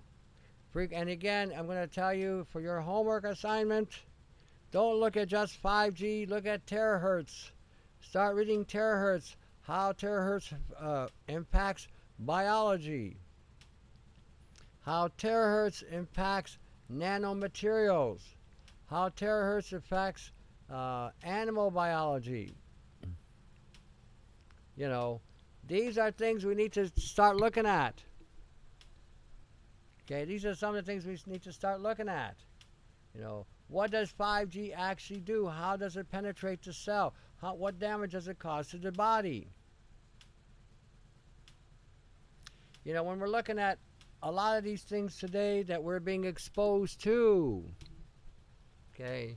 and 0.75 1.11
again, 1.11 1.53
I'm 1.57 1.67
going 1.67 1.87
to 1.87 1.95
tell 1.95 2.15
you 2.15 2.47
for 2.51 2.61
your 2.61 2.81
homework 2.81 3.25
assignment, 3.25 4.01
don't 4.73 4.99
look 4.99 5.17
at 5.17 5.29
just 5.29 5.63
5G, 5.63 6.29
look 6.29 6.47
at 6.47 6.65
terahertz. 6.67 7.51
Start 8.01 8.37
reading 8.37 8.65
terahertz, 8.65 9.37
how 9.61 9.93
terahertz 9.93 10.55
uh, 10.81 11.09
impacts 11.29 11.89
biology, 12.19 13.19
how 14.87 15.09
terahertz 15.19 15.83
impacts 15.91 16.59
nanomaterials, 16.91 18.21
how 18.89 19.09
terahertz 19.09 19.73
affects 19.73 20.31
uh, 20.71 21.11
animal 21.25 21.73
biology. 21.73 22.55
You 24.77 24.89
know, 24.89 25.21
these 25.67 25.99
are 25.99 26.13
things 26.13 26.45
we 26.45 26.55
need 26.55 26.73
to 26.73 26.89
start 27.01 27.37
looking 27.37 27.67
at. 27.67 28.01
Okay, 30.05 30.25
these 30.25 30.47
are 30.47 30.55
some 30.55 30.77
of 30.77 30.85
the 30.85 30.91
things 30.91 31.05
we 31.05 31.19
need 31.31 31.43
to 31.43 31.53
start 31.53 31.81
looking 31.81 32.09
at. 32.09 32.37
You 33.13 33.23
know, 33.23 33.47
what 33.67 33.91
does 33.91 34.13
5G 34.13 34.73
actually 34.77 35.21
do? 35.21 35.49
How 35.49 35.77
does 35.77 35.97
it 35.97 36.09
penetrate 36.13 36.63
the 36.63 36.73
cell? 36.73 37.13
How, 37.41 37.55
what 37.55 37.81
damage 37.81 38.13
does 38.13 38.29
it 38.29 38.39
cause 38.39 38.69
to 38.69 38.77
the 38.77 38.93
body? 38.93 39.49
You 42.85 42.95
know, 42.95 43.03
when 43.03 43.19
we're 43.19 43.27
looking 43.27 43.59
at 43.59 43.79
a 44.23 44.31
lot 44.31 44.57
of 44.59 44.65
these 44.65 44.83
things 44.83 45.17
today 45.19 45.63
that 45.65 45.83
we're 45.83 46.01
being 46.01 46.25
exposed 46.25 47.01
to, 47.03 47.65
Okay. 48.99 49.37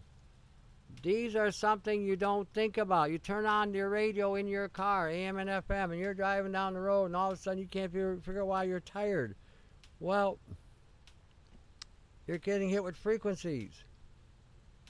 These 1.04 1.36
are 1.36 1.52
something 1.52 2.02
you 2.02 2.16
don't 2.16 2.48
think 2.54 2.78
about. 2.78 3.12
You 3.12 3.18
turn 3.18 3.46
on 3.46 3.74
your 3.74 3.90
radio 3.90 4.36
in 4.36 4.48
your 4.48 4.70
car, 4.70 5.10
AM 5.10 5.38
and 5.38 5.50
FM, 5.50 5.92
and 5.92 6.00
you're 6.00 6.14
driving 6.14 6.52
down 6.52 6.74
the 6.74 6.80
road, 6.80 7.06
and 7.06 7.16
all 7.16 7.32
of 7.32 7.38
a 7.38 7.42
sudden 7.42 7.60
you 7.60 7.68
can't 7.68 7.92
figure 7.92 8.42
out 8.42 8.48
why 8.48 8.64
you're 8.64 8.80
tired. 8.80 9.36
Well, 10.00 10.40
you're 12.26 12.38
getting 12.38 12.70
hit 12.70 12.84
with 12.84 12.96
frequencies. 12.96 13.84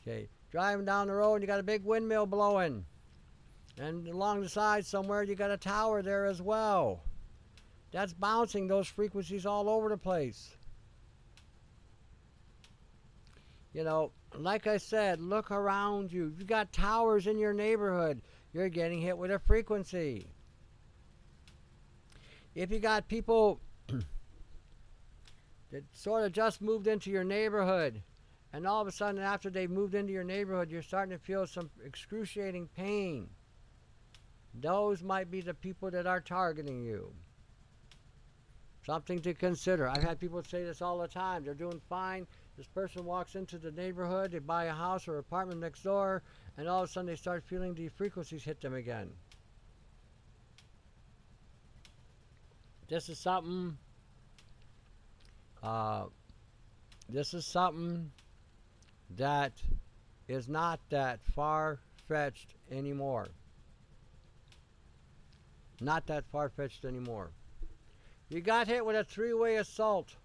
Okay. 0.02 0.30
Driving 0.52 0.86
down 0.86 1.08
the 1.08 1.14
road, 1.14 1.42
you 1.42 1.48
got 1.48 1.60
a 1.60 1.64
big 1.64 1.84
windmill 1.84 2.26
blowing. 2.26 2.86
And 3.78 4.08
along 4.08 4.42
the 4.42 4.50
side 4.50 4.86
somewhere, 4.86 5.24
you 5.24 5.36
got 5.36 5.52
a 5.52 5.58
tower 5.58 6.02
there 6.02 6.26
as 6.26 6.42
well. 6.42 7.04
That's 7.92 8.14
bouncing 8.14 8.68
those 8.68 8.88
frequencies 8.88 9.46
all 9.46 9.68
over 9.70 9.90
the 9.90 9.98
place. 9.98 10.56
You 13.74 13.84
know, 13.84 14.12
like 14.36 14.68
I 14.68 14.78
said, 14.78 15.20
look 15.20 15.52
around 15.52 16.12
you. 16.12 16.34
You 16.38 16.46
got 16.46 16.72
towers 16.72 17.28
in 17.28 17.38
your 17.38 17.54
neighborhood. 17.54 18.22
You're 18.54 18.70
getting 18.70 19.02
hit 19.02 19.18
with 19.18 19.32
a 19.32 19.40
frequency. 19.40 20.28
If 22.56 22.72
you 22.72 22.80
got 22.80 23.08
people 23.08 23.60
that 25.72 25.84
sort 25.94 26.26
of 26.26 26.32
just 26.32 26.62
moved 26.62 26.88
into 26.88 27.12
your 27.12 27.24
neighborhood, 27.24 28.02
and 28.52 28.66
all 28.66 28.82
of 28.82 28.88
a 28.88 28.92
sudden, 28.92 29.22
after 29.22 29.52
they've 29.52 29.70
moved 29.70 29.94
into 29.94 30.12
your 30.12 30.24
neighborhood, 30.24 30.72
you're 30.72 30.82
starting 30.82 31.16
to 31.16 31.24
feel 31.24 31.46
some 31.46 31.70
excruciating 31.86 32.68
pain. 32.76 33.30
Those 34.56 35.04
might 35.04 35.30
be 35.30 35.42
the 35.42 35.54
people 35.54 35.92
that 35.92 36.08
are 36.08 36.20
targeting 36.20 36.82
you. 36.82 37.14
Something 38.86 39.20
to 39.20 39.34
consider. 39.34 39.88
I've 39.88 40.04
had 40.04 40.20
people 40.20 40.42
say 40.44 40.64
this 40.64 40.82
all 40.82 40.98
the 41.00 41.08
time. 41.08 41.44
They're 41.44 41.54
doing 41.54 41.82
fine. 41.90 42.26
This 42.58 42.68
person 42.68 43.06
walks 43.06 43.36
into 43.36 43.58
the 43.58 43.72
neighborhood, 43.72 44.32
they 44.32 44.40
buy 44.40 44.66
a 44.66 44.74
house 44.74 45.08
or 45.08 45.18
apartment 45.18 45.62
next 45.62 45.82
door, 45.84 46.24
and 46.58 46.68
all 46.68 46.84
of 46.84 46.90
a 46.90 46.92
sudden 46.92 47.08
they 47.08 47.16
start 47.16 47.42
feeling 47.46 47.74
the 47.74 47.88
frequencies 47.88 48.44
hit 48.44 48.60
them 48.60 48.74
again. 48.74 49.10
This 52.90 53.08
is 53.08 53.18
something. 53.18 53.78
Uh, 55.64 56.06
this 57.08 57.34
is 57.34 57.46
something 57.46 58.12
that 59.16 59.54
is 60.28 60.50
not 60.50 60.80
that 60.90 61.20
far 61.34 61.80
fetched 62.10 62.56
anymore. 62.70 63.30
Not 65.80 66.08
that 66.08 66.26
far 66.32 66.50
fetched 66.50 66.84
anymore. 66.84 67.32
You 68.30 68.42
got 68.42 68.68
hit 68.68 68.86
with 68.86 68.96
a 68.96 69.04
three 69.04 69.34
way 69.34 69.56
assault. 69.56 70.16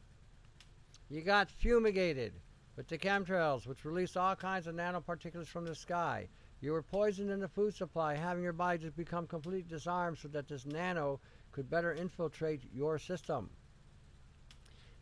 You 1.08 1.22
got 1.22 1.50
fumigated 1.50 2.34
with 2.76 2.88
the 2.88 2.98
chemtrails, 2.98 3.66
which 3.66 3.84
release 3.84 4.14
all 4.14 4.36
kinds 4.36 4.66
of 4.66 4.74
nanoparticulates 4.74 5.46
from 5.46 5.64
the 5.64 5.74
sky. 5.74 6.28
You 6.60 6.72
were 6.72 6.82
poisoned 6.82 7.30
in 7.30 7.40
the 7.40 7.48
food 7.48 7.74
supply, 7.74 8.14
having 8.14 8.42
your 8.42 8.52
body 8.52 8.78
just 8.78 8.96
become 8.96 9.26
completely 9.26 9.62
disarmed 9.62 10.18
so 10.18 10.28
that 10.28 10.48
this 10.48 10.66
nano 10.66 11.20
could 11.52 11.70
better 11.70 11.94
infiltrate 11.94 12.62
your 12.74 12.98
system. 12.98 13.48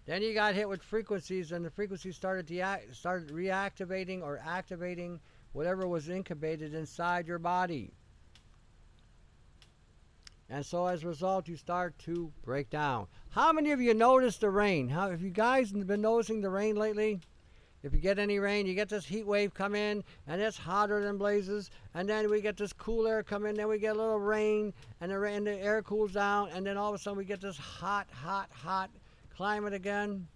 Then 0.05 0.23
you 0.23 0.35
got 0.35 0.55
hit 0.55 0.69
with 0.69 0.83
frequencies, 0.83 1.53
and 1.53 1.65
the 1.65 1.71
frequencies 1.71 2.17
started 2.17 2.47
deact- 2.47 2.95
started 2.95 3.29
reactivating 3.29 4.23
or 4.23 4.41
activating 4.45 5.21
whatever 5.53 5.87
was 5.87 6.09
incubated 6.09 6.75
inside 6.75 7.27
your 7.27 7.39
body. 7.39 7.93
And 10.53 10.67
so 10.67 10.87
as 10.87 11.03
a 11.03 11.07
result, 11.07 11.49
you 11.49 11.57
start 11.57 11.99
to 12.01 12.31
break 12.45 12.69
down. 12.69 13.07
How 13.31 13.55
many 13.55 13.73
of 13.73 13.81
you 13.81 13.95
noticed 13.95 14.43
the 14.43 14.51
rain? 14.51 14.91
How 14.91 15.09
have 15.09 15.23
you 15.23 15.31
guys 15.31 15.73
been 15.73 16.03
noticing 16.03 16.43
the 16.43 16.51
rain 16.51 16.77
lately? 16.77 17.21
If 17.83 17.95
you 17.95 17.99
get 17.99 18.19
any 18.19 18.39
rain, 18.39 18.67
you 18.67 18.75
get 18.75 18.91
this 18.91 19.07
heat 19.07 19.27
wave 19.27 19.55
come 19.55 19.75
in, 19.75 20.05
and 20.27 20.43
it's 20.43 20.59
hotter 20.59 21.03
than 21.03 21.17
blazes. 21.17 21.71
And 21.95 22.07
then 22.07 22.29
we 22.29 22.43
get 22.43 22.59
this 22.59 22.75
cool 22.75 23.07
air 23.07 23.23
come 23.23 23.47
in, 23.47 23.57
then 23.57 23.67
we 23.67 23.79
get 23.79 23.97
a 23.97 23.99
little 23.99 24.21
rain, 24.21 24.75
and 25.01 25.11
the 25.11 25.17
the 25.17 25.59
air 25.59 25.81
cools 25.81 26.13
down, 26.13 26.51
and 26.51 26.67
then 26.67 26.77
all 26.77 26.91
of 26.91 27.01
a 27.01 27.03
sudden 27.03 27.17
we 27.17 27.25
get 27.25 27.41
this 27.41 27.57
hot, 27.57 28.07
hot, 28.13 28.51
hot 28.53 28.91
climate 29.35 29.73
again. 29.73 30.29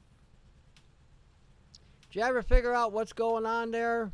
Did 2.10 2.20
you 2.20 2.22
ever 2.22 2.40
figure 2.40 2.72
out 2.72 2.90
what's 2.90 3.12
going 3.12 3.44
on 3.44 3.70
there? 3.70 4.10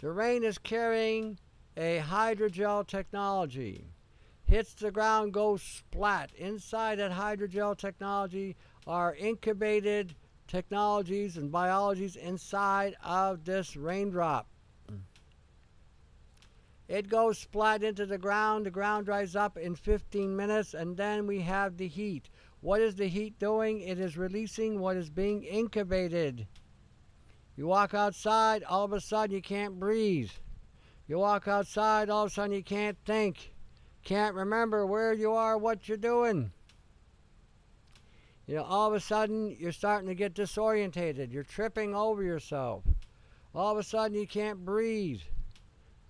The 0.00 0.10
rain 0.10 0.42
is 0.42 0.56
carrying 0.56 1.38
a 1.76 1.98
hydrogel 1.98 2.86
technology. 2.86 3.91
Hits 4.44 4.74
the 4.74 4.90
ground, 4.90 5.32
goes 5.32 5.62
splat. 5.62 6.30
Inside 6.34 6.98
that 6.98 7.12
hydrogel 7.12 7.76
technology 7.76 8.56
are 8.86 9.14
incubated 9.14 10.14
technologies 10.46 11.36
and 11.36 11.50
biologies 11.50 12.16
inside 12.16 12.94
of 13.02 13.44
this 13.44 13.76
raindrop. 13.76 14.46
It 16.88 17.08
goes 17.08 17.38
splat 17.38 17.82
into 17.82 18.04
the 18.04 18.18
ground. 18.18 18.66
The 18.66 18.70
ground 18.70 19.06
dries 19.06 19.34
up 19.34 19.56
in 19.56 19.74
15 19.74 20.36
minutes, 20.36 20.74
and 20.74 20.94
then 20.94 21.26
we 21.26 21.40
have 21.40 21.78
the 21.78 21.88
heat. 21.88 22.28
What 22.60 22.82
is 22.82 22.96
the 22.96 23.08
heat 23.08 23.38
doing? 23.38 23.80
It 23.80 23.98
is 23.98 24.18
releasing 24.18 24.78
what 24.78 24.98
is 24.98 25.08
being 25.08 25.42
incubated. 25.42 26.46
You 27.56 27.66
walk 27.66 27.94
outside, 27.94 28.62
all 28.64 28.84
of 28.84 28.92
a 28.92 29.00
sudden 29.00 29.34
you 29.34 29.40
can't 29.40 29.80
breathe. 29.80 30.30
You 31.06 31.18
walk 31.18 31.48
outside, 31.48 32.10
all 32.10 32.24
of 32.24 32.30
a 32.30 32.34
sudden 32.34 32.52
you 32.52 32.62
can't 32.62 32.98
think. 33.06 33.51
Can't 34.04 34.34
remember 34.34 34.84
where 34.86 35.12
you 35.12 35.32
are, 35.32 35.56
what 35.56 35.88
you're 35.88 35.96
doing. 35.96 36.52
You 38.46 38.56
know, 38.56 38.64
all 38.64 38.88
of 38.88 38.94
a 38.94 39.00
sudden 39.00 39.54
you're 39.58 39.72
starting 39.72 40.08
to 40.08 40.14
get 40.14 40.34
disorientated. 40.34 41.32
You're 41.32 41.44
tripping 41.44 41.94
over 41.94 42.22
yourself. 42.22 42.82
All 43.54 43.72
of 43.72 43.78
a 43.78 43.82
sudden 43.82 44.16
you 44.16 44.26
can't 44.26 44.64
breathe. 44.64 45.20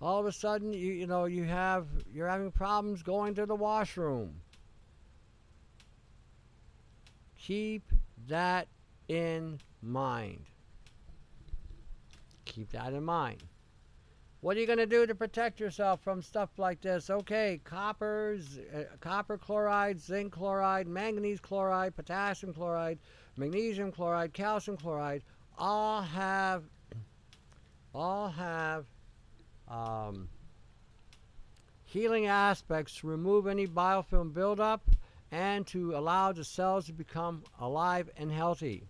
All 0.01 0.19
of 0.19 0.25
a 0.25 0.31
sudden 0.31 0.73
you 0.73 0.91
you 0.91 1.07
know 1.07 1.25
you 1.25 1.43
have 1.45 1.87
you're 2.11 2.27
having 2.27 2.51
problems 2.51 3.03
going 3.03 3.35
to 3.35 3.45
the 3.45 3.55
washroom. 3.55 4.41
Keep 7.37 7.83
that 8.27 8.67
in 9.07 9.59
mind. 9.81 10.45
Keep 12.45 12.71
that 12.71 12.93
in 12.93 13.03
mind. 13.03 13.43
What 14.43 14.57
are 14.57 14.59
you 14.59 14.67
going 14.67 14.79
to 14.79 14.85
do 14.85 15.07
to 15.07 15.15
protect 15.15 15.61
yourself 15.61 16.01
from 16.03 16.21
stuff 16.21 16.49
like 16.57 16.81
this? 16.81 17.09
Okay, 17.09 17.61
coppers, 17.63 18.59
uh, 18.75 18.81
copper 18.99 19.37
chloride, 19.37 20.01
zinc 20.01 20.33
chloride, 20.33 20.85
manganese 20.85 21.39
chloride, 21.39 21.95
potassium 21.95 22.53
chloride, 22.53 22.99
magnesium 23.37 23.93
chloride, 23.93 24.33
calcium 24.33 24.75
chloride, 24.75 25.23
all 25.57 26.01
have, 26.01 26.65
all 27.95 28.27
have 28.27 28.85
um, 29.69 30.27
healing 31.85 32.25
aspects 32.25 32.95
to 32.95 33.07
remove 33.07 33.47
any 33.47 33.65
biofilm 33.65 34.33
buildup 34.33 34.81
and 35.31 35.65
to 35.67 35.95
allow 35.95 36.33
the 36.33 36.43
cells 36.43 36.87
to 36.87 36.91
become 36.91 37.43
alive 37.61 38.09
and 38.17 38.29
healthy. 38.29 38.83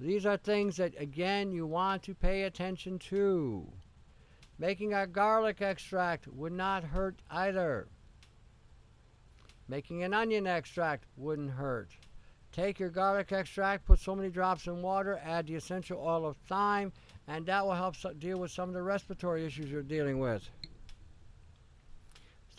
These 0.00 0.24
are 0.24 0.38
things 0.38 0.78
that, 0.78 0.94
again, 0.98 1.52
you 1.52 1.66
want 1.66 2.02
to 2.04 2.14
pay 2.14 2.44
attention 2.44 2.98
to. 3.10 3.70
Making 4.58 4.94
a 4.94 5.06
garlic 5.06 5.60
extract 5.60 6.26
would 6.26 6.52
not 6.52 6.82
hurt 6.84 7.20
either. 7.30 7.86
Making 9.68 10.02
an 10.02 10.14
onion 10.14 10.46
extract 10.46 11.04
wouldn't 11.16 11.50
hurt. 11.50 11.90
Take 12.50 12.80
your 12.80 12.88
garlic 12.88 13.30
extract, 13.30 13.84
put 13.84 14.00
so 14.00 14.16
many 14.16 14.30
drops 14.30 14.66
in 14.66 14.82
water, 14.82 15.20
add 15.22 15.46
the 15.46 15.54
essential 15.54 16.00
oil 16.02 16.26
of 16.26 16.36
thyme, 16.48 16.92
and 17.28 17.44
that 17.46 17.64
will 17.64 17.74
help 17.74 17.94
deal 18.18 18.38
with 18.38 18.50
some 18.50 18.70
of 18.70 18.74
the 18.74 18.82
respiratory 18.82 19.44
issues 19.44 19.70
you're 19.70 19.82
dealing 19.82 20.18
with. 20.18 20.48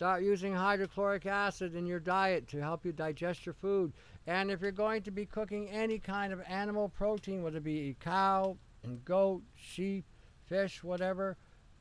Start 0.02 0.24
using 0.24 0.52
hydrochloric 0.52 1.26
acid 1.26 1.76
in 1.76 1.86
your 1.86 2.00
diet 2.00 2.48
to 2.48 2.60
help 2.60 2.84
you 2.84 2.90
digest 2.90 3.46
your 3.46 3.52
food. 3.52 3.92
And 4.26 4.50
if 4.50 4.60
you're 4.60 4.72
going 4.72 5.02
to 5.02 5.12
be 5.12 5.24
cooking 5.24 5.70
any 5.70 6.00
kind 6.00 6.32
of 6.32 6.42
animal 6.48 6.88
protein, 6.88 7.40
whether 7.40 7.58
it 7.58 7.62
be 7.62 7.94
cow 8.00 8.56
and 8.82 9.04
goat, 9.04 9.42
sheep, 9.54 10.04
fish, 10.44 10.82
whatever, 10.82 11.36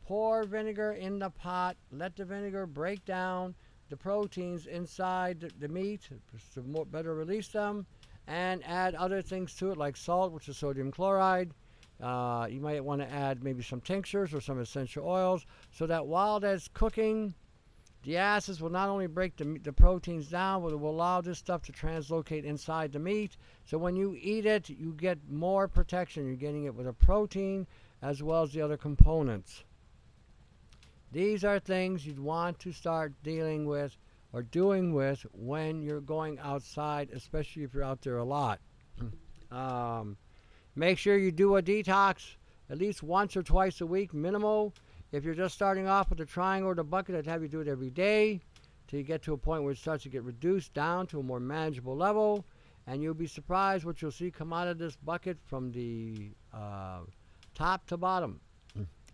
pour 0.05 0.43
vinegar 0.43 0.91
in 0.91 1.17
the 1.17 1.31
pot. 1.31 1.77
Let 1.91 2.15
the 2.15 2.23
vinegar 2.23 2.67
break 2.67 3.03
down 3.05 3.55
the 3.89 3.97
proteins 3.97 4.67
inside 4.67 5.39
the, 5.39 5.49
the 5.57 5.67
meat 5.67 6.07
to 6.53 6.61
more, 6.61 6.85
better 6.85 7.15
release 7.15 7.47
them. 7.47 7.87
And 8.27 8.63
add 8.67 8.93
other 8.93 9.23
things 9.23 9.55
to 9.55 9.71
it 9.71 9.79
like 9.79 9.97
salt, 9.97 10.31
which 10.31 10.47
is 10.47 10.57
sodium 10.57 10.91
chloride. 10.91 11.55
Uh, 11.99 12.45
you 12.47 12.61
might 12.61 12.85
want 12.85 13.01
to 13.01 13.11
add 13.11 13.43
maybe 13.43 13.63
some 13.63 13.81
tinctures 13.81 14.31
or 14.31 14.41
some 14.41 14.59
essential 14.59 15.07
oils 15.07 15.47
so 15.71 15.87
that 15.87 16.05
while 16.05 16.39
that's 16.39 16.67
cooking, 16.67 17.33
the 18.03 18.17
acids 18.17 18.61
will 18.61 18.71
not 18.71 18.89
only 18.89 19.07
break 19.07 19.35
the, 19.35 19.59
the 19.63 19.71
proteins 19.71 20.27
down, 20.27 20.63
but 20.63 20.73
it 20.73 20.79
will 20.79 20.89
allow 20.89 21.21
this 21.21 21.37
stuff 21.37 21.61
to 21.63 21.71
translocate 21.71 22.45
inside 22.45 22.91
the 22.91 22.99
meat. 22.99 23.37
So 23.65 23.77
when 23.77 23.95
you 23.95 24.17
eat 24.19 24.45
it, 24.45 24.69
you 24.69 24.93
get 24.93 25.19
more 25.29 25.67
protection. 25.67 26.25
You're 26.25 26.35
getting 26.35 26.63
it 26.63 26.73
with 26.73 26.87
a 26.87 26.93
protein 26.93 27.67
as 28.01 28.23
well 28.23 28.41
as 28.41 28.53
the 28.53 28.61
other 28.61 28.77
components. 28.77 29.63
These 31.11 31.43
are 31.43 31.59
things 31.59 32.05
you'd 32.05 32.19
want 32.19 32.57
to 32.59 32.71
start 32.71 33.13
dealing 33.21 33.65
with 33.65 33.95
or 34.33 34.41
doing 34.41 34.93
with 34.93 35.25
when 35.33 35.81
you're 35.81 36.01
going 36.01 36.39
outside, 36.39 37.09
especially 37.13 37.63
if 37.63 37.73
you're 37.73 37.83
out 37.83 38.01
there 38.01 38.17
a 38.17 38.23
lot. 38.23 38.59
um, 39.51 40.17
make 40.75 40.97
sure 40.97 41.17
you 41.17 41.31
do 41.31 41.57
a 41.57 41.61
detox 41.61 42.35
at 42.69 42.77
least 42.77 43.03
once 43.03 43.35
or 43.35 43.43
twice 43.43 43.81
a 43.81 43.85
week, 43.85 44.13
minimal. 44.13 44.73
If 45.11 45.25
you're 45.25 45.35
just 45.35 45.55
starting 45.55 45.87
off 45.87 46.09
with 46.09 46.19
the 46.19 46.25
triangle 46.25 46.71
or 46.71 46.75
the 46.75 46.83
bucket, 46.83 47.15
I'd 47.15 47.25
have 47.25 47.41
you 47.41 47.47
do 47.47 47.59
it 47.59 47.67
every 47.67 47.89
day 47.89 48.39
till 48.87 48.99
you 48.99 49.05
get 49.05 49.21
to 49.23 49.33
a 49.33 49.37
point 49.37 49.63
where 49.63 49.73
it 49.73 49.77
starts 49.77 50.03
to 50.03 50.09
get 50.09 50.23
reduced 50.23 50.73
down 50.73 51.07
to 51.07 51.19
a 51.19 51.23
more 51.23 51.39
manageable 51.39 51.95
level. 51.95 52.45
And 52.87 53.03
you'll 53.03 53.13
be 53.13 53.27
surprised 53.27 53.85
what 53.85 54.01
you'll 54.01 54.11
see 54.11 54.31
come 54.31 54.53
out 54.53 54.67
of 54.67 54.77
this 54.77 54.95
bucket 54.95 55.37
from 55.45 55.71
the 55.71 56.31
uh, 56.53 57.01
top 57.53 57.85
to 57.87 57.97
bottom 57.97 58.39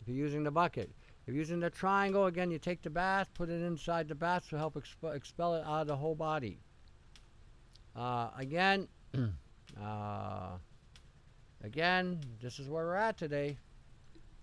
if 0.08 0.16
you're 0.16 0.26
using 0.26 0.44
the 0.44 0.52
bucket. 0.52 0.90
If 1.26 1.34
you're 1.34 1.38
using 1.38 1.60
the 1.60 1.70
triangle, 1.70 2.28
again, 2.28 2.50
you 2.50 2.60
take 2.60 2.82
the 2.82 2.90
bath, 2.90 3.30
put 3.34 3.50
it 3.50 3.62
inside 3.62 4.08
the 4.08 4.16
bath 4.16 4.50
to 4.50 4.58
help 4.58 4.76
exp- 4.76 5.16
expel 5.16 5.56
it 5.56 5.66
out 5.66 5.82
of 5.82 5.88
the 5.88 5.96
whole 5.96 6.16
body. 6.16 6.60
Uh, 7.96 8.30
again, 8.38 8.88
uh, 9.82 10.52
again, 11.64 12.22
this 12.42 12.60
is 12.60 12.70
where 12.70 12.86
we're 12.86 12.96
at 12.96 13.18
today. 13.18 13.58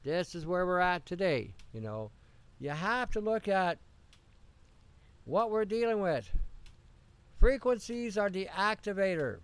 This 0.05 0.34
is 0.34 0.44
where 0.44 0.66
we're 0.66 0.80
at 0.80 1.07
today. 1.07 1.55
You 1.72 1.80
know, 1.80 2.11
you 2.61 2.70
have 2.70 3.11
to 3.12 3.20
look 3.20 3.48
at 3.48 3.78
what 5.24 5.50
we're 5.50 5.64
dealing 5.64 6.00
with. 6.00 6.30
Frequencies 7.40 8.18
are 8.18 8.28
the 8.28 8.48
activator. 8.55 9.38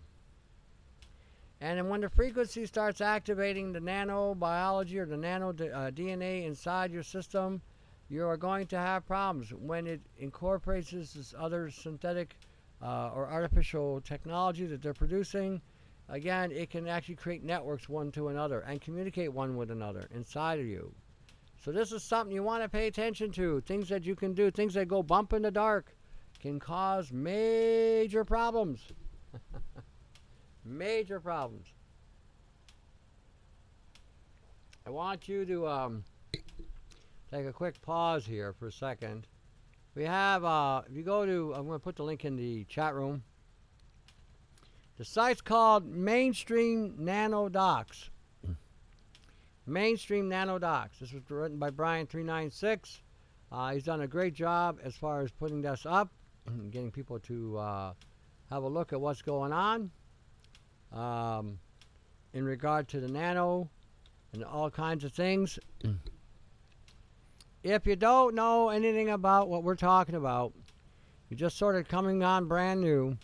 And 1.62 1.88
when 1.88 2.02
the 2.02 2.10
frequency 2.10 2.66
starts 2.66 3.00
activating 3.00 3.72
the 3.72 3.80
nanobiology 3.80 4.96
or 4.96 5.06
the 5.06 5.16
nano 5.16 5.50
uh, 5.50 5.90
DNA 5.90 6.46
inside 6.46 6.90
your 6.90 7.02
system, 7.02 7.60
you 8.08 8.26
are 8.26 8.36
going 8.36 8.66
to 8.68 8.78
have 8.78 9.06
problems. 9.06 9.52
When 9.52 9.86
it 9.86 10.00
incorporates 10.18 10.90
this 10.90 11.34
other 11.38 11.70
synthetic 11.70 12.36
uh, 12.82 13.10
or 13.14 13.28
artificial 13.28 14.00
technology 14.02 14.66
that 14.66 14.82
they're 14.82 14.94
producing, 14.94 15.60
again, 16.10 16.50
it 16.52 16.70
can 16.70 16.86
actually 16.88 17.14
create 17.14 17.42
networks 17.42 17.88
one 17.88 18.10
to 18.12 18.28
another 18.28 18.60
and 18.60 18.80
communicate 18.80 19.32
one 19.32 19.56
with 19.56 19.70
another 19.70 20.08
inside 20.14 20.58
of 20.58 20.66
you. 20.66 20.92
So 21.64 21.72
this 21.72 21.92
is 21.92 22.02
something 22.02 22.34
you 22.34 22.42
want 22.42 22.62
to 22.62 22.68
pay 22.68 22.86
attention 22.86 23.30
to. 23.32 23.60
Things 23.62 23.88
that 23.90 24.04
you 24.04 24.16
can 24.16 24.32
do, 24.32 24.50
things 24.50 24.74
that 24.74 24.88
go 24.88 25.02
bump 25.02 25.32
in 25.32 25.42
the 25.42 25.50
dark, 25.50 25.94
can 26.40 26.58
cause 26.58 27.12
major 27.12 28.24
problems. 28.24 28.80
major 30.64 31.20
problems. 31.20 31.68
I 34.86 34.90
want 34.90 35.28
you 35.28 35.44
to 35.44 35.68
um, 35.68 36.04
take 37.30 37.46
a 37.46 37.52
quick 37.52 37.80
pause 37.82 38.24
here 38.24 38.54
for 38.54 38.68
a 38.68 38.72
second. 38.72 39.26
We 39.94 40.04
have, 40.04 40.44
uh, 40.44 40.82
if 40.88 40.96
you 40.96 41.02
go 41.02 41.26
to, 41.26 41.52
I'm 41.54 41.66
going 41.66 41.78
to 41.78 41.82
put 41.82 41.96
the 41.96 42.04
link 42.04 42.24
in 42.24 42.36
the 42.36 42.64
chat 42.64 42.94
room. 42.94 43.22
The 45.00 45.06
site's 45.06 45.40
called 45.40 45.86
Mainstream 45.86 46.94
Nano 46.98 47.48
Docs. 47.48 48.10
Mainstream 49.66 50.28
Nano 50.28 50.58
Docs. 50.58 50.98
This 50.98 51.14
was 51.14 51.22
written 51.30 51.56
by 51.56 51.70
Brian396. 51.70 52.98
Uh, 53.50 53.72
he's 53.72 53.82
done 53.82 54.02
a 54.02 54.06
great 54.06 54.34
job 54.34 54.78
as 54.84 54.94
far 54.94 55.22
as 55.22 55.30
putting 55.30 55.62
this 55.62 55.86
up, 55.86 56.12
and 56.46 56.70
getting 56.70 56.90
people 56.90 57.18
to 57.20 57.56
uh, 57.56 57.92
have 58.50 58.62
a 58.62 58.68
look 58.68 58.92
at 58.92 59.00
what's 59.00 59.22
going 59.22 59.54
on 59.54 59.90
um, 60.92 61.58
in 62.34 62.44
regard 62.44 62.86
to 62.88 63.00
the 63.00 63.08
nano 63.08 63.70
and 64.34 64.44
all 64.44 64.70
kinds 64.70 65.02
of 65.02 65.12
things. 65.12 65.58
if 67.62 67.86
you 67.86 67.96
don't 67.96 68.34
know 68.34 68.68
anything 68.68 69.08
about 69.08 69.48
what 69.48 69.64
we're 69.64 69.76
talking 69.76 70.14
about, 70.14 70.52
you're 71.30 71.38
just 71.38 71.56
sort 71.56 71.76
of 71.76 71.88
coming 71.88 72.22
on 72.22 72.44
brand 72.44 72.82
new. 72.82 73.16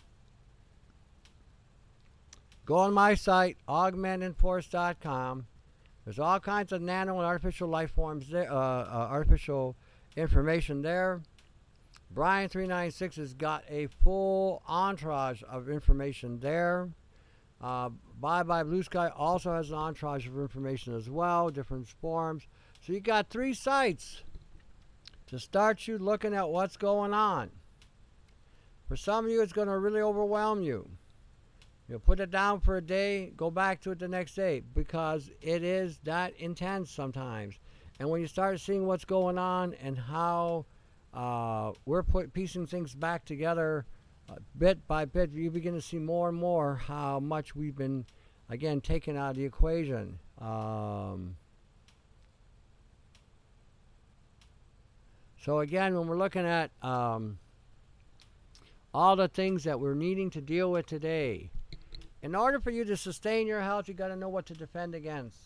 Go 2.67 2.75
on 2.79 2.93
my 2.93 3.15
site, 3.15 3.55
augmentedforce.com. 3.69 5.47
There's 6.03 6.19
all 6.19 6.41
kinds 6.41 6.73
of 6.73 6.81
nano 6.81 7.15
and 7.15 7.25
artificial 7.25 7.69
life 7.69 7.91
forms 7.91 8.27
there, 8.27 8.51
uh, 8.51 8.55
uh, 8.55 9.07
artificial 9.09 9.77
information 10.17 10.81
there. 10.81 11.21
Brian396 12.13 13.15
has 13.15 13.33
got 13.33 13.63
a 13.69 13.87
full 14.03 14.61
entourage 14.67 15.43
of 15.49 15.69
information 15.69 16.41
there. 16.41 16.89
Uh, 17.61 17.89
Bye 18.19 18.43
Bye 18.43 18.63
Blue 18.63 18.83
Sky 18.83 19.11
also 19.15 19.53
has 19.53 19.69
an 19.69 19.77
entourage 19.77 20.27
of 20.27 20.37
information 20.37 20.93
as 20.93 21.09
well, 21.09 21.49
different 21.49 21.87
forms. 21.87 22.47
So 22.81 22.91
you 22.91 22.99
got 22.99 23.29
three 23.29 23.53
sites 23.53 24.23
to 25.27 25.39
start 25.39 25.87
you 25.87 25.97
looking 25.97 26.33
at 26.33 26.49
what's 26.49 26.75
going 26.75 27.13
on. 27.13 27.49
For 28.89 28.97
some 28.97 29.23
of 29.25 29.31
you, 29.31 29.41
it's 29.41 29.53
going 29.53 29.69
to 29.69 29.77
really 29.77 30.01
overwhelm 30.01 30.61
you. 30.61 30.89
You'll 31.87 31.99
put 31.99 32.19
it 32.19 32.31
down 32.31 32.59
for 32.59 32.77
a 32.77 32.81
day, 32.81 33.31
go 33.37 33.49
back 33.49 33.79
to 33.81 33.91
it 33.91 33.99
the 33.99 34.09
next 34.09 34.35
day 34.35 34.61
because 34.73 35.29
it 35.41 35.63
is 35.63 35.99
that 36.03 36.33
intense 36.37 36.91
sometimes. 36.91 37.55
And 37.99 38.09
when 38.09 38.19
you 38.19 38.27
start 38.27 38.59
seeing 38.59 38.85
what's 38.85 39.05
going 39.05 39.37
on 39.37 39.73
and 39.75 39.97
how 39.97 40.65
uh, 41.13 41.71
we're 41.85 42.03
put, 42.03 42.33
piecing 42.33 42.67
things 42.67 42.93
back 42.93 43.23
together 43.23 43.85
uh, 44.29 44.35
bit 44.57 44.85
by 44.87 45.05
bit, 45.05 45.31
you 45.31 45.49
begin 45.49 45.73
to 45.75 45.81
see 45.81 45.97
more 45.97 46.27
and 46.27 46.37
more 46.37 46.75
how 46.75 47.21
much 47.21 47.55
we've 47.55 47.75
been, 47.75 48.05
again, 48.49 48.81
taken 48.81 49.15
out 49.15 49.31
of 49.31 49.35
the 49.37 49.45
equation. 49.45 50.19
Um, 50.39 51.37
so, 55.39 55.59
again, 55.59 55.97
when 55.97 56.07
we're 56.07 56.17
looking 56.17 56.45
at 56.45 56.71
um, 56.81 57.39
all 58.93 59.15
the 59.15 59.29
things 59.29 59.63
that 59.63 59.79
we're 59.79 59.95
needing 59.95 60.29
to 60.31 60.41
deal 60.41 60.69
with 60.69 60.85
today, 60.85 61.49
in 62.27 62.35
order 62.35 62.59
for 62.59 62.71
you 62.71 62.83
to 62.83 62.97
sustain 62.97 63.47
your 63.47 63.61
health, 63.61 63.87
you 63.87 63.93
got 63.93 64.09
to 64.09 64.15
know 64.17 64.27
what 64.27 64.45
to 64.47 64.53
defend 64.53 64.93
against. 64.93 65.37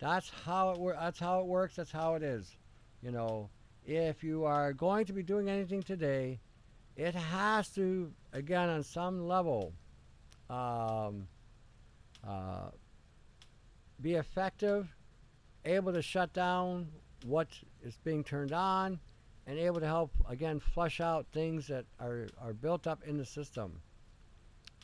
That's 0.00 0.28
how 0.44 0.70
it. 0.70 0.96
That's 0.98 1.20
how 1.20 1.38
it 1.38 1.46
works. 1.46 1.76
That's 1.76 1.92
how 1.92 2.16
it 2.16 2.22
is. 2.24 2.56
You 3.00 3.12
know, 3.12 3.48
if 3.86 4.24
you 4.24 4.44
are 4.44 4.72
going 4.72 5.06
to 5.06 5.12
be 5.12 5.22
doing 5.22 5.48
anything 5.48 5.84
today, 5.84 6.40
it 6.96 7.14
has 7.14 7.68
to, 7.76 8.10
again, 8.32 8.70
on 8.70 8.82
some 8.82 9.28
level, 9.28 9.72
um, 10.50 11.28
uh, 12.26 12.70
be 14.00 14.14
effective, 14.14 14.88
able 15.64 15.92
to 15.92 16.02
shut 16.02 16.32
down 16.32 16.88
what 17.24 17.46
is 17.84 17.96
being 18.02 18.24
turned 18.24 18.52
on, 18.52 18.98
and 19.46 19.60
able 19.60 19.78
to 19.78 19.86
help, 19.86 20.10
again, 20.28 20.58
flush 20.58 21.00
out 21.00 21.26
things 21.32 21.68
that 21.68 21.84
are, 22.00 22.26
are 22.42 22.52
built 22.52 22.88
up 22.88 23.04
in 23.06 23.16
the 23.16 23.24
system. 23.24 23.80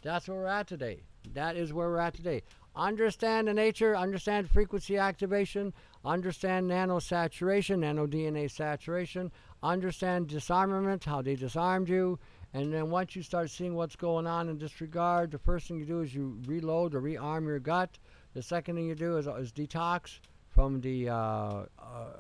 That's 0.03 0.29
where 0.29 0.39
we're 0.39 0.47
at 0.47 0.67
today. 0.67 1.03
That 1.35 1.57
is 1.57 1.73
where 1.73 1.89
we're 1.89 1.99
at 1.99 2.15
today. 2.15 2.43
Understand 2.75 3.49
the 3.49 3.55
nature, 3.55 3.97
understand 3.97 4.49
frequency 4.49 4.97
activation, 4.97 5.75
understand 6.05 6.71
nanosaturation, 6.71 7.81
nano 7.81 8.07
DNA 8.07 8.51
saturation, 8.51 9.31
understand 9.63 10.29
disarmament, 10.29 11.05
how 11.05 11.21
they 11.21 11.35
disarmed 11.35 11.89
you, 11.89 12.19
and 12.53 12.73
then 12.73 12.91
once 12.91 13.15
you 13.15 13.23
start 13.23 13.51
seeing 13.51 13.75
what's 13.75 13.97
going 13.97 14.27
on 14.27 14.49
in 14.49 14.59
this 14.59 14.81
regard, 14.81 15.31
the 15.31 15.39
first 15.39 15.69
thing 15.69 15.79
you 15.79 15.85
do 15.85 16.01
is 16.01 16.15
you 16.15 16.39
reload 16.47 16.95
or 16.95 17.01
rearm 17.01 17.47
your 17.47 17.61
gut. 17.61 17.99
The 18.35 18.43
second 18.43 18.77
thing 18.77 18.87
you 18.87 18.95
do 18.95 19.19
is, 19.19 19.27
is 19.27 19.53
detox 19.53 20.19
from 20.49 20.81
the 20.81 21.09
uh, 21.09 21.15
uh, 21.15 21.65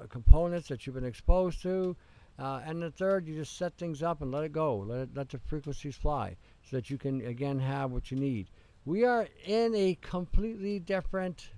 components 0.08 0.68
that 0.68 0.86
you've 0.86 0.94
been 0.94 1.04
exposed 1.04 1.62
to. 1.62 1.96
Uh, 2.38 2.60
and 2.64 2.80
the 2.80 2.90
third, 2.90 3.26
you 3.26 3.34
just 3.34 3.56
set 3.56 3.76
things 3.76 4.02
up 4.02 4.22
and 4.22 4.30
let 4.30 4.44
it 4.44 4.52
go. 4.52 4.76
Let, 4.76 5.00
it, 5.00 5.08
let 5.14 5.28
the 5.28 5.38
frequencies 5.38 5.96
fly 5.96 6.36
so 6.70 6.76
that 6.76 6.88
you 6.88 6.98
can, 6.98 7.20
again, 7.26 7.58
have 7.58 7.90
what 7.90 8.10
you 8.10 8.16
need. 8.16 8.48
We 8.84 9.04
are 9.04 9.26
in 9.44 9.74
a 9.74 9.98
completely 10.00 10.78
different 10.78 11.50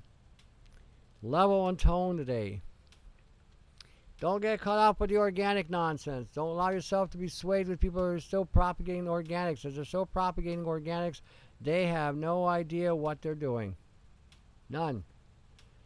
level 1.22 1.68
and 1.68 1.78
tone 1.78 2.16
today. 2.16 2.62
Don't 4.20 4.40
get 4.40 4.60
caught 4.60 4.78
up 4.78 5.00
with 5.00 5.10
the 5.10 5.16
organic 5.16 5.68
nonsense. 5.68 6.28
Don't 6.34 6.48
allow 6.48 6.70
yourself 6.70 7.10
to 7.10 7.18
be 7.18 7.28
swayed 7.28 7.68
with 7.68 7.80
people 7.80 8.00
who 8.00 8.14
are 8.14 8.20
still 8.20 8.44
propagating 8.44 9.04
organics. 9.04 9.64
As 9.64 9.74
they're 9.74 9.84
still 9.84 10.06
propagating 10.06 10.64
organics, 10.64 11.20
they 11.60 11.86
have 11.86 12.16
no 12.16 12.46
idea 12.46 12.94
what 12.94 13.20
they're 13.20 13.34
doing. 13.34 13.76
None. 14.70 15.04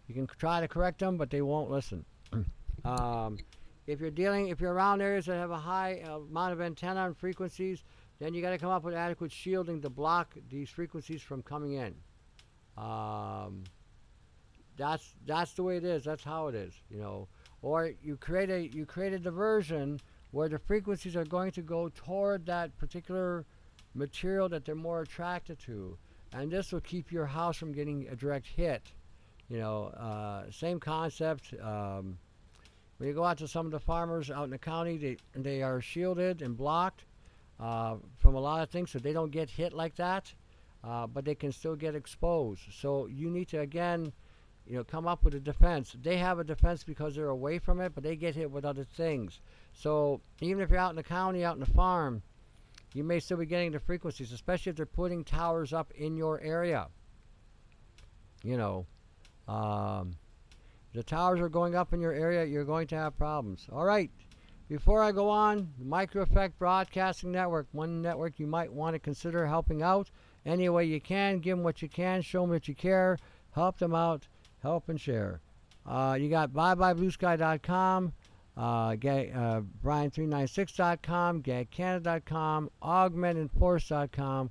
You 0.07 0.15
can 0.15 0.27
try 0.27 0.61
to 0.61 0.69
correct 0.69 1.01
them, 1.01 1.17
but 1.17 1.31
they 1.31 1.43
won't 1.43 1.71
listen. 1.71 2.05
um, 2.85 3.39
if 3.87 4.01
you're 4.01 4.11
dealing, 4.11 4.49
if 4.49 4.61
you're 4.61 4.73
around 4.73 5.01
areas 5.01 5.27
that 5.27 5.37
have 5.37 5.51
a 5.51 5.59
high 5.59 6.03
amount 6.05 6.53
of 6.53 6.61
antenna 6.61 7.07
and 7.07 7.17
frequencies, 7.17 7.83
then 8.19 8.35
you 8.35 8.43
got 8.43 8.51
to 8.51 8.59
come 8.59 8.71
up 8.71 8.85
with 8.85 8.95
adequate 8.95 9.33
shielding 9.33 9.83
to 9.83 9.91
block 9.91 10.35
these 10.49 10.71
frequencies 10.71 11.23
from 11.23 11.43
coming 11.43 11.75
in. 11.75 11.95
Um, 12.77 13.65
that's 14.77 15.15
that's 15.27 15.53
the 15.55 15.63
way 15.63 15.77
it 15.79 15.85
is. 15.85 16.05
That's 16.05 16.25
how 16.25 16.49
it 16.49 16.55
is. 16.55 16.75
You 16.91 16.99
know, 16.99 17.29
or 17.63 17.93
you 18.03 18.17
create 18.17 18.51
a 18.51 18.69
you 18.69 18.87
create 18.87 19.13
a 19.13 19.19
diversion 19.19 20.01
where 20.31 20.49
the 20.49 20.59
frequencies 20.59 21.17
are 21.17 21.25
going 21.25 21.53
to 21.53 21.63
go 21.63 21.91
toward 21.95 22.47
that 22.47 22.77
particular 22.79 23.45
material 23.95 24.49
that 24.51 24.65
they're 24.65 24.75
more 24.75 25.01
attracted 25.01 25.59
to, 25.61 25.97
and 26.35 26.51
this 26.51 26.73
will 26.73 26.81
keep 26.81 27.11
your 27.11 27.27
house 27.27 27.57
from 27.57 27.73
getting 27.73 28.07
a 28.09 28.17
direct 28.17 28.47
hit. 28.47 28.93
You 29.49 29.59
know, 29.59 29.85
uh, 29.87 30.51
same 30.51 30.81
concept. 30.81 31.55
Um, 31.63 32.19
when 32.99 33.09
you 33.09 33.15
go 33.15 33.25
out 33.25 33.39
to 33.39 33.49
some 33.49 33.67
of 33.67 33.73
the 33.73 33.81
farmers 33.81 34.31
out 34.31 34.45
in 34.45 34.51
the 34.51 34.59
county, 34.59 34.97
they 34.97 35.17
they 35.35 35.63
are 35.63 35.81
shielded 35.81 36.43
and 36.43 36.57
blocked 36.57 37.05
uh, 37.59 37.97
from 38.19 38.35
a 38.35 38.41
lot 38.41 38.63
of 38.63 38.71
things, 38.71 38.91
so 38.91 38.99
they 38.99 39.13
don't 39.13 39.31
get 39.31 39.51
hit 39.51 39.73
like 39.73 39.97
that. 39.97 40.33
Uh, 40.85 41.07
but 41.07 41.25
they 41.25 41.35
can 41.35 41.51
still 41.51 41.75
get 41.75 41.97
exposed. 41.97 42.63
So 42.71 43.07
you 43.07 43.29
need 43.29 43.49
to 43.49 43.61
again, 43.61 44.13
you 44.67 44.77
know, 44.77 44.85
come 44.85 45.09
up 45.09 45.25
with 45.25 45.35
a 45.35 45.41
defense. 45.41 45.97
They 46.01 46.17
have 46.19 46.39
a 46.39 46.45
defense 46.45 46.85
because 46.85 47.17
they're 47.17 47.29
away 47.29 47.59
from 47.59 47.81
it, 47.81 47.93
but 47.95 48.05
they 48.05 48.15
get 48.15 48.37
hit 48.37 48.51
with 48.51 48.65
other 48.65 48.85
things. 48.85 49.41
So 49.73 50.21
even 50.41 50.63
if 50.63 50.71
you're 50.71 50.79
out 50.79 50.91
in 50.91 50.97
the 50.97 51.03
county, 51.03 51.45
out 51.45 51.55
in 51.55 51.61
the 51.61 51.67
farm, 51.67 52.23
you 52.95 53.03
may 53.03 53.19
still 53.19 53.39
be 53.39 53.47
getting 53.47 53.73
the 53.73 53.81
frequencies, 53.81 54.33
especially 54.33 54.71
if 54.71 54.77
they're 54.77 54.87
putting 54.87 55.25
towers 55.25 55.73
up 55.73 55.91
in 55.93 56.17
your 56.17 56.41
area. 56.41 56.89
You 58.45 58.57
know, 58.57 58.87
um, 59.49 60.17
the 60.95 61.03
towers 61.03 61.41
are 61.41 61.49
going 61.49 61.75
up 61.75 61.93
in 61.93 62.01
your 62.01 62.13
area, 62.13 62.45
you're 62.45 62.65
going 62.65 62.87
to 62.89 62.97
have 62.97 63.17
problems. 63.19 63.67
All 63.73 63.85
right. 63.85 64.11
Before 64.69 65.01
I 65.01 65.13
go 65.13 65.29
on, 65.29 65.73
the 65.79 65.85
Micro 65.85 66.23
Effect 66.23 66.59
Broadcasting 66.59 67.31
Network, 67.31 67.69
one 67.71 68.03
network 68.03 68.41
you 68.41 68.49
might 68.49 68.73
want 68.73 68.95
to 68.95 68.99
consider 68.99 69.47
helping 69.47 69.81
out 69.81 70.11
any 70.45 70.69
way 70.69 70.85
you 70.85 71.01
can. 71.01 71.39
Give 71.39 71.57
them 71.57 71.65
what 71.65 71.83
you 71.83 71.89
can, 71.89 72.21
show 72.21 72.41
them 72.41 72.51
that 72.51 72.67
you 72.67 72.75
care, 72.75 73.17
help 73.53 73.79
them 73.79 73.95
out, 73.95 74.27
help 74.63 74.89
and 74.89 75.01
share. 75.01 75.41
Uh, 75.87 76.19
you 76.21 76.29
got 76.29 76.51
byebyebluesky.com, 76.51 78.13
uh, 78.57 78.61
uh, 78.61 78.97
brian396.com, 78.97 81.43
gagcanada.com, 81.43 82.71
augmentedforce.com. 82.83 84.51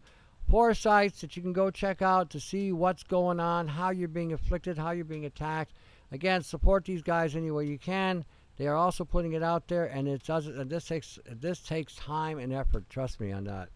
Four 0.50 0.74
sites 0.76 1.20
that 1.22 1.36
you 1.36 1.42
can 1.42 1.54
go 1.54 1.72
check 1.72 2.02
out 2.02 2.30
to 2.30 2.40
see 2.40 2.72
what's 2.72 3.04
going 3.04 3.42
on, 3.42 3.68
how 3.68 3.90
you're 3.90 4.08
being 4.08 4.32
afflicted, 4.32 4.78
how 4.78 4.92
you're 4.92 5.04
being 5.04 5.26
attacked. 5.26 5.74
Again, 6.12 6.44
support 6.44 6.86
these 6.86 7.02
guys 7.02 7.36
any 7.36 7.50
way 7.52 7.66
you 7.66 7.80
can. 7.80 8.24
They 8.58 8.68
are 8.68 8.76
also 8.76 9.04
putting 9.04 9.34
it 9.34 9.44
out 9.44 9.68
there, 9.68 9.86
and 9.86 10.08
it 10.08 10.24
does. 10.24 10.48
And 10.48 10.70
this 10.70 10.86
takes 10.86 11.20
this 11.30 11.60
takes 11.60 11.96
time 11.96 12.40
and 12.40 12.54
effort. 12.54 12.90
Trust 12.90 13.20
me 13.20 13.32
on 13.32 13.44
that. 13.46 13.70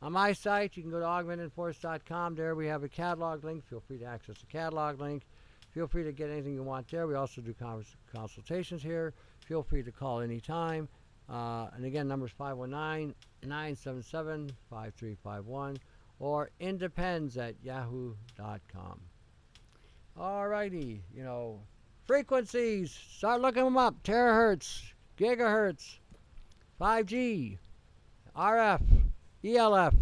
on 0.00 0.12
my 0.12 0.32
site, 0.32 0.76
you 0.76 0.82
can 0.82 0.90
go 0.90 1.00
to 1.00 1.06
augmentedforce.com. 1.06 2.34
There 2.34 2.54
we 2.54 2.66
have 2.66 2.82
a 2.82 2.88
catalog 2.88 3.44
link. 3.44 3.64
Feel 3.68 3.80
free 3.80 3.98
to 3.98 4.04
access 4.06 4.38
the 4.38 4.46
catalog 4.46 5.00
link. 5.00 5.24
Feel 5.72 5.86
free 5.86 6.04
to 6.04 6.12
get 6.12 6.30
anything 6.30 6.54
you 6.54 6.62
want 6.62 6.88
there. 6.88 7.06
We 7.06 7.14
also 7.14 7.40
do 7.40 7.52
cons- 7.52 7.96
consultations 8.12 8.82
here. 8.82 9.12
Feel 9.40 9.62
free 9.62 9.82
to 9.82 9.90
call 9.90 10.20
anytime. 10.20 10.88
Uh, 11.28 11.66
and 11.74 11.84
again, 11.84 12.06
number 12.06 12.26
is 12.26 12.32
519 12.32 13.14
977 13.42 14.50
5351 14.70 15.78
or 16.20 16.50
independs 16.60 17.36
at 17.36 17.54
yahoo.com. 17.62 19.00
Alrighty, 20.18 21.00
you 21.12 21.24
know, 21.24 21.60
frequencies. 22.06 22.98
Start 23.16 23.40
looking 23.40 23.64
them 23.64 23.76
up. 23.76 24.02
Terahertz, 24.02 24.92
gigahertz, 25.18 25.98
5G, 26.80 27.58
RF, 28.36 28.82
ELF, 29.44 29.94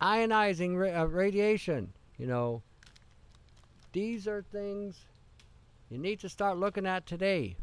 ionizing 0.00 0.76
ra- 0.76 1.02
uh, 1.02 1.06
radiation. 1.06 1.92
You 2.18 2.26
know, 2.26 2.62
these 3.92 4.28
are 4.28 4.42
things 4.42 5.04
you 5.90 5.98
need 5.98 6.20
to 6.20 6.28
start 6.28 6.58
looking 6.58 6.86
at 6.86 7.06
today. 7.06 7.56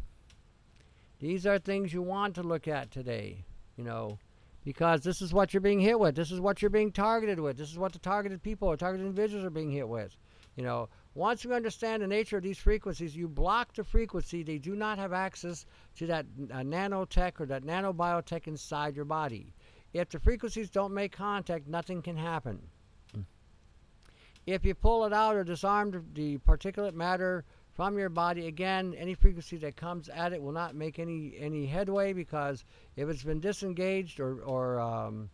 These 1.19 1.45
are 1.45 1.59
things 1.59 1.93
you 1.93 2.01
want 2.01 2.35
to 2.35 2.43
look 2.43 2.67
at 2.67 2.91
today. 2.91 3.43
You 3.77 3.83
know, 3.85 4.19
because 4.65 5.01
this 5.01 5.21
is 5.21 5.33
what 5.33 5.53
you're 5.53 5.61
being 5.61 5.79
hit 5.79 5.99
with. 5.99 6.15
This 6.15 6.31
is 6.31 6.41
what 6.41 6.61
you're 6.61 6.69
being 6.69 6.91
targeted 6.91 7.39
with. 7.39 7.57
This 7.57 7.71
is 7.71 7.79
what 7.79 7.93
the 7.93 7.99
targeted 7.99 8.43
people 8.43 8.67
or 8.67 8.77
targeted 8.77 9.05
individuals 9.05 9.45
are 9.45 9.49
being 9.49 9.71
hit 9.71 9.87
with. 9.87 10.15
You 10.55 10.63
know, 10.63 10.89
once 11.19 11.43
you 11.43 11.53
understand 11.53 12.01
the 12.01 12.07
nature 12.07 12.37
of 12.37 12.43
these 12.43 12.57
frequencies, 12.57 13.13
you 13.13 13.27
block 13.27 13.73
the 13.73 13.83
frequency. 13.83 14.41
They 14.41 14.57
do 14.57 14.73
not 14.73 14.97
have 14.97 15.11
access 15.11 15.65
to 15.97 16.07
that 16.07 16.25
uh, 16.49 16.59
nanotech 16.59 17.41
or 17.41 17.45
that 17.47 17.63
nanobiotech 17.63 18.47
inside 18.47 18.95
your 18.95 19.03
body. 19.03 19.53
If 19.91 20.07
the 20.07 20.19
frequencies 20.21 20.69
don't 20.69 20.93
make 20.93 21.11
contact, 21.11 21.67
nothing 21.67 22.01
can 22.01 22.15
happen. 22.15 22.61
If 24.45 24.63
you 24.63 24.73
pull 24.73 25.03
it 25.03 25.11
out 25.11 25.35
or 25.35 25.43
disarm 25.43 26.05
the 26.13 26.37
particulate 26.37 26.93
matter 26.93 27.43
from 27.73 27.97
your 27.97 28.09
body, 28.09 28.47
again, 28.47 28.95
any 28.97 29.13
frequency 29.13 29.57
that 29.57 29.75
comes 29.75 30.07
at 30.07 30.31
it 30.31 30.41
will 30.41 30.53
not 30.53 30.73
make 30.73 30.99
any, 30.99 31.33
any 31.37 31.65
headway 31.65 32.13
because 32.13 32.63
if 32.95 33.09
it's 33.09 33.23
been 33.23 33.41
disengaged 33.41 34.21
or, 34.21 34.39
or 34.43 34.79
um, 34.79 35.29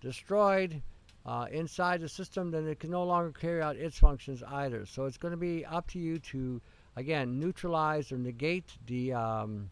destroyed, 0.00 0.80
uh, 1.26 1.46
inside 1.50 2.00
the 2.00 2.08
system, 2.08 2.50
then 2.52 2.66
it 2.66 2.78
can 2.78 2.90
no 2.90 3.04
longer 3.04 3.32
carry 3.32 3.60
out 3.60 3.76
its 3.76 3.98
functions 3.98 4.42
either. 4.44 4.86
So 4.86 5.04
it's 5.04 5.18
going 5.18 5.32
to 5.32 5.38
be 5.38 5.66
up 5.66 5.88
to 5.88 5.98
you 5.98 6.18
to, 6.20 6.62
again, 6.94 7.38
neutralize 7.38 8.12
or 8.12 8.16
negate 8.16 8.64
the 8.86 9.12
um, 9.12 9.70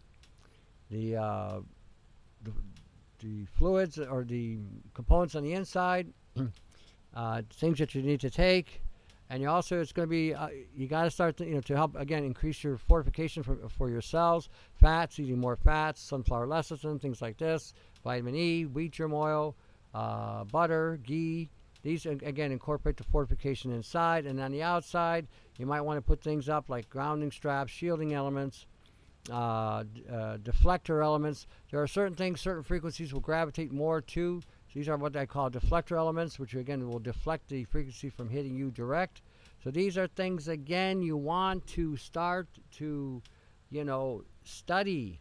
the, 0.91 1.17
uh, 1.17 1.61
the, 2.43 2.53
the 3.21 3.47
fluids 3.57 3.99
or 3.99 4.25
the 4.25 4.59
components 4.95 5.35
on 5.35 5.43
the 5.43 5.53
inside, 5.53 6.13
uh, 7.15 7.43
things 7.53 7.79
that 7.79 7.95
you 7.95 8.03
need 8.03 8.21
to 8.21 8.31
take. 8.31 8.83
And 9.31 9.43
you 9.43 9.49
also, 9.49 9.81
it's 9.81 9.93
going 9.93 10.07
to 10.07 10.11
be, 10.11 10.35
uh, 10.35 10.49
you 10.77 10.87
got 10.87 11.05
to 11.05 11.11
start, 11.11 11.39
to, 11.39 11.47
you 11.47 11.55
know, 11.55 11.61
to 11.63 11.75
help 11.75 11.97
again 11.97 12.25
increase 12.25 12.63
your 12.63 12.77
fortification 12.77 13.43
for, 13.43 13.57
for 13.69 13.89
your 13.89 14.03
cells. 14.03 14.51
Fats, 14.75 15.19
eating 15.19 15.39
more 15.39 15.57
fats, 15.57 16.03
sunflower 16.03 16.47
lecithin, 16.47 17.01
things 17.01 17.23
like 17.23 17.39
this. 17.39 17.73
Vitamin 18.05 18.37
E, 18.37 18.67
wheat 18.67 18.93
germ 18.93 19.15
oil, 19.15 19.57
uh, 19.95 20.45
butter, 20.45 20.99
ghee. 21.03 21.49
These 21.83 22.07
again 22.07 22.51
incorporate 22.51 22.97
the 22.97 23.05
fortification 23.05 23.71
inside, 23.71 24.25
and 24.25 24.41
on 24.41 24.53
the 24.53 24.63
outside, 24.63 25.27
you 25.59 25.67
might 25.67 25.83
want 25.83 25.99
to 25.99 26.03
put 26.03 26.23
things 26.23 26.49
up 26.49 26.71
like 26.71 26.89
grounding 26.89 27.31
straps, 27.31 27.71
shielding 27.71 28.15
elements, 28.15 28.67
uh, 29.31 29.35
uh, 29.35 29.85
deflector 30.39 31.03
elements. 31.03 31.47
There 31.71 31.83
are 31.83 31.87
certain 31.87 32.15
things, 32.15 32.41
certain 32.41 32.63
frequencies 32.63 33.13
will 33.13 33.21
gravitate 33.21 33.71
more 33.71 34.01
to. 34.01 34.43
These 34.75 34.89
are 34.89 34.97
what 34.97 35.15
I 35.15 35.27
call 35.27 35.51
deflector 35.51 35.97
elements, 35.97 36.39
which 36.39 36.55
again 36.55 36.89
will 36.89 36.99
deflect 36.99 37.49
the 37.49 37.65
frequency 37.65 38.09
from 38.09 38.29
hitting 38.29 38.57
you 38.57 38.71
direct. 38.71 39.23
So 39.63 39.71
these 39.71 39.97
are 39.97 40.07
things 40.07 40.49
again 40.49 41.01
you 41.01 41.17
want 41.17 41.67
to 41.69 41.97
start 41.97 42.49
to, 42.73 43.23
you 43.71 43.85
know, 43.85 44.25
study. 44.43 45.21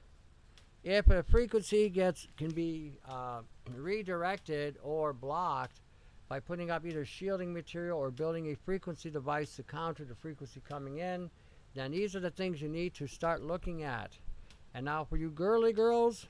If 0.84 1.09
a 1.09 1.23
frequency 1.23 1.89
gets 1.89 2.27
can 2.38 2.49
be 2.49 2.93
uh, 3.07 3.41
redirected 3.75 4.77
or 4.84 5.13
blocked 5.13 5.79
by 6.27 6.39
putting 6.41 6.71
up 6.71 6.86
either 6.86 7.05
shielding 7.05 7.53
material 7.53 7.97
or 7.97 8.11
building 8.11 8.51
a 8.51 8.55
frequency 8.55 9.09
device 9.09 9.55
to 9.55 9.63
counter 9.63 10.03
the 10.03 10.15
frequency 10.15 10.61
coming 10.67 10.97
in, 10.97 11.29
then 11.73 11.91
these 11.91 12.15
are 12.15 12.19
the 12.19 12.31
things 12.31 12.61
you 12.61 12.67
need 12.67 12.93
to 12.95 13.07
start 13.07 13.41
looking 13.41 13.84
at. 13.84 14.11
And 14.73 14.86
now 14.86 15.05
for 15.05 15.15
you 15.15 15.29
girly 15.29 15.71
girls, 15.71 16.27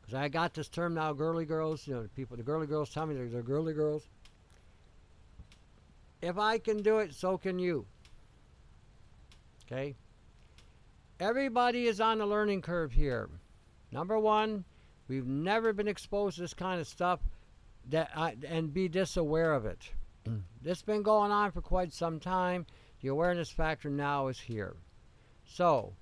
because 0.00 0.14
I 0.14 0.28
got 0.28 0.54
this 0.54 0.68
term 0.68 0.94
now, 0.94 1.12
girly 1.12 1.44
girls, 1.44 1.86
you 1.86 1.94
know, 1.94 2.08
people, 2.16 2.36
the 2.36 2.42
girly 2.42 2.66
girls 2.66 2.90
tell 2.90 3.06
me 3.06 3.14
they're, 3.14 3.28
they're 3.28 3.42
girly 3.42 3.74
girls. 3.74 4.08
If 6.20 6.36
I 6.36 6.58
can 6.58 6.82
do 6.82 6.98
it, 6.98 7.14
so 7.14 7.38
can 7.38 7.58
you. 7.58 7.86
Okay? 9.66 9.94
Everybody 11.20 11.86
is 11.86 12.00
on 12.00 12.20
a 12.20 12.26
learning 12.26 12.62
curve 12.62 12.92
here. 12.92 13.28
Number 13.90 14.18
one, 14.18 14.64
We've 15.08 15.26
never 15.26 15.72
been 15.72 15.88
exposed 15.88 16.36
to 16.36 16.42
this 16.42 16.54
kind 16.54 16.80
of 16.80 16.86
stuff 16.86 17.20
that 17.88 18.10
I, 18.14 18.36
and 18.46 18.72
be 18.72 18.88
this 18.88 19.16
aware 19.16 19.54
of 19.54 19.64
it. 19.64 19.90
this 20.62 20.78
has 20.78 20.82
been 20.82 21.02
going 21.02 21.32
on 21.32 21.50
for 21.50 21.62
quite 21.62 21.92
some 21.94 22.20
time. 22.20 22.66
The 23.00 23.08
awareness 23.08 23.48
factor 23.48 23.88
now 23.88 24.28
is 24.28 24.38
here. 24.38 24.76
So, 25.46 25.94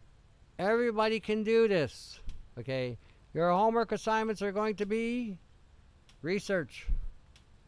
everybody 0.59 1.21
can 1.21 1.45
do 1.45 1.69
this. 1.69 2.19
Okay? 2.59 2.99
Your 3.33 3.51
homework 3.51 3.93
assignments 3.93 4.43
are 4.43 4.53
going 4.53 4.75
to 4.77 4.87
be 4.87 5.39
research. 6.21 6.89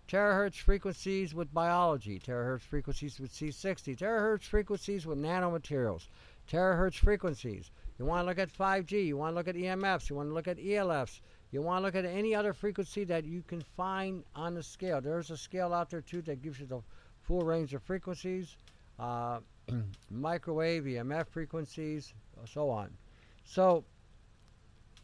Terahertz 0.09 0.57
frequencies 0.57 1.35
with 1.35 1.53
biology, 1.53 2.19
terahertz 2.19 2.63
frequencies 2.63 3.21
with 3.21 3.31
C60, 3.31 3.95
terahertz 3.97 4.45
frequencies 4.45 5.07
with 5.07 5.19
nanomaterials, 5.19 6.09
terahertz 6.51 6.95
frequencies, 6.95 7.71
you 7.99 8.05
want 8.05 8.23
to 8.23 8.27
look 8.27 8.39
at 8.39 8.53
5G. 8.53 9.07
You 9.07 9.17
want 9.17 9.33
to 9.33 9.35
look 9.37 9.49
at 9.49 9.57
EMFs. 9.57 10.09
You 10.09 10.17
want 10.17 10.29
to 10.29 10.35
look 10.35 10.49
at 10.49 10.59
ELFs. 10.59 11.21
You 11.51 11.63
want 11.63 11.83
to 11.83 11.87
look 11.87 11.95
at 11.95 12.05
any 12.05 12.35
other 12.35 12.53
frequency 12.53 13.05
that 13.05 13.25
you 13.25 13.43
can 13.43 13.63
find 13.77 14.23
on 14.35 14.55
the 14.55 14.63
scale. 14.63 15.01
There's 15.01 15.31
a 15.31 15.37
scale 15.37 15.73
out 15.73 15.91
there 15.91 16.01
too 16.01 16.23
that 16.23 16.43
gives 16.43 16.61
you 16.61 16.67
the 16.67 16.81
full 17.23 17.43
range 17.43 17.75
of 17.75 17.83
frequencies, 17.83 18.57
uh, 18.99 19.41
microwave, 20.11 20.85
EMF 20.85 21.27
frequencies, 21.29 22.15
so 22.47 22.71
on. 22.71 22.91
So 23.45 23.85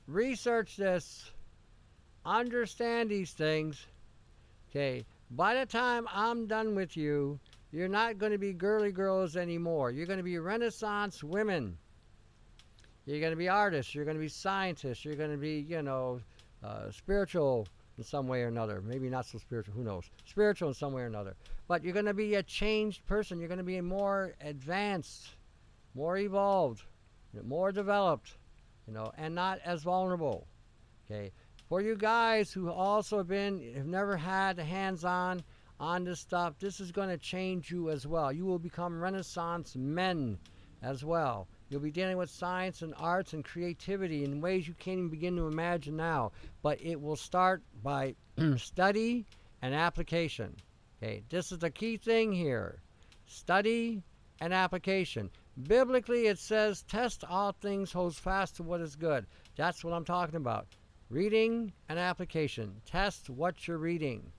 research 0.06 0.76
this, 0.76 1.30
understand 2.24 3.10
these 3.10 3.32
things. 3.32 3.86
Okay, 4.70 5.04
by 5.30 5.54
the 5.54 5.66
time 5.66 6.06
I'm 6.12 6.46
done 6.46 6.74
with 6.74 6.96
you, 6.96 7.38
you're 7.74 7.88
not 7.88 8.18
going 8.18 8.30
to 8.30 8.38
be 8.38 8.52
girly 8.52 8.92
girls 8.92 9.36
anymore. 9.36 9.90
You're 9.90 10.06
going 10.06 10.18
to 10.18 10.22
be 10.22 10.38
Renaissance 10.38 11.24
women. 11.24 11.76
You're 13.04 13.18
going 13.18 13.32
to 13.32 13.36
be 13.36 13.48
artists. 13.48 13.96
You're 13.96 14.04
going 14.04 14.16
to 14.16 14.20
be 14.20 14.28
scientists. 14.28 15.04
You're 15.04 15.16
going 15.16 15.32
to 15.32 15.36
be, 15.36 15.66
you 15.68 15.82
know, 15.82 16.20
uh, 16.62 16.92
spiritual 16.92 17.66
in 17.98 18.04
some 18.04 18.28
way 18.28 18.42
or 18.42 18.46
another. 18.46 18.80
Maybe 18.80 19.10
not 19.10 19.26
so 19.26 19.38
spiritual. 19.38 19.74
Who 19.74 19.82
knows? 19.82 20.04
Spiritual 20.24 20.68
in 20.68 20.74
some 20.74 20.92
way 20.92 21.02
or 21.02 21.06
another. 21.06 21.34
But 21.66 21.82
you're 21.82 21.92
going 21.92 22.06
to 22.06 22.14
be 22.14 22.36
a 22.36 22.44
changed 22.44 23.04
person. 23.06 23.40
You're 23.40 23.48
going 23.48 23.58
to 23.58 23.64
be 23.64 23.80
more 23.80 24.34
advanced, 24.40 25.30
more 25.96 26.16
evolved, 26.16 26.84
more 27.42 27.72
developed, 27.72 28.36
you 28.86 28.94
know, 28.94 29.10
and 29.18 29.34
not 29.34 29.58
as 29.64 29.82
vulnerable. 29.82 30.46
Okay. 31.10 31.32
For 31.68 31.80
you 31.80 31.96
guys 31.96 32.52
who 32.52 32.70
also 32.70 33.18
have 33.18 33.28
been, 33.28 33.74
have 33.74 33.86
never 33.86 34.16
had 34.16 34.60
hands-on 34.60 35.42
on 35.80 36.04
this 36.04 36.20
stuff, 36.20 36.58
this 36.58 36.80
is 36.80 36.92
going 36.92 37.08
to 37.08 37.18
change 37.18 37.70
you 37.70 37.90
as 37.90 38.06
well. 38.06 38.32
You 38.32 38.44
will 38.44 38.58
become 38.58 39.00
Renaissance 39.00 39.74
men 39.76 40.38
as 40.82 41.04
well. 41.04 41.48
You'll 41.68 41.80
be 41.80 41.90
dealing 41.90 42.16
with 42.16 42.30
science 42.30 42.82
and 42.82 42.94
arts 42.98 43.32
and 43.32 43.44
creativity 43.44 44.24
in 44.24 44.40
ways 44.40 44.68
you 44.68 44.74
can't 44.74 44.98
even 44.98 45.10
begin 45.10 45.36
to 45.36 45.46
imagine 45.46 45.96
now. 45.96 46.32
But 46.62 46.80
it 46.80 47.00
will 47.00 47.16
start 47.16 47.62
by 47.82 48.14
study 48.56 49.26
and 49.62 49.74
application. 49.74 50.56
Okay, 51.02 51.22
this 51.28 51.50
is 51.50 51.58
the 51.58 51.70
key 51.70 51.96
thing 51.96 52.32
here 52.32 52.80
study 53.26 54.02
and 54.40 54.52
application. 54.52 55.30
Biblically, 55.62 56.26
it 56.26 56.38
says, 56.38 56.82
test 56.82 57.24
all 57.28 57.52
things, 57.52 57.92
hold 57.92 58.16
fast 58.16 58.56
to 58.56 58.62
what 58.62 58.80
is 58.80 58.96
good. 58.96 59.26
That's 59.56 59.84
what 59.84 59.94
I'm 59.94 60.04
talking 60.04 60.36
about. 60.36 60.66
Reading 61.10 61.72
and 61.88 61.98
application. 61.98 62.80
Test 62.86 63.30
what 63.30 63.66
you're 63.66 63.78
reading. 63.78 64.32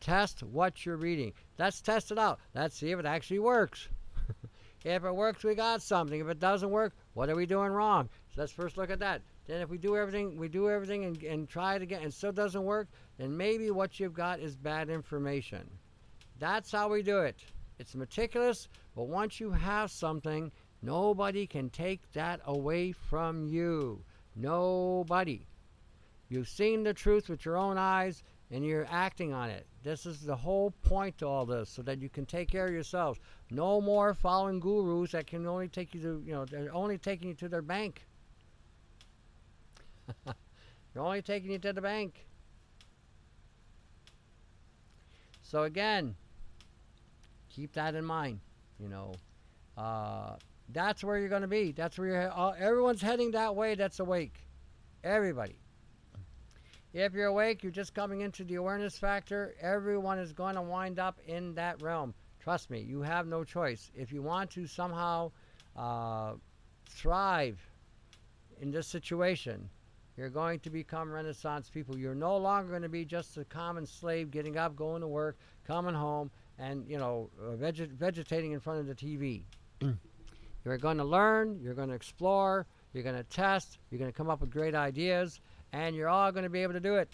Test 0.00 0.42
what 0.42 0.84
you're 0.84 0.96
reading. 0.96 1.32
Let's 1.58 1.80
test 1.80 2.10
it 2.10 2.18
out. 2.18 2.40
Let's 2.54 2.76
see 2.76 2.90
if 2.90 2.98
it 2.98 3.06
actually 3.06 3.40
works. 3.40 3.88
If 4.84 5.04
it 5.04 5.14
works, 5.14 5.44
we 5.44 5.54
got 5.54 5.82
something. 5.82 6.20
If 6.20 6.28
it 6.28 6.38
doesn't 6.38 6.70
work, 6.70 6.94
what 7.12 7.28
are 7.28 7.36
we 7.36 7.44
doing 7.44 7.70
wrong? 7.70 8.08
So 8.34 8.40
let's 8.40 8.52
first 8.52 8.78
look 8.78 8.90
at 8.90 9.00
that. 9.00 9.20
Then 9.46 9.60
if 9.60 9.68
we 9.68 9.76
do 9.76 9.96
everything, 9.96 10.38
we 10.38 10.48
do 10.48 10.70
everything 10.70 11.04
and, 11.04 11.22
and 11.22 11.48
try 11.48 11.74
it 11.74 11.82
again 11.82 12.02
and 12.02 12.14
still 12.14 12.32
doesn't 12.32 12.64
work, 12.64 12.88
then 13.18 13.36
maybe 13.36 13.70
what 13.70 14.00
you've 14.00 14.14
got 14.14 14.40
is 14.40 14.56
bad 14.56 14.88
information. 14.88 15.68
That's 16.38 16.72
how 16.72 16.88
we 16.88 17.02
do 17.02 17.18
it. 17.18 17.44
It's 17.78 17.94
meticulous, 17.94 18.68
but 18.96 19.08
once 19.08 19.38
you 19.38 19.50
have 19.50 19.90
something, 19.90 20.50
nobody 20.80 21.46
can 21.46 21.68
take 21.68 22.10
that 22.12 22.40
away 22.46 22.92
from 22.92 23.44
you. 23.44 24.02
Nobody. 24.34 25.46
You've 26.30 26.48
seen 26.48 26.84
the 26.84 26.94
truth 26.94 27.28
with 27.28 27.44
your 27.44 27.58
own 27.58 27.76
eyes 27.76 28.22
and 28.50 28.64
you're 28.64 28.86
acting 28.90 29.32
on 29.32 29.50
it. 29.50 29.66
This 29.82 30.06
is 30.06 30.20
the 30.22 30.36
whole 30.36 30.72
point 30.82 31.18
to 31.18 31.26
all 31.26 31.46
this, 31.46 31.70
so 31.70 31.82
that 31.82 32.00
you 32.00 32.08
can 32.08 32.26
take 32.26 32.50
care 32.50 32.66
of 32.66 32.72
yourselves. 32.72 33.18
No 33.50 33.80
more 33.80 34.14
following 34.14 34.60
gurus 34.60 35.12
that 35.12 35.26
can 35.26 35.46
only 35.46 35.68
take 35.68 35.94
you 35.94 36.00
to, 36.02 36.22
you 36.26 36.32
know, 36.32 36.44
they're 36.44 36.74
only 36.74 36.98
taking 36.98 37.28
you 37.28 37.34
to 37.34 37.48
their 37.48 37.62
bank. 37.62 38.06
they're 40.24 41.02
only 41.02 41.22
taking 41.22 41.50
you 41.50 41.58
to 41.58 41.72
the 41.72 41.80
bank. 41.80 42.26
So 45.42 45.64
again, 45.64 46.16
Keep 47.50 47.72
that 47.74 47.94
in 47.94 48.04
mind. 48.04 48.40
You 48.78 48.88
know, 48.88 49.12
uh, 49.76 50.36
that's 50.68 51.04
where 51.04 51.18
you're 51.18 51.28
going 51.28 51.42
to 51.42 51.48
be. 51.48 51.72
That's 51.72 51.98
where 51.98 52.08
you're. 52.08 52.32
Uh, 52.32 52.52
everyone's 52.58 53.02
heading 53.02 53.32
that 53.32 53.54
way. 53.54 53.74
That's 53.74 54.00
awake. 54.00 54.46
Everybody. 55.04 55.56
If 56.92 57.14
you're 57.14 57.26
awake, 57.26 57.62
you're 57.62 57.70
just 57.70 57.94
coming 57.94 58.22
into 58.22 58.42
the 58.42 58.56
awareness 58.56 58.98
factor. 58.98 59.54
Everyone 59.60 60.18
is 60.18 60.32
going 60.32 60.56
to 60.56 60.62
wind 60.62 60.98
up 60.98 61.20
in 61.24 61.54
that 61.54 61.80
realm. 61.80 62.14
Trust 62.40 62.68
me, 62.68 62.80
you 62.80 63.00
have 63.02 63.28
no 63.28 63.44
choice. 63.44 63.92
If 63.94 64.12
you 64.12 64.22
want 64.22 64.50
to 64.52 64.66
somehow 64.66 65.30
uh, 65.76 66.32
thrive 66.88 67.60
in 68.60 68.72
this 68.72 68.88
situation, 68.88 69.68
you're 70.16 70.30
going 70.30 70.58
to 70.60 70.70
become 70.70 71.12
Renaissance 71.12 71.70
people. 71.70 71.96
You're 71.96 72.14
no 72.16 72.36
longer 72.36 72.70
going 72.70 72.82
to 72.82 72.88
be 72.88 73.04
just 73.04 73.36
a 73.36 73.44
common 73.44 73.86
slave 73.86 74.32
getting 74.32 74.56
up, 74.56 74.74
going 74.74 75.00
to 75.00 75.06
work, 75.06 75.38
coming 75.64 75.94
home, 75.94 76.32
and 76.58 76.84
you 76.88 76.98
know, 76.98 77.30
uh, 77.40 77.54
veget- 77.54 77.92
vegetating 77.92 78.50
in 78.50 78.58
front 78.58 78.80
of 78.80 78.86
the 78.88 78.94
TV. 78.96 79.44
you're 80.64 80.76
going 80.78 80.98
to 80.98 81.04
learn. 81.04 81.60
You're 81.62 81.74
going 81.74 81.88
to 81.90 81.94
explore. 81.94 82.66
You're 82.92 83.04
going 83.04 83.16
to 83.16 83.22
test. 83.22 83.78
You're 83.90 84.00
going 84.00 84.10
to 84.10 84.16
come 84.16 84.28
up 84.28 84.40
with 84.40 84.50
great 84.50 84.74
ideas 84.74 85.40
and 85.72 85.94
you're 85.94 86.08
all 86.08 86.32
going 86.32 86.44
to 86.44 86.50
be 86.50 86.62
able 86.62 86.72
to 86.74 86.80
do 86.80 86.96
it. 86.96 87.08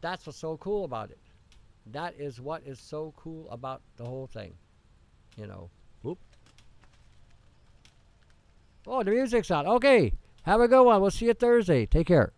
That's 0.00 0.26
what's 0.26 0.38
so 0.38 0.56
cool 0.56 0.84
about 0.84 1.10
it. 1.10 1.18
That 1.86 2.14
is 2.18 2.40
what 2.40 2.62
is 2.64 2.78
so 2.78 3.12
cool 3.16 3.48
about 3.50 3.82
the 3.96 4.04
whole 4.04 4.26
thing. 4.26 4.54
You 5.36 5.46
know. 5.46 5.70
Whoop. 6.02 6.18
Oh, 8.86 9.02
the 9.02 9.10
music's 9.10 9.50
on. 9.50 9.66
Okay. 9.66 10.12
Have 10.44 10.60
a 10.60 10.68
good 10.68 10.84
one. 10.84 11.00
We'll 11.00 11.10
see 11.10 11.26
you 11.26 11.34
Thursday. 11.34 11.86
Take 11.86 12.06
care. 12.06 12.32